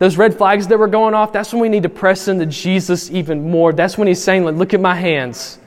Those 0.00 0.16
red 0.16 0.36
flags 0.36 0.66
that 0.66 0.78
were 0.78 0.88
going 0.88 1.14
off, 1.14 1.32
that's 1.32 1.52
when 1.52 1.62
we 1.62 1.68
need 1.68 1.84
to 1.84 1.88
press 1.88 2.26
into 2.26 2.44
Jesus 2.46 3.08
even 3.10 3.50
more. 3.50 3.72
That's 3.72 3.96
when 3.96 4.08
he's 4.08 4.20
saying, 4.20 4.44
like, 4.44 4.56
look 4.56 4.74
at 4.74 4.80
my 4.80 4.96
hands. 4.96 5.59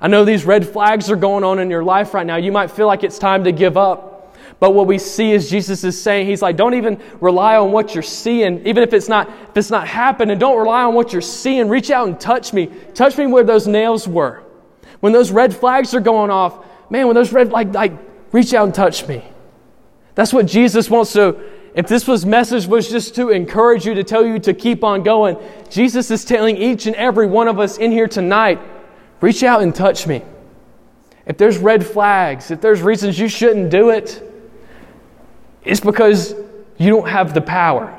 I 0.00 0.08
know 0.08 0.24
these 0.24 0.44
red 0.44 0.66
flags 0.66 1.10
are 1.10 1.16
going 1.16 1.44
on 1.44 1.58
in 1.58 1.70
your 1.70 1.84
life 1.84 2.14
right 2.14 2.26
now. 2.26 2.36
You 2.36 2.52
might 2.52 2.70
feel 2.70 2.86
like 2.86 3.04
it's 3.04 3.18
time 3.18 3.44
to 3.44 3.52
give 3.52 3.76
up. 3.76 4.34
But 4.58 4.74
what 4.74 4.86
we 4.86 4.98
see 4.98 5.32
is 5.32 5.48
Jesus 5.48 5.84
is 5.84 6.00
saying, 6.00 6.26
He's 6.26 6.42
like, 6.42 6.56
don't 6.56 6.74
even 6.74 7.02
rely 7.20 7.56
on 7.56 7.72
what 7.72 7.94
you're 7.94 8.02
seeing, 8.02 8.66
even 8.66 8.82
if 8.82 8.92
it's 8.92 9.08
not 9.08 9.28
if 9.28 9.56
it's 9.56 9.70
not 9.70 9.86
happening. 9.86 10.38
Don't 10.38 10.58
rely 10.58 10.82
on 10.82 10.94
what 10.94 11.12
you're 11.12 11.22
seeing. 11.22 11.68
Reach 11.68 11.90
out 11.90 12.08
and 12.08 12.20
touch 12.20 12.52
me. 12.52 12.66
Touch 12.94 13.16
me 13.16 13.26
where 13.26 13.44
those 13.44 13.66
nails 13.66 14.06
were. 14.06 14.42
When 15.00 15.12
those 15.12 15.30
red 15.30 15.54
flags 15.54 15.94
are 15.94 16.00
going 16.00 16.30
off, 16.30 16.64
man, 16.90 17.06
when 17.06 17.14
those 17.14 17.32
red 17.32 17.50
like 17.50 17.72
like 17.72 17.92
reach 18.32 18.52
out 18.52 18.64
and 18.64 18.74
touch 18.74 19.06
me. 19.08 19.24
That's 20.14 20.32
what 20.32 20.46
Jesus 20.46 20.90
wants 20.90 21.12
to 21.14 21.40
if 21.74 21.86
this 21.86 22.08
was 22.08 22.26
message 22.26 22.66
was 22.66 22.90
just 22.90 23.14
to 23.14 23.30
encourage 23.30 23.86
you 23.86 23.94
to 23.94 24.02
tell 24.02 24.26
you 24.26 24.38
to 24.40 24.52
keep 24.52 24.82
on 24.82 25.02
going, 25.04 25.36
Jesus 25.70 26.10
is 26.10 26.24
telling 26.24 26.56
each 26.56 26.86
and 26.86 26.96
every 26.96 27.28
one 27.28 27.46
of 27.46 27.60
us 27.60 27.78
in 27.78 27.92
here 27.92 28.08
tonight 28.08 28.58
Reach 29.20 29.42
out 29.42 29.62
and 29.62 29.74
touch 29.74 30.06
me. 30.06 30.22
If 31.26 31.36
there's 31.36 31.58
red 31.58 31.86
flags, 31.86 32.50
if 32.50 32.60
there's 32.60 32.82
reasons 32.82 33.18
you 33.18 33.28
shouldn't 33.28 33.70
do 33.70 33.90
it, 33.90 34.22
it's 35.64 35.80
because 35.80 36.34
you 36.78 36.90
don't 36.90 37.08
have 37.08 37.34
the 37.34 37.40
power. 37.40 37.96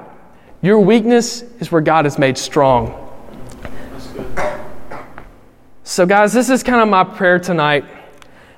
Your 0.61 0.79
weakness 0.79 1.43
is 1.59 1.71
where 1.71 1.81
God 1.81 2.05
is 2.05 2.17
made 2.17 2.37
strong. 2.37 3.09
So, 5.83 6.05
guys, 6.05 6.33
this 6.33 6.49
is 6.49 6.63
kind 6.63 6.81
of 6.81 6.87
my 6.87 7.03
prayer 7.03 7.39
tonight. 7.39 7.85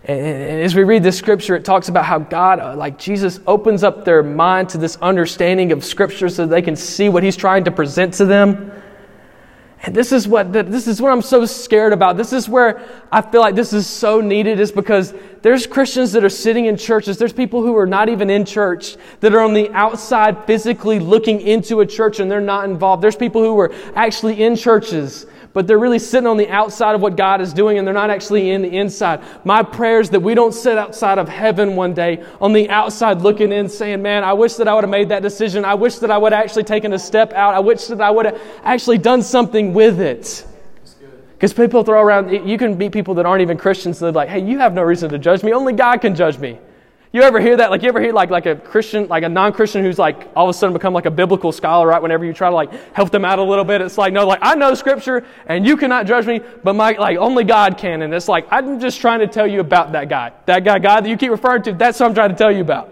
And 0.06 0.62
as 0.62 0.76
we 0.76 0.84
read 0.84 1.02
this 1.02 1.18
scripture, 1.18 1.56
it 1.56 1.64
talks 1.64 1.88
about 1.88 2.04
how 2.04 2.20
God, 2.20 2.60
uh, 2.60 2.76
like 2.76 3.00
Jesus, 3.00 3.40
opens 3.48 3.84
up 3.84 4.04
their 4.04 4.22
mind 4.22 4.68
to 4.70 4.78
this 4.78 4.98
understanding 4.98 5.72
of 5.72 5.84
scripture 5.84 6.28
so 6.28 6.46
they 6.46 6.62
can 6.62 6.76
see 6.76 7.08
what 7.08 7.24
He's 7.24 7.38
trying 7.38 7.64
to 7.64 7.72
present 7.72 8.14
to 8.16 8.26
them. 8.26 8.72
And 9.86 9.94
this 9.94 10.14
is 10.14 10.30
what 10.30 10.54
this 10.54 10.88
is 10.88 11.02
what 11.02 11.12
I'm 11.12 11.22
so 11.22 11.46
scared 11.46 11.92
about. 11.92 12.16
This 12.16 12.32
is 12.32 12.48
where 12.48 12.82
I 13.12 13.22
feel 13.22 13.42
like 13.42 13.54
this 13.54 13.74
is 13.74 13.86
so 13.86 14.22
needed 14.22 14.62
is 14.62 14.72
because 14.72 15.14
there's 15.42 15.68
Christians 15.68 16.14
that 16.14 16.24
are 16.24 16.30
sitting 16.30 16.68
in 16.68 16.78
churches. 16.78 17.18
There's 17.18 17.34
people 17.34 17.62
who 17.62 17.76
are 17.76 17.86
not 17.86 18.08
even 18.08 18.30
in 18.30 18.46
church 18.46 18.96
that 19.20 19.34
are 19.34 19.42
on 19.42 19.54
the 19.54 19.70
outside 19.74 20.46
physically 20.46 21.00
looking 21.00 21.42
into 21.42 21.82
a 21.82 21.86
church 21.86 22.22
and 22.22 22.32
they're 22.32 22.40
not 22.40 22.64
involved. 22.64 23.04
There's 23.04 23.18
people 23.18 23.44
who 23.44 23.60
are 23.60 23.74
actually 23.94 24.42
in 24.42 24.56
churches 24.56 25.26
but 25.54 25.68
they're 25.68 25.80
really 25.80 26.00
sitting 26.00 26.28
on 26.28 26.38
the 26.38 26.50
outside 26.50 26.96
of 26.96 27.02
what 27.02 27.16
God 27.16 27.40
is 27.40 27.54
doing 27.54 27.78
and 27.78 27.88
they're 27.88 27.94
not 27.94 28.10
actually 28.10 28.50
in 28.50 28.64
the 28.64 28.76
inside. 28.76 29.22
My 29.46 29.62
prayer 29.62 30.00
is 30.00 30.10
that 30.10 30.20
we 30.20 30.34
don't 30.34 30.54
sit 30.54 30.78
outside 30.78 31.20
of 31.20 31.30
heaven 31.30 31.76
one 31.76 31.94
day 31.94 32.26
on 32.42 32.54
the 32.54 32.70
outside 32.70 33.22
looking 33.22 33.52
in 33.52 33.70
saying, 33.70 34.02
man, 34.02 34.24
I 34.24 34.34
wish 34.34 34.56
that 34.56 34.68
I 34.68 34.74
would 34.74 34.84
have 34.84 34.92
made 34.92 35.10
that 35.10 35.22
decision. 35.22 35.64
I 35.64 35.76
wish 35.76 35.98
that 35.98 36.10
I 36.10 36.18
would 36.18 36.34
have 36.34 36.44
actually 36.44 36.64
taken 36.64 36.94
a 36.94 37.00
step 37.00 37.34
out. 37.34 37.54
I 37.54 37.60
wish 37.60 37.86
that 37.86 38.02
I 38.02 38.10
would 38.10 38.26
have 38.26 38.42
actually 38.64 38.98
done 38.98 39.22
something 39.22 39.74
with 39.74 40.02
it. 40.02 40.46
Because 41.34 41.54
people 41.54 41.84
throw 41.84 42.02
around, 42.02 42.32
you 42.32 42.58
can 42.58 42.78
meet 42.78 42.94
people 42.94 43.14
that 43.16 43.26
aren't 43.26 43.42
even 43.42 43.58
Christians, 43.58 44.02
and 44.02 44.06
they're 44.06 44.14
like, 44.14 44.30
hey, 44.30 44.40
you 44.40 44.60
have 44.60 44.74
no 44.74 44.82
reason 44.82 45.10
to 45.10 45.20
judge 45.20 45.44
me. 45.44 45.52
Only 45.52 45.74
God 45.74 45.98
can 46.00 46.16
judge 46.16 46.40
me. 46.40 46.58
You 47.14 47.22
ever 47.22 47.40
hear 47.40 47.58
that? 47.58 47.70
Like, 47.70 47.84
you 47.84 47.90
ever 47.90 48.02
hear 48.02 48.12
like, 48.12 48.32
like 48.32 48.48
a 48.48 48.56
Christian, 48.56 49.08
like 49.08 49.22
a 49.22 49.30
non-Christian 49.30 49.84
who's 49.84 50.00
like 50.00 50.30
all 50.36 50.50
of 50.50 50.56
a 50.56 50.58
sudden 50.58 50.74
become 50.74 50.96
like 50.96 51.06
a 51.06 51.12
biblical 51.12 51.52
scholar, 51.52 51.88
right? 51.88 52.02
Whenever 52.02 52.26
you 52.26 52.34
try 52.34 52.50
to 52.50 52.56
like 52.56 52.74
help 52.96 53.12
them 53.12 53.24
out 53.24 53.38
a 53.38 53.44
little 53.44 53.64
bit, 53.64 53.82
it's 53.82 54.00
like, 54.00 54.14
no, 54.14 54.26
like 54.26 54.40
I 54.42 54.56
know 54.56 54.74
scripture 54.74 55.24
and 55.46 55.64
you 55.64 55.78
cannot 55.78 56.08
judge 56.08 56.26
me, 56.26 56.42
but 56.64 56.74
my, 56.74 56.94
like 56.94 57.20
only 57.20 57.44
God 57.44 57.78
can. 57.78 58.02
And 58.02 58.12
it's 58.16 58.28
like, 58.28 58.48
I'm 58.50 58.80
just 58.80 59.00
trying 59.00 59.20
to 59.20 59.28
tell 59.28 59.46
you 59.46 59.60
about 59.60 59.92
that 59.92 60.10
guy. 60.10 60.32
That 60.48 60.64
guy, 60.64 60.80
guy 60.80 61.02
that 61.02 61.08
you 61.08 61.16
keep 61.16 61.30
referring 61.30 61.62
to, 61.64 61.74
that's 61.74 62.00
what 62.00 62.08
I'm 62.08 62.16
trying 62.16 62.32
to 62.32 62.36
tell 62.36 62.52
you 62.52 62.62
about. 62.62 62.92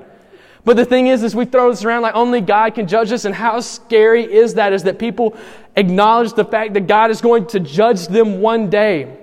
But 0.65 0.77
the 0.77 0.86
thing 0.86 1.07
is, 1.07 1.23
is 1.23 1.36
we 1.36 1.45
throw 1.45 1.71
this 1.71 1.84
around 1.84 2.03
like 2.03 2.13
only 2.13 2.41
God 2.41 2.75
can 2.75 2.88
judge 2.88 3.12
us. 3.12 3.25
And 3.25 3.34
how 3.34 3.60
scary 3.60 4.31
is 4.31 4.53
that? 4.53 4.71
Is 4.71 4.84
that 4.84 4.99
people 4.99 5.36
acknowledge 5.75 6.34
the 6.34 6.45
fact 6.45 6.75
that 6.75 6.86
God 6.86 7.10
is 7.10 7.21
going 7.21 7.47
to 7.47 7.60
judge 7.60 8.05
them 8.07 8.39
one 8.39 8.69
day. 8.69 9.17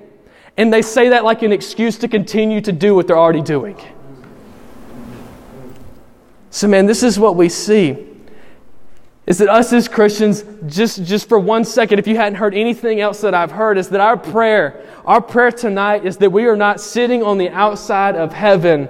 And 0.57 0.73
they 0.73 0.83
say 0.83 1.11
that 1.11 1.23
like 1.23 1.43
an 1.43 1.53
excuse 1.53 1.99
to 1.99 2.09
continue 2.09 2.61
to 2.63 2.73
do 2.73 2.97
what 2.97 3.07
they're 3.07 3.17
already 3.17 3.43
doing. 3.43 3.79
So, 6.51 6.69
man, 6.69 6.87
this 6.87 7.03
is 7.03 7.19
what 7.19 7.37
we 7.37 7.49
see. 7.49 8.07
Is 9.27 9.39
that 9.39 9.49
us 9.51 9.73
as 9.75 9.89
Christians, 9.89 10.43
just, 10.67 11.05
just 11.05 11.29
for 11.29 11.39
one 11.39 11.65
second, 11.65 11.99
if 11.99 12.07
you 12.07 12.17
hadn't 12.17 12.37
heard 12.37 12.55
anything 12.55 13.01
else 13.01 13.21
that 13.21 13.35
I've 13.35 13.51
heard, 13.51 13.77
is 13.77 13.91
that 13.91 14.01
our 14.01 14.17
prayer, 14.17 14.87
our 15.05 15.21
prayer 15.21 15.51
tonight 15.53 16.07
is 16.07 16.17
that 16.17 16.31
we 16.31 16.47
are 16.47 16.57
not 16.57 16.81
sitting 16.81 17.23
on 17.23 17.37
the 17.37 17.51
outside 17.51 18.17
of 18.17 18.33
heaven 18.33 18.89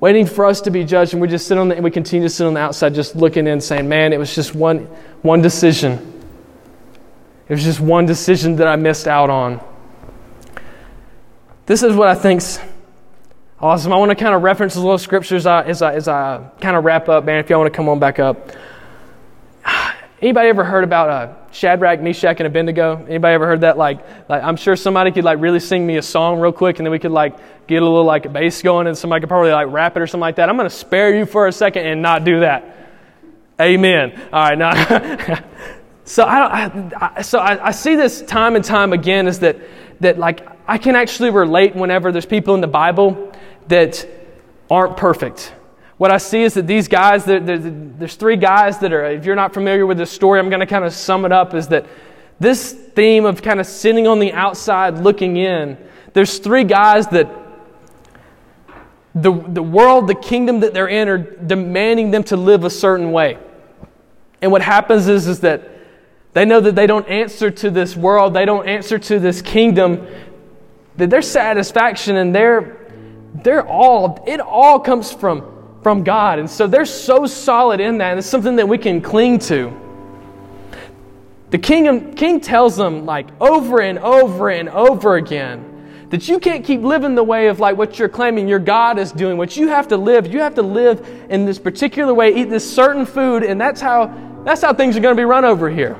waiting 0.00 0.26
for 0.26 0.46
us 0.46 0.62
to 0.62 0.70
be 0.70 0.82
judged, 0.82 1.12
and 1.12 1.22
we 1.22 1.28
just 1.28 1.46
sit 1.46 1.58
on 1.58 1.68
the, 1.68 1.74
and 1.74 1.84
we 1.84 1.90
continue 1.90 2.26
to 2.26 2.34
sit 2.34 2.46
on 2.46 2.54
the 2.54 2.60
outside 2.60 2.94
just 2.94 3.14
looking 3.14 3.46
in 3.46 3.60
saying, 3.60 3.88
man, 3.88 4.12
it 4.12 4.18
was 4.18 4.34
just 4.34 4.54
one, 4.54 4.78
one 5.22 5.42
decision. 5.42 6.22
It 7.48 7.52
was 7.52 7.62
just 7.62 7.80
one 7.80 8.06
decision 8.06 8.56
that 8.56 8.66
I 8.66 8.76
missed 8.76 9.06
out 9.06 9.28
on. 9.28 9.60
This 11.66 11.82
is 11.82 11.94
what 11.94 12.08
I 12.08 12.14
think's 12.14 12.58
Awesome. 13.62 13.92
I 13.92 13.96
want 13.96 14.08
to 14.08 14.14
kind 14.14 14.34
of 14.34 14.40
reference 14.40 14.76
a 14.76 14.80
little 14.80 14.96
scriptures 14.96 15.46
as 15.46 15.82
I, 15.82 15.92
as 15.92 16.08
I 16.08 16.42
kind 16.62 16.76
of 16.76 16.84
wrap 16.84 17.10
up, 17.10 17.26
man. 17.26 17.40
If 17.40 17.50
y'all 17.50 17.60
want 17.60 17.70
to 17.70 17.76
come 17.76 17.90
on 17.90 17.98
back 17.98 18.18
up. 18.18 18.52
Anybody 20.22 20.48
ever 20.48 20.64
heard 20.64 20.82
about 20.82 21.10
uh, 21.10 21.34
Shadrach, 21.50 22.00
Meshach, 22.00 22.40
and 22.40 22.46
Abednego? 22.46 23.04
Anybody 23.06 23.34
ever 23.34 23.46
heard 23.46 23.60
that? 23.60 23.76
Like, 23.76 24.00
like, 24.30 24.42
I'm 24.42 24.56
sure 24.56 24.76
somebody 24.76 25.12
could 25.12 25.24
like 25.24 25.40
really 25.40 25.60
sing 25.60 25.86
me 25.86 25.98
a 25.98 26.02
song 26.02 26.40
real 26.40 26.52
quick, 26.52 26.78
and 26.78 26.86
then 26.86 26.90
we 26.90 26.98
could 26.98 27.10
like 27.10 27.36
get 27.66 27.82
a 27.82 27.84
little 27.84 28.04
like 28.04 28.32
bass 28.32 28.62
going, 28.62 28.86
and 28.86 28.96
somebody 28.96 29.20
could 29.20 29.28
probably 29.28 29.52
like 29.52 29.68
rap 29.68 29.94
it 29.94 30.00
or 30.00 30.06
something 30.06 30.22
like 30.22 30.36
that. 30.36 30.48
I'm 30.48 30.56
going 30.56 30.68
to 30.68 30.74
spare 30.74 31.14
you 31.14 31.26
for 31.26 31.46
a 31.46 31.52
second 31.52 31.84
and 31.84 32.00
not 32.00 32.24
do 32.24 32.40
that. 32.40 32.88
Amen. 33.60 34.18
All 34.32 34.48
right, 34.48 34.56
now. 34.56 35.44
so 36.06 36.22
I, 36.22 36.64
I, 36.64 37.12
I 37.18 37.22
so 37.22 37.38
I, 37.38 37.66
I 37.66 37.70
see 37.72 37.94
this 37.94 38.22
time 38.22 38.56
and 38.56 38.64
time 38.64 38.94
again 38.94 39.26
is 39.28 39.40
that 39.40 39.58
that 40.00 40.18
like 40.18 40.48
I 40.66 40.78
can 40.78 40.96
actually 40.96 41.28
relate 41.28 41.76
whenever 41.76 42.10
there's 42.10 42.24
people 42.24 42.54
in 42.54 42.62
the 42.62 42.66
Bible 42.66 43.29
that 43.70 44.06
aren't 44.70 44.96
perfect. 44.96 45.54
what 46.00 46.10
I 46.10 46.16
see 46.16 46.42
is 46.44 46.54
that 46.54 46.66
these 46.66 46.88
guys, 46.88 47.26
there's 47.26 48.14
three 48.14 48.36
guys 48.36 48.78
that 48.78 48.90
are, 48.90 49.04
if 49.04 49.26
you're 49.26 49.36
not 49.36 49.52
familiar 49.52 49.84
with 49.84 49.98
this 49.98 50.10
story, 50.10 50.40
I'm 50.40 50.48
going 50.48 50.60
to 50.60 50.66
kind 50.66 50.82
of 50.82 50.94
sum 50.94 51.26
it 51.26 51.32
up 51.32 51.52
is 51.52 51.68
that 51.68 51.84
this 52.38 52.72
theme 52.72 53.26
of 53.26 53.42
kind 53.42 53.60
of 53.60 53.66
sitting 53.66 54.06
on 54.06 54.18
the 54.18 54.32
outside 54.32 54.98
looking 54.98 55.36
in, 55.36 55.76
there's 56.14 56.38
three 56.38 56.64
guys 56.64 57.06
that 57.08 57.28
the, 59.14 59.30
the 59.30 59.62
world, 59.62 60.06
the 60.06 60.14
kingdom 60.14 60.60
that 60.60 60.72
they're 60.72 60.88
in, 60.88 61.06
are 61.06 61.18
demanding 61.18 62.10
them 62.10 62.24
to 62.24 62.36
live 62.38 62.64
a 62.64 62.70
certain 62.70 63.12
way. 63.12 63.36
And 64.40 64.50
what 64.50 64.62
happens 64.62 65.06
is, 65.06 65.28
is 65.28 65.40
that 65.40 65.68
they 66.32 66.46
know 66.46 66.60
that 66.60 66.74
they 66.74 66.86
don't 66.86 67.06
answer 67.08 67.50
to 67.50 67.70
this 67.70 67.94
world, 67.94 68.32
they 68.32 68.46
don't 68.46 68.66
answer 68.66 68.98
to 68.98 69.18
this 69.18 69.42
kingdom, 69.42 70.06
that 70.96 71.10
their 71.10 71.20
satisfaction 71.20 72.16
and 72.16 72.34
their, 72.34 72.79
their 73.34 73.66
all, 73.66 74.22
it 74.26 74.40
all 74.40 74.80
comes 74.80 75.12
from, 75.12 75.78
from 75.82 76.04
God. 76.04 76.38
And 76.38 76.48
so 76.48 76.66
they're 76.66 76.84
so 76.84 77.26
solid 77.26 77.80
in 77.80 77.98
that, 77.98 78.10
and 78.10 78.18
it's 78.18 78.28
something 78.28 78.56
that 78.56 78.68
we 78.68 78.78
can 78.78 79.00
cling 79.00 79.38
to. 79.40 79.72
The 81.50 81.58
king, 81.58 82.14
king 82.14 82.40
tells 82.40 82.76
them, 82.76 83.06
like, 83.06 83.28
over 83.40 83.80
and 83.80 83.98
over 83.98 84.50
and 84.50 84.68
over 84.68 85.16
again, 85.16 85.66
that 86.10 86.28
you 86.28 86.38
can't 86.40 86.64
keep 86.64 86.82
living 86.82 87.14
the 87.14 87.22
way 87.22 87.46
of 87.46 87.60
like 87.60 87.76
what 87.76 87.98
you're 87.98 88.08
claiming 88.08 88.48
your 88.48 88.58
God 88.58 88.98
is 88.98 89.12
doing. 89.12 89.36
What 89.36 89.56
you 89.56 89.68
have 89.68 89.86
to 89.88 89.96
live, 89.96 90.26
you 90.26 90.40
have 90.40 90.56
to 90.56 90.62
live 90.62 91.06
in 91.30 91.46
this 91.46 91.58
particular 91.58 92.12
way, 92.12 92.34
eat 92.34 92.50
this 92.50 92.68
certain 92.68 93.06
food, 93.06 93.44
and 93.44 93.60
that's 93.60 93.80
how 93.80 94.12
that's 94.44 94.62
how 94.62 94.72
things 94.72 94.96
are 94.96 95.00
going 95.00 95.14
to 95.14 95.20
be 95.20 95.24
run 95.24 95.44
over 95.44 95.70
here. 95.70 95.96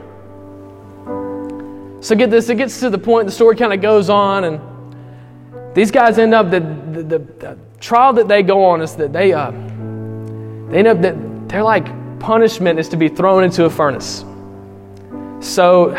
So 2.01 2.17
get 2.17 2.31
this, 2.31 2.49
it 2.49 2.57
gets 2.57 2.81
to 2.81 2.91
the 2.91 2.99
point 2.99 3.27
the 3.27 3.33
story 3.33 3.55
kind 3.55 3.73
of 3.73 3.81
goes 3.81 4.11
on, 4.11 4.45
and 4.45 4.61
these 5.75 5.91
guys 5.91 6.19
end 6.19 6.35
up 6.35 6.51
the, 6.51 6.61
the, 6.61 7.03
the, 7.03 7.19
the 7.19 7.59
trial 7.79 8.13
that 8.15 8.29
they 8.29 8.43
go 8.43 8.65
on 8.65 8.83
is 8.83 8.97
that 8.97 9.13
they 9.13 9.33
uh, 9.33 9.51
they 9.51 10.79
end 10.79 10.89
up 10.89 11.01
that 11.01 11.49
they're 11.49 11.63
like 11.63 11.87
punishment 12.21 12.79
is 12.79 12.89
to 12.89 12.97
be 12.97 13.09
thrown 13.09 13.45
into 13.45 13.65
a 13.65 13.71
furnace. 13.71 14.25
So 15.41 15.97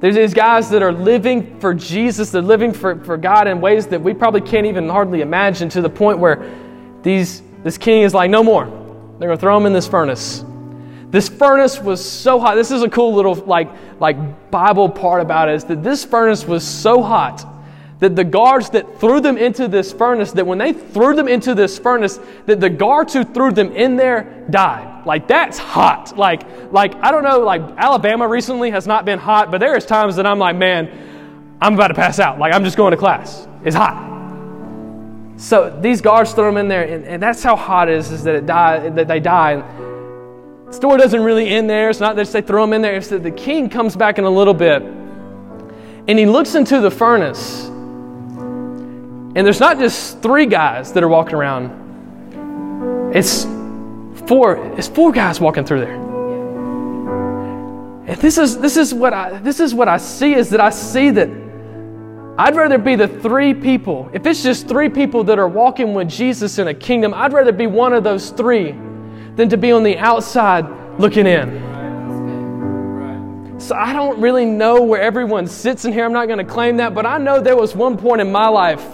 there's 0.00 0.16
these 0.16 0.34
guys 0.34 0.68
that 0.70 0.82
are 0.82 0.92
living 0.92 1.60
for 1.60 1.72
Jesus, 1.72 2.30
they're 2.30 2.42
living 2.42 2.72
for, 2.72 3.02
for 3.04 3.16
God 3.16 3.46
in 3.46 3.60
ways 3.60 3.86
that 3.86 4.02
we 4.02 4.12
probably 4.12 4.40
can't 4.40 4.66
even 4.66 4.88
hardly 4.88 5.20
imagine 5.20 5.68
to 5.70 5.80
the 5.80 5.88
point 5.88 6.18
where 6.18 6.50
these, 7.02 7.42
this 7.62 7.78
king 7.78 8.02
is 8.02 8.12
like, 8.12 8.28
no 8.28 8.42
more. 8.42 8.64
They're 8.64 9.28
going 9.28 9.38
to 9.38 9.40
throw 9.40 9.56
him 9.56 9.64
in 9.64 9.72
this 9.72 9.86
furnace. 9.86 10.44
This 11.10 11.28
furnace 11.28 11.78
was 11.78 12.04
so 12.04 12.40
hot. 12.40 12.56
This 12.56 12.72
is 12.72 12.82
a 12.82 12.90
cool 12.90 13.14
little 13.14 13.36
like, 13.36 13.70
like 14.00 14.50
Bible 14.50 14.88
part 14.88 15.20
about 15.20 15.48
it 15.48 15.54
is 15.54 15.64
that 15.66 15.84
this 15.84 16.04
furnace 16.04 16.44
was 16.44 16.66
so 16.66 17.00
hot 17.00 17.46
that 18.02 18.16
the 18.16 18.24
guards 18.24 18.68
that 18.70 18.98
threw 18.98 19.20
them 19.20 19.38
into 19.38 19.68
this 19.68 19.92
furnace, 19.92 20.32
that 20.32 20.44
when 20.44 20.58
they 20.58 20.72
threw 20.72 21.14
them 21.14 21.28
into 21.28 21.54
this 21.54 21.78
furnace, 21.78 22.18
that 22.46 22.58
the 22.58 22.68
guards 22.68 23.12
who 23.12 23.22
threw 23.22 23.52
them 23.52 23.70
in 23.70 23.94
there 23.94 24.44
died. 24.50 25.06
Like 25.06 25.28
that's 25.28 25.56
hot. 25.56 26.18
Like, 26.18 26.42
like 26.72 26.96
I 26.96 27.12
don't 27.12 27.22
know, 27.22 27.38
like 27.38 27.62
Alabama 27.76 28.26
recently 28.26 28.72
has 28.72 28.88
not 28.88 29.04
been 29.04 29.20
hot, 29.20 29.52
but 29.52 29.58
there 29.58 29.76
is 29.76 29.86
times 29.86 30.16
that 30.16 30.26
I'm 30.26 30.40
like, 30.40 30.56
man, 30.56 31.56
I'm 31.60 31.74
about 31.74 31.88
to 31.88 31.94
pass 31.94 32.18
out. 32.18 32.40
Like 32.40 32.52
I'm 32.52 32.64
just 32.64 32.76
going 32.76 32.90
to 32.90 32.96
class. 32.96 33.46
It's 33.64 33.76
hot. 33.76 34.10
So 35.36 35.78
these 35.80 36.00
guards 36.00 36.32
throw 36.32 36.46
them 36.46 36.56
in 36.56 36.66
there, 36.66 36.82
and, 36.82 37.04
and 37.04 37.22
that's 37.22 37.40
how 37.40 37.54
hot 37.54 37.88
it 37.88 37.96
is, 37.98 38.10
is 38.10 38.24
that 38.24 38.34
it 38.34 38.46
die, 38.46 38.88
that 38.88 39.06
they 39.06 39.20
die. 39.20 39.62
The 40.66 40.72
story 40.72 40.98
doesn't 40.98 41.22
really 41.22 41.48
end 41.48 41.70
there. 41.70 41.88
It's 41.88 42.00
not 42.00 42.16
that 42.16 42.26
they 42.26 42.42
throw 42.42 42.64
them 42.64 42.72
in 42.72 42.82
there. 42.82 42.96
It's 42.96 43.10
that 43.10 43.22
the 43.22 43.30
king 43.30 43.70
comes 43.70 43.94
back 43.94 44.18
in 44.18 44.24
a 44.24 44.30
little 44.30 44.54
bit, 44.54 44.82
and 44.82 46.18
he 46.18 46.26
looks 46.26 46.56
into 46.56 46.80
the 46.80 46.90
furnace 46.90 47.70
and 49.34 49.46
there's 49.46 49.60
not 49.60 49.78
just 49.78 50.20
three 50.20 50.44
guys 50.44 50.92
that 50.92 51.02
are 51.02 51.08
walking 51.08 51.34
around. 51.34 53.14
It's 53.14 53.44
four, 54.26 54.56
it's 54.76 54.88
four 54.88 55.10
guys 55.10 55.40
walking 55.40 55.64
through 55.64 55.80
there. 55.80 55.94
And 58.06 58.20
this 58.20 58.36
is 58.36 58.58
this 58.58 58.76
is 58.76 58.92
what 58.92 59.14
I 59.14 59.38
this 59.38 59.58
is 59.58 59.74
what 59.74 59.88
I 59.88 59.96
see 59.96 60.34
is 60.34 60.50
that 60.50 60.60
I 60.60 60.68
see 60.68 61.10
that 61.10 61.30
I'd 62.38 62.54
rather 62.56 62.76
be 62.76 62.94
the 62.94 63.08
three 63.08 63.54
people. 63.54 64.10
If 64.12 64.26
it's 64.26 64.42
just 64.42 64.68
three 64.68 64.90
people 64.90 65.24
that 65.24 65.38
are 65.38 65.48
walking 65.48 65.94
with 65.94 66.10
Jesus 66.10 66.58
in 66.58 66.68
a 66.68 66.74
kingdom, 66.74 67.14
I'd 67.14 67.32
rather 67.32 67.52
be 67.52 67.66
one 67.66 67.94
of 67.94 68.04
those 68.04 68.30
three 68.30 68.72
than 69.36 69.48
to 69.48 69.56
be 69.56 69.72
on 69.72 69.82
the 69.82 69.96
outside 69.96 70.66
looking 70.98 71.26
in. 71.26 71.70
So 73.58 73.76
I 73.76 73.94
don't 73.94 74.20
really 74.20 74.44
know 74.44 74.82
where 74.82 75.00
everyone 75.00 75.46
sits 75.46 75.86
in 75.86 75.92
here. 75.92 76.04
I'm 76.04 76.12
not 76.12 76.26
going 76.26 76.38
to 76.38 76.44
claim 76.44 76.76
that, 76.78 76.94
but 76.94 77.06
I 77.06 77.16
know 77.16 77.40
there 77.40 77.56
was 77.56 77.74
one 77.74 77.96
point 77.96 78.20
in 78.20 78.30
my 78.30 78.48
life 78.48 78.84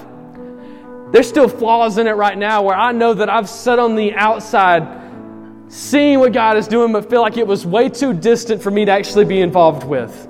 there's 1.12 1.28
still 1.28 1.48
flaws 1.48 1.98
in 1.98 2.06
it 2.06 2.12
right 2.12 2.36
now 2.36 2.62
where 2.62 2.76
I 2.76 2.92
know 2.92 3.14
that 3.14 3.28
I've 3.28 3.48
sat 3.48 3.78
on 3.78 3.96
the 3.96 4.14
outside 4.14 4.98
seeing 5.68 6.18
what 6.18 6.32
God 6.32 6.56
is 6.56 6.66
doing, 6.66 6.92
but 6.92 7.08
feel 7.08 7.20
like 7.20 7.36
it 7.36 7.46
was 7.46 7.66
way 7.66 7.88
too 7.88 8.12
distant 8.12 8.62
for 8.62 8.70
me 8.70 8.84
to 8.84 8.92
actually 8.92 9.24
be 9.24 9.40
involved 9.40 9.84
with. 9.84 10.28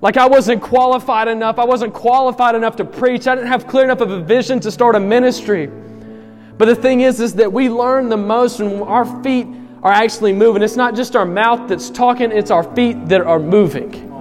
Like 0.00 0.16
I 0.16 0.26
wasn't 0.26 0.62
qualified 0.62 1.28
enough. 1.28 1.58
I 1.58 1.64
wasn't 1.64 1.94
qualified 1.94 2.54
enough 2.54 2.76
to 2.76 2.84
preach. 2.84 3.26
I 3.26 3.34
didn't 3.34 3.48
have 3.48 3.66
clear 3.66 3.84
enough 3.84 4.00
of 4.00 4.10
a 4.10 4.20
vision 4.20 4.58
to 4.60 4.70
start 4.70 4.96
a 4.96 5.00
ministry. 5.00 5.70
But 6.58 6.66
the 6.66 6.74
thing 6.74 7.02
is, 7.02 7.20
is 7.20 7.34
that 7.34 7.52
we 7.52 7.68
learn 7.68 8.08
the 8.08 8.16
most 8.16 8.58
when 8.58 8.82
our 8.82 9.04
feet 9.22 9.46
are 9.82 9.92
actually 9.92 10.32
moving. 10.32 10.62
It's 10.62 10.76
not 10.76 10.94
just 10.94 11.16
our 11.16 11.24
mouth 11.24 11.68
that's 11.68 11.90
talking, 11.90 12.30
it's 12.30 12.50
our 12.50 12.62
feet 12.74 13.08
that 13.08 13.20
are 13.22 13.38
moving. 13.38 14.11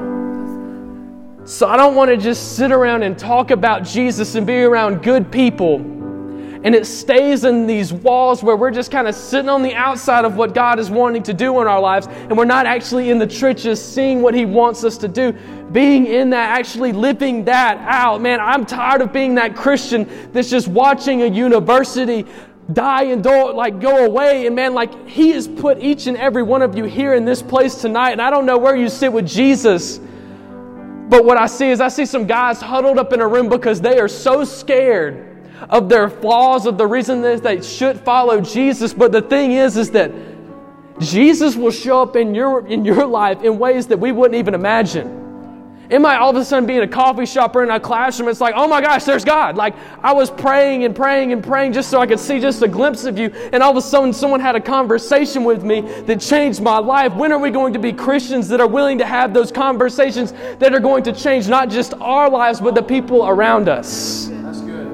So 1.52 1.68
I 1.68 1.76
don't 1.76 1.96
want 1.96 2.10
to 2.10 2.16
just 2.16 2.56
sit 2.56 2.72
around 2.72 3.04
and 3.04 3.20
talk 3.20 3.52
about 3.52 3.84
Jesus 3.84 4.36
and 4.36 4.48
be 4.48 4.62
around 4.62 5.04
good 5.04 5.30
people. 5.30 5.82
And 6.64 6.74
it 6.74 6.86
stays 6.88 7.44
in 7.44 7.68
these 7.68 7.92
walls 7.92 8.42
where 8.42 8.56
we're 8.56 8.72
just 8.72 8.90
kind 8.90 9.06
of 9.06 9.14
sitting 9.14 9.50
on 9.50 9.62
the 9.62 9.74
outside 9.74 10.24
of 10.24 10.38
what 10.38 10.54
God 10.54 10.80
is 10.80 10.90
wanting 10.90 11.24
to 11.24 11.34
do 11.34 11.60
in 11.60 11.68
our 11.68 11.82
lives, 11.82 12.08
and 12.08 12.38
we're 12.38 12.46
not 12.46 12.66
actually 12.66 13.10
in 13.10 13.20
the 13.20 13.28
trenches 13.28 13.84
seeing 13.84 14.22
what 14.22 14.34
He 14.34 14.46
wants 14.46 14.86
us 14.86 14.98
to 15.00 15.10
do. 15.10 15.34
Being 15.74 16.06
in 16.06 16.30
that, 16.30 16.58
actually 16.58 16.94
living 16.94 17.44
that 17.44 17.80
out. 17.80 18.22
Man, 18.22 18.40
I'm 18.40 18.66
tired 18.66 19.02
of 19.02 19.12
being 19.12 19.36
that 19.36 19.54
Christian 19.54 20.10
that's 20.32 20.50
just 20.50 20.70
watching 20.70 21.24
a 21.24 21.28
university 21.28 22.26
die 22.72 23.04
and 23.04 23.22
don't 23.22 23.58
like 23.58 23.82
go 23.82 24.06
away. 24.06 24.48
And 24.48 24.56
man, 24.56 24.74
like 24.74 25.06
He 25.06 25.32
has 25.32 25.50
put 25.50 25.80
each 25.80 26.08
and 26.08 26.16
every 26.16 26.44
one 26.44 26.62
of 26.62 26.78
you 26.78 26.86
here 26.86 27.14
in 27.14 27.26
this 27.26 27.42
place 27.42 27.76
tonight, 27.76 28.12
and 28.12 28.22
I 28.22 28.30
don't 28.30 28.46
know 28.46 28.58
where 28.58 28.78
you 28.78 28.88
sit 28.88 29.12
with 29.12 29.28
Jesus. 29.28 30.00
But 31.12 31.26
what 31.26 31.38
I 31.38 31.46
see 31.46 31.70
is 31.70 31.82
I 31.82 31.90
see 31.90 32.06
some 32.06 32.26
guys 32.26 32.62
huddled 32.62 32.98
up 32.98 33.12
in 33.12 33.20
a 33.20 33.28
room 33.28 33.50
because 33.50 33.82
they 33.82 34.00
are 34.00 34.08
so 34.08 34.46
scared 34.46 35.28
of 35.70 35.90
their 35.90 36.10
flaws, 36.10 36.66
of 36.66 36.78
the 36.78 36.88
reason 36.88 37.22
that 37.24 37.44
they 37.44 37.62
should 37.62 38.00
follow 38.00 38.40
Jesus. 38.40 38.94
But 38.94 39.12
the 39.12 39.22
thing 39.22 39.52
is, 39.52 39.76
is 39.76 39.92
that 39.92 40.10
Jesus 41.00 41.58
will 41.58 41.72
show 41.72 42.02
up 42.02 42.16
in 42.16 42.34
your, 42.34 42.66
in 42.66 42.86
your 42.86 43.06
life 43.06 43.44
in 43.44 43.60
ways 43.60 43.88
that 43.88 43.98
we 43.98 44.14
wouldn't 44.14 44.40
even 44.40 44.54
imagine. 44.54 45.21
It 45.92 46.00
might 46.00 46.16
all 46.16 46.30
of 46.30 46.38
a 46.38 46.46
sudden 46.46 46.66
be 46.66 46.78
in 46.78 46.84
a 46.84 46.88
coffee 46.88 47.26
shop 47.26 47.54
or 47.54 47.64
in 47.64 47.70
a 47.70 47.78
classroom. 47.78 48.30
It's 48.30 48.40
like, 48.40 48.54
oh 48.56 48.66
my 48.66 48.80
gosh, 48.80 49.04
there's 49.04 49.26
God. 49.26 49.58
Like 49.58 49.76
I 50.02 50.14
was 50.14 50.32
praying 50.32 50.86
and 50.86 50.96
praying 50.96 51.34
and 51.34 51.44
praying 51.44 51.74
just 51.74 51.90
so 51.90 52.00
I 52.00 52.08
could 52.08 52.18
see 52.18 52.40
just 52.40 52.62
a 52.62 52.68
glimpse 52.70 53.04
of 53.04 53.18
you. 53.18 53.30
And 53.52 53.62
all 53.62 53.72
of 53.72 53.78
a 53.78 53.82
sudden, 53.82 54.14
someone 54.14 54.40
had 54.40 54.56
a 54.56 54.62
conversation 54.62 55.44
with 55.44 55.66
me 55.66 55.82
that 56.04 56.22
changed 56.22 56.62
my 56.62 56.78
life. 56.78 57.14
When 57.16 57.34
are 57.34 57.40
we 57.40 57.50
going 57.50 57.74
to 57.74 57.80
be 57.80 57.92
Christians 57.92 58.48
that 58.48 58.62
are 58.62 58.68
willing 58.68 59.00
to 59.00 59.06
have 59.06 59.34
those 59.34 59.52
conversations 59.52 60.32
that 60.60 60.74
are 60.74 60.80
going 60.80 61.04
to 61.04 61.12
change 61.12 61.50
not 61.50 61.70
just 61.70 61.94
our 61.96 62.30
lives, 62.30 62.62
but 62.62 62.74
the 62.74 62.84
people 62.84 63.28
around 63.28 63.68
us? 63.68 64.30
That's 64.32 64.62
good. 64.62 64.88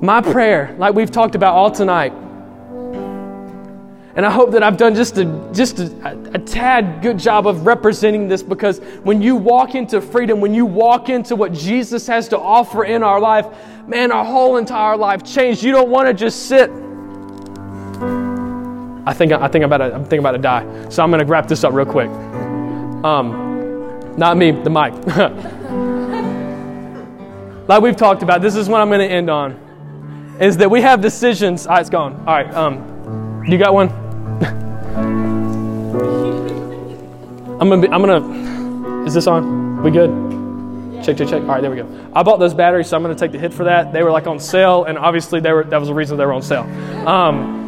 My 0.00 0.22
prayer, 0.22 0.74
like 0.78 0.94
we've 0.94 1.10
talked 1.10 1.34
about 1.34 1.52
all 1.52 1.70
tonight, 1.70 2.14
and 4.16 4.24
I 4.24 4.30
hope 4.30 4.52
that 4.52 4.62
I've 4.62 4.76
done 4.76 4.94
just 4.94 5.18
a, 5.18 5.24
just 5.52 5.80
a, 5.80 6.16
a, 6.34 6.38
tad 6.38 7.02
good 7.02 7.18
job 7.18 7.48
of 7.48 7.66
representing 7.66 8.28
this 8.28 8.44
because 8.44 8.78
when 9.02 9.20
you 9.20 9.34
walk 9.34 9.74
into 9.74 10.00
freedom, 10.00 10.40
when 10.40 10.54
you 10.54 10.64
walk 10.64 11.08
into 11.08 11.34
what 11.34 11.52
Jesus 11.52 12.06
has 12.06 12.28
to 12.28 12.38
offer 12.38 12.84
in 12.84 13.02
our 13.02 13.18
life, 13.18 13.44
man, 13.88 14.12
our 14.12 14.24
whole 14.24 14.56
entire 14.56 14.96
life 14.96 15.24
changed. 15.24 15.64
You 15.64 15.72
don't 15.72 15.90
want 15.90 16.06
to 16.06 16.14
just 16.14 16.46
sit. 16.46 16.70
I 19.06 19.12
think, 19.12 19.32
I 19.32 19.48
think 19.48 19.64
I'm, 19.64 19.72
about 19.72 19.78
to, 19.78 19.92
I'm 19.92 20.04
thinking 20.04 20.20
about 20.20 20.32
to 20.32 20.38
die. 20.38 20.88
So 20.90 21.02
I'm 21.02 21.10
going 21.10 21.20
to 21.20 21.26
wrap 21.26 21.48
this 21.48 21.64
up 21.64 21.72
real 21.72 21.84
quick. 21.84 22.08
Um, 23.04 24.14
not 24.16 24.36
me, 24.36 24.52
the 24.52 24.70
mic. 24.70 24.94
like 27.68 27.82
we've 27.82 27.96
talked 27.96 28.22
about, 28.22 28.42
this 28.42 28.54
is 28.54 28.68
what 28.68 28.80
I'm 28.80 28.88
going 28.88 29.00
to 29.00 29.12
end 29.12 29.28
on. 29.28 30.36
Is 30.40 30.56
that 30.58 30.70
we 30.70 30.82
have 30.82 31.00
decisions. 31.00 31.66
Right, 31.66 31.80
it's 31.80 31.90
gone. 31.90 32.14
All 32.20 32.34
right. 32.34 32.54
Um, 32.54 33.44
you 33.46 33.58
got 33.58 33.74
one? 33.74 34.03
I'm 37.60 37.68
gonna 37.68 37.82
be, 37.82 37.88
I'm 37.88 38.04
gonna, 38.04 39.04
is 39.04 39.14
this 39.14 39.28
on? 39.28 39.82
We 39.82 39.92
good? 39.92 40.10
Check, 41.04 41.16
check, 41.16 41.28
check. 41.28 41.42
All 41.42 41.48
right, 41.48 41.60
there 41.60 41.70
we 41.70 41.76
go. 41.76 42.10
I 42.14 42.22
bought 42.24 42.40
those 42.40 42.52
batteries, 42.52 42.88
so 42.88 42.96
I'm 42.96 43.02
gonna 43.02 43.14
take 43.14 43.30
the 43.30 43.38
hit 43.38 43.54
for 43.54 43.64
that. 43.64 43.92
They 43.92 44.02
were 44.02 44.10
like 44.10 44.26
on 44.26 44.40
sale, 44.40 44.84
and 44.84 44.98
obviously 44.98 45.38
they 45.38 45.52
were, 45.52 45.62
that 45.62 45.78
was 45.78 45.88
the 45.88 45.94
reason 45.94 46.18
they 46.18 46.26
were 46.26 46.32
on 46.32 46.42
sale. 46.42 46.64
Um, 47.06 47.62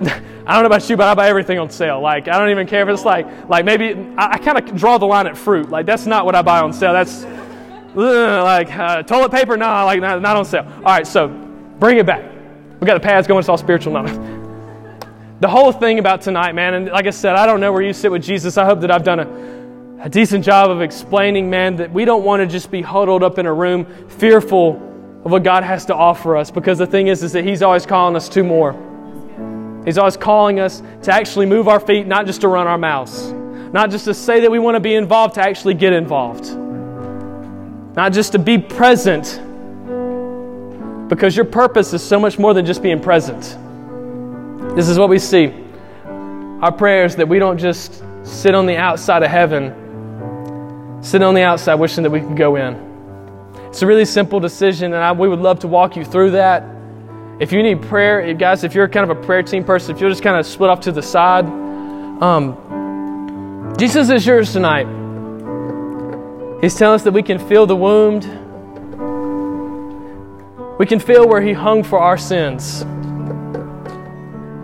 I 0.46 0.54
don't 0.54 0.62
know 0.62 0.68
about 0.68 0.88
you, 0.88 0.96
but 0.96 1.06
I 1.06 1.14
buy 1.14 1.28
everything 1.28 1.58
on 1.58 1.68
sale. 1.68 2.00
Like, 2.00 2.28
I 2.28 2.38
don't 2.38 2.48
even 2.48 2.66
care 2.66 2.82
if 2.82 2.88
it's 2.88 3.04
like, 3.04 3.26
like 3.48 3.66
maybe, 3.66 3.92
I, 4.16 4.32
I 4.32 4.38
kind 4.38 4.56
of 4.56 4.74
draw 4.74 4.96
the 4.96 5.06
line 5.06 5.26
at 5.26 5.36
fruit. 5.36 5.68
Like, 5.68 5.84
that's 5.84 6.06
not 6.06 6.24
what 6.24 6.34
I 6.34 6.40
buy 6.40 6.60
on 6.60 6.72
sale. 6.72 6.94
That's, 6.94 7.24
ugh, 7.24 7.96
like, 7.96 8.72
uh, 8.72 9.02
toilet 9.02 9.30
paper, 9.30 9.58
nah, 9.58 9.84
like, 9.84 10.00
not, 10.00 10.22
not 10.22 10.36
on 10.36 10.46
sale. 10.46 10.64
All 10.76 10.82
right, 10.82 11.06
so 11.06 11.28
bring 11.28 11.98
it 11.98 12.06
back. 12.06 12.24
We 12.80 12.86
got 12.86 12.94
the 12.94 13.00
pads 13.00 13.26
going, 13.26 13.40
it's 13.40 13.48
all 13.50 13.58
spiritual 13.58 13.92
now. 13.92 14.38
The 15.40 15.48
whole 15.48 15.72
thing 15.72 15.98
about 15.98 16.20
tonight, 16.20 16.54
man, 16.54 16.74
and 16.74 16.88
like 16.88 17.06
I 17.06 17.10
said, 17.10 17.34
I 17.34 17.46
don't 17.46 17.60
know 17.60 17.72
where 17.72 17.80
you 17.80 17.94
sit 17.94 18.10
with 18.10 18.22
Jesus. 18.22 18.58
I 18.58 18.66
hope 18.66 18.80
that 18.80 18.90
I've 18.90 19.04
done 19.04 19.20
a, 19.20 20.04
a 20.04 20.08
decent 20.10 20.44
job 20.44 20.70
of 20.70 20.82
explaining, 20.82 21.48
man, 21.48 21.76
that 21.76 21.90
we 21.90 22.04
don't 22.04 22.24
want 22.24 22.40
to 22.40 22.46
just 22.46 22.70
be 22.70 22.82
huddled 22.82 23.22
up 23.22 23.38
in 23.38 23.46
a 23.46 23.52
room 23.52 23.86
fearful 24.06 24.76
of 25.24 25.30
what 25.30 25.42
God 25.42 25.64
has 25.64 25.86
to 25.86 25.94
offer 25.94 26.36
us 26.36 26.50
because 26.50 26.76
the 26.76 26.86
thing 26.86 27.06
is, 27.06 27.22
is 27.22 27.32
that 27.32 27.44
He's 27.44 27.62
always 27.62 27.86
calling 27.86 28.16
us 28.16 28.28
to 28.28 28.44
more. 28.44 28.74
He's 29.86 29.96
always 29.96 30.18
calling 30.18 30.60
us 30.60 30.82
to 31.04 31.12
actually 31.12 31.46
move 31.46 31.68
our 31.68 31.80
feet, 31.80 32.06
not 32.06 32.26
just 32.26 32.42
to 32.42 32.48
run 32.48 32.66
our 32.66 32.76
mouths, 32.76 33.32
not 33.72 33.90
just 33.90 34.04
to 34.04 34.12
say 34.12 34.40
that 34.40 34.50
we 34.50 34.58
want 34.58 34.74
to 34.74 34.80
be 34.80 34.94
involved, 34.94 35.36
to 35.36 35.40
actually 35.40 35.72
get 35.72 35.94
involved, 35.94 36.54
not 37.96 38.12
just 38.12 38.32
to 38.32 38.38
be 38.38 38.58
present 38.58 39.40
because 41.08 41.34
your 41.34 41.46
purpose 41.46 41.94
is 41.94 42.02
so 42.02 42.20
much 42.20 42.38
more 42.38 42.52
than 42.52 42.66
just 42.66 42.82
being 42.82 43.00
present. 43.00 43.56
This 44.74 44.88
is 44.88 44.98
what 44.98 45.08
we 45.08 45.18
see. 45.18 45.52
Our 46.62 46.72
prayers 46.72 47.16
that 47.16 47.28
we 47.28 47.38
don't 47.38 47.58
just 47.58 48.02
sit 48.22 48.54
on 48.54 48.66
the 48.66 48.76
outside 48.76 49.22
of 49.22 49.30
heaven, 49.30 51.02
sit 51.02 51.22
on 51.22 51.34
the 51.34 51.42
outside 51.42 51.74
wishing 51.74 52.02
that 52.02 52.10
we 52.10 52.20
can 52.20 52.34
go 52.34 52.56
in. 52.56 52.74
It's 53.68 53.82
a 53.82 53.86
really 53.86 54.04
simple 54.04 54.40
decision, 54.40 54.92
and 54.92 55.02
I, 55.02 55.12
we 55.12 55.28
would 55.28 55.40
love 55.40 55.60
to 55.60 55.68
walk 55.68 55.96
you 55.96 56.04
through 56.04 56.32
that. 56.32 56.64
If 57.40 57.52
you 57.52 57.62
need 57.62 57.82
prayer, 57.82 58.34
guys, 58.34 58.64
if 58.64 58.74
you're 58.74 58.88
kind 58.88 59.10
of 59.10 59.16
a 59.16 59.20
prayer 59.22 59.42
team 59.42 59.64
person, 59.64 59.94
if 59.94 60.00
you'll 60.00 60.10
just 60.10 60.22
kind 60.22 60.38
of 60.38 60.44
split 60.46 60.70
off 60.70 60.80
to 60.82 60.92
the 60.92 61.02
side, 61.02 61.46
um, 62.22 63.74
Jesus 63.78 64.10
is 64.10 64.26
yours 64.26 64.52
tonight. 64.52 64.86
He's 66.60 66.74
telling 66.74 66.96
us 66.96 67.04
that 67.04 67.12
we 67.12 67.22
can 67.22 67.38
feel 67.38 67.66
the 67.66 67.76
wound 67.76 68.24
we 70.80 70.86
can 70.86 70.98
feel 70.98 71.28
where 71.28 71.42
He 71.42 71.52
hung 71.52 71.82
for 71.82 71.98
our 71.98 72.16
sins. 72.16 72.86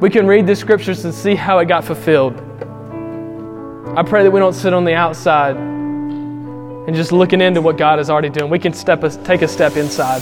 We 0.00 0.10
can 0.10 0.26
read 0.26 0.46
the 0.46 0.54
scriptures 0.54 1.04
and 1.04 1.14
see 1.14 1.34
how 1.34 1.58
it 1.58 1.66
got 1.66 1.84
fulfilled. 1.84 2.34
I 3.96 4.02
pray 4.02 4.22
that 4.22 4.30
we 4.30 4.40
don't 4.40 4.52
sit 4.52 4.74
on 4.74 4.84
the 4.84 4.94
outside 4.94 5.56
and 5.56 6.94
just 6.94 7.12
looking 7.12 7.40
into 7.40 7.62
what 7.62 7.78
God 7.78 7.98
is 7.98 8.10
already 8.10 8.28
doing. 8.28 8.50
We 8.50 8.58
can 8.58 8.74
step 8.74 9.02
a, 9.04 9.10
take 9.24 9.42
a 9.42 9.48
step 9.48 9.76
inside. 9.76 10.20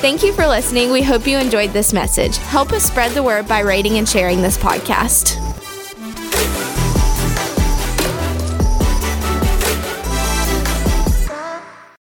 Thank 0.00 0.22
you 0.22 0.34
for 0.34 0.46
listening. 0.46 0.92
We 0.92 1.02
hope 1.02 1.26
you 1.26 1.38
enjoyed 1.38 1.70
this 1.70 1.94
message. 1.94 2.36
Help 2.36 2.72
us 2.72 2.84
spread 2.84 3.12
the 3.12 3.22
word 3.22 3.48
by 3.48 3.60
rating 3.60 3.96
and 3.96 4.06
sharing 4.06 4.42
this 4.42 4.58
podcast. 4.58 5.43